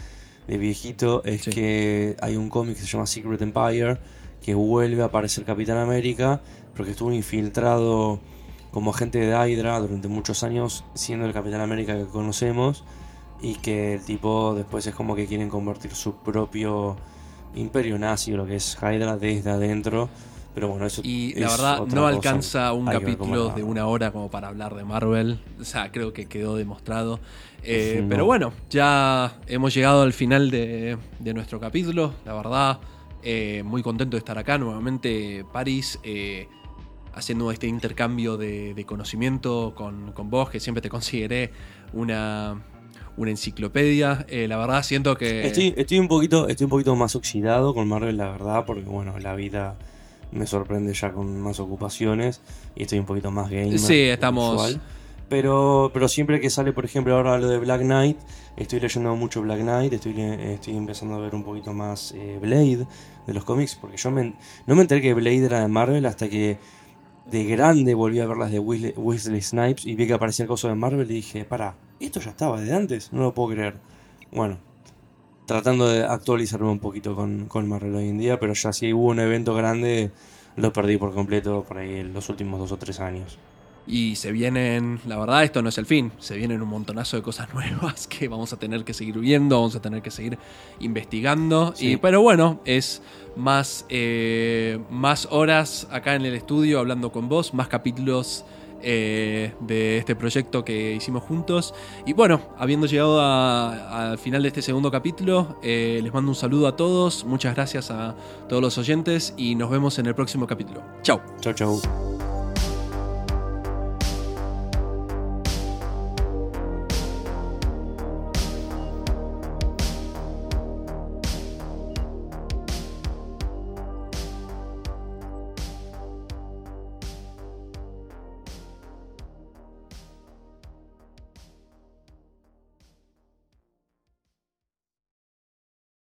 de 0.49 0.59
viejito? 0.59 1.23
Es 1.25 1.43
Sí. 1.43 1.51
que 1.51 2.17
hay 2.23 2.37
un 2.37 2.49
cómic 2.49 2.77
que 2.77 2.81
se 2.83 2.87
llama 2.89 3.07
Secret 3.07 3.43
Empire, 3.43 3.99
que 4.47 4.55
vuelve 4.55 5.03
a 5.03 5.07
aparecer 5.07 5.45
Capitán 5.45 5.77
América, 5.77 6.41
porque 6.77 6.93
estuvo 6.93 7.13
infiltrado 7.13 8.21
como 8.71 8.93
agente 8.93 9.19
de 9.19 9.35
Hydra 9.35 9.81
durante 9.81 10.07
muchos 10.07 10.45
años, 10.45 10.85
siendo 10.95 11.27
el 11.27 11.33
Capitán 11.33 11.63
América 11.63 11.99
que 11.99 12.05
conocemos 12.05 12.85
y 13.43 13.57
que 13.57 13.95
el 13.95 14.05
tipo 14.05 14.55
después 14.55 14.87
es 14.87 14.95
como 14.95 15.17
que 15.17 15.27
quieren 15.27 15.49
convertir 15.49 15.97
su 15.97 16.15
propio 16.19 16.97
imperio 17.57 17.99
nazi 17.99 18.31
lo 18.33 18.47
que 18.47 18.55
es 18.55 18.79
Hydra 18.81 19.17
desde 19.17 19.51
adentro. 19.51 20.09
Pero 20.55 20.69
bueno, 20.69 20.87
eso 20.87 21.03
Y 21.05 21.35
la 21.35 21.49
verdad, 21.49 21.79
no 21.81 21.87
cosa. 21.87 22.09
alcanza 22.09 22.73
un 22.73 22.89
Hay 22.89 23.01
capítulo 23.01 23.49
de 23.49 23.65
una 23.65 23.89
hora 23.89 24.13
como 24.13 24.31
para 24.31 24.47
hablar 24.47 24.77
de 24.77 24.85
Marvel. 24.85 25.41
O 25.61 25.65
sea, 25.65 25.91
creo 25.91 26.13
que 26.13 26.27
quedó 26.27 26.55
demostrado. 26.57 27.19
Eh. 27.65 28.07
Pero 28.09 28.25
bueno, 28.25 28.53
ya 28.71 29.39
hemos 29.49 29.75
llegado 29.75 30.03
al 30.03 30.13
final 30.13 30.53
de, 30.53 30.99
de 31.19 31.35
nuestro 31.35 31.59
capítulo. 31.59 32.15
La 32.25 32.33
verdad, 32.33 32.79
eh, 33.27 33.63
muy 33.65 33.83
contento 33.83 34.17
de 34.17 34.21
estar 34.21 34.39
acá 34.39 34.57
nuevamente, 34.57 35.45
París. 35.53 35.99
eh, 36.05 36.49
haciendo 37.17 37.51
este 37.51 37.67
intercambio 37.67 38.37
de, 38.37 38.75
de 38.75 38.85
conocimiento 38.85 39.73
con, 39.75 40.13
con 40.13 40.29
vos, 40.29 40.51
que 40.51 40.61
siempre 40.61 40.83
te 40.83 40.91
consideré 40.91 41.51
una, 41.95 42.63
una 43.17 43.31
enciclopedia. 43.31 44.27
Eh, 44.29 44.47
la 44.47 44.59
verdad, 44.59 44.83
siento 44.83 45.17
que. 45.17 45.47
Estoy, 45.47 45.73
estoy 45.77 45.99
un 45.99 46.09
poquito, 46.09 46.47
estoy 46.47 46.65
un 46.65 46.71
poquito 46.71 46.95
más 46.95 47.17
oxidado 47.17 47.75
con 47.75 47.89
Marvel, 47.89 48.19
la 48.19 48.31
verdad, 48.31 48.65
porque 48.67 48.83
bueno, 48.85 49.19
la 49.19 49.35
vida 49.35 49.77
me 50.31 50.47
sorprende 50.47 50.93
ya 50.93 51.13
con 51.13 51.41
más 51.41 51.59
ocupaciones 51.59 52.43
y 52.75 52.83
estoy 52.83 52.99
un 52.99 53.07
poquito 53.07 53.31
más 53.31 53.49
gamer. 53.51 53.79
Sí, 53.79 54.03
estamos-. 54.03 54.79
Pero, 55.29 55.91
pero 55.93 56.07
siempre 56.09 56.41
que 56.41 56.51
sale, 56.51 56.73
por 56.73 56.85
ejemplo, 56.85 57.17
ahora 57.17 57.37
lo 57.39 57.49
de 57.49 57.59
Black 57.59 57.81
Knight, 57.81 58.17
estoy 58.57 58.79
leyendo 58.79 59.17
mucho 59.17 59.43
Black 59.43 59.61
Knight, 59.61 59.93
estoy, 59.93 60.21
estoy 60.21 60.77
empezando 60.77 61.17
a 61.17 61.19
ver 61.19 61.35
un 61.35 61.43
poquito 61.43 61.73
más 61.73 62.13
eh, 62.13 62.39
Blade 62.41 62.87
de 63.27 63.35
los 63.35 63.43
cómics, 63.45 63.75
porque 63.75 63.97
yo 63.97 64.13
me- 64.13 64.35
no 64.67 64.75
me 64.77 64.83
enteré 64.83 65.03
que 65.03 65.15
Blade 65.15 65.45
era 65.47 65.61
de 65.61 65.69
Marvel 65.69 66.07
hasta 66.07 66.29
que 66.29 66.59
de 67.31 67.45
grande 67.45 67.95
volví 67.95 68.21
a 68.21 68.27
ver 68.27 68.37
las 68.37 68.53
de 68.53 68.61
Weasley, 68.61 69.43
Snipes 69.43 69.87
y 69.87 69.97
vi 69.97 70.07
que 70.07 70.15
aparecía 70.15 70.47
el 70.47 70.57
de 70.57 70.75
Marvel 70.77 71.11
y 71.11 71.15
dije, 71.15 71.45
para, 71.45 71.75
esto 72.01 72.21
ya 72.21 72.31
estaba 72.31 72.61
de 72.61 72.73
antes, 72.73 73.13
no 73.13 73.23
lo 73.23 73.35
puedo 73.35 73.51
creer. 73.55 73.77
Bueno, 74.33 74.59
tratando 75.47 75.89
de 75.89 76.05
actualizarme 76.05 76.69
un 76.71 76.81
poquito 76.81 77.15
con, 77.17 77.47
con 77.47 77.69
Marvel 77.69 77.95
hoy 77.97 78.09
en 78.09 78.19
día, 78.19 78.39
pero 78.41 78.53
ya 78.55 78.73
si 78.73 78.93
hubo 78.93 79.07
un 79.09 79.21
evento 79.21 79.55
grande, 79.55 80.11
lo 80.57 80.73
perdí 80.73 80.97
por 80.99 81.15
completo 81.15 81.65
por 81.67 81.79
ahí 81.79 81.97
en 82.01 82.13
los 82.15 82.29
últimos 82.29 82.61
dos 82.61 82.73
o 82.73 82.79
tres 82.79 83.01
años. 83.01 83.39
Y 83.87 84.17
se 84.17 84.33
vienen, 84.33 85.01
la 85.07 85.19
verdad, 85.19 85.45
esto 85.45 85.63
no 85.63 85.69
es 85.69 85.79
el 85.79 85.87
fin, 85.87 86.11
se 86.19 86.37
vienen 86.37 86.61
un 86.61 86.69
montonazo 86.69 87.17
de 87.17 87.23
cosas 87.23 87.49
nuevas 87.55 88.07
que 88.07 88.29
vamos 88.29 88.53
a 88.53 88.59
tener 88.59 88.85
que 88.85 88.95
seguir 88.95 89.19
viendo, 89.19 89.57
vamos 89.57 89.77
a 89.77 89.83
tener 89.83 90.03
que 90.03 90.11
seguir 90.11 90.39
investigando. 90.81 91.73
Sí. 91.77 91.93
Y, 91.93 91.97
pero 91.97 92.21
bueno, 92.21 92.61
es 92.65 93.03
más, 93.37 93.87
eh, 93.89 94.79
más 94.91 95.29
horas 95.31 95.87
acá 95.91 96.15
en 96.15 96.25
el 96.27 96.35
estudio 96.35 96.81
hablando 96.81 97.13
con 97.13 97.29
vos, 97.29 97.55
más 97.55 97.69
capítulos 97.69 98.45
eh, 98.83 99.53
de 99.61 99.99
este 99.99 100.15
proyecto 100.15 100.65
que 100.65 100.95
hicimos 100.95 101.23
juntos. 101.23 101.75
Y 102.07 102.13
bueno, 102.13 102.41
habiendo 102.59 102.87
llegado 102.87 103.21
al 103.21 104.19
final 104.19 104.43
de 104.43 104.49
este 104.49 104.63
segundo 104.63 104.91
capítulo, 104.91 105.59
eh, 105.63 106.01
les 106.03 106.13
mando 106.13 106.31
un 106.31 106.37
saludo 106.37 106.67
a 106.67 106.77
todos, 106.77 107.25
muchas 107.25 107.55
gracias 107.55 107.91
a 107.91 108.15
todos 108.49 108.63
los 108.63 108.79
oyentes 108.79 109.35
y 109.37 109.55
nos 109.55 109.71
vemos 109.71 109.99
en 109.99 110.07
el 110.07 110.15
próximo 110.15 110.47
capítulo. 110.47 110.83
Chao. 111.03 111.21
Chau, 111.41 111.53
chau. 111.53 112.16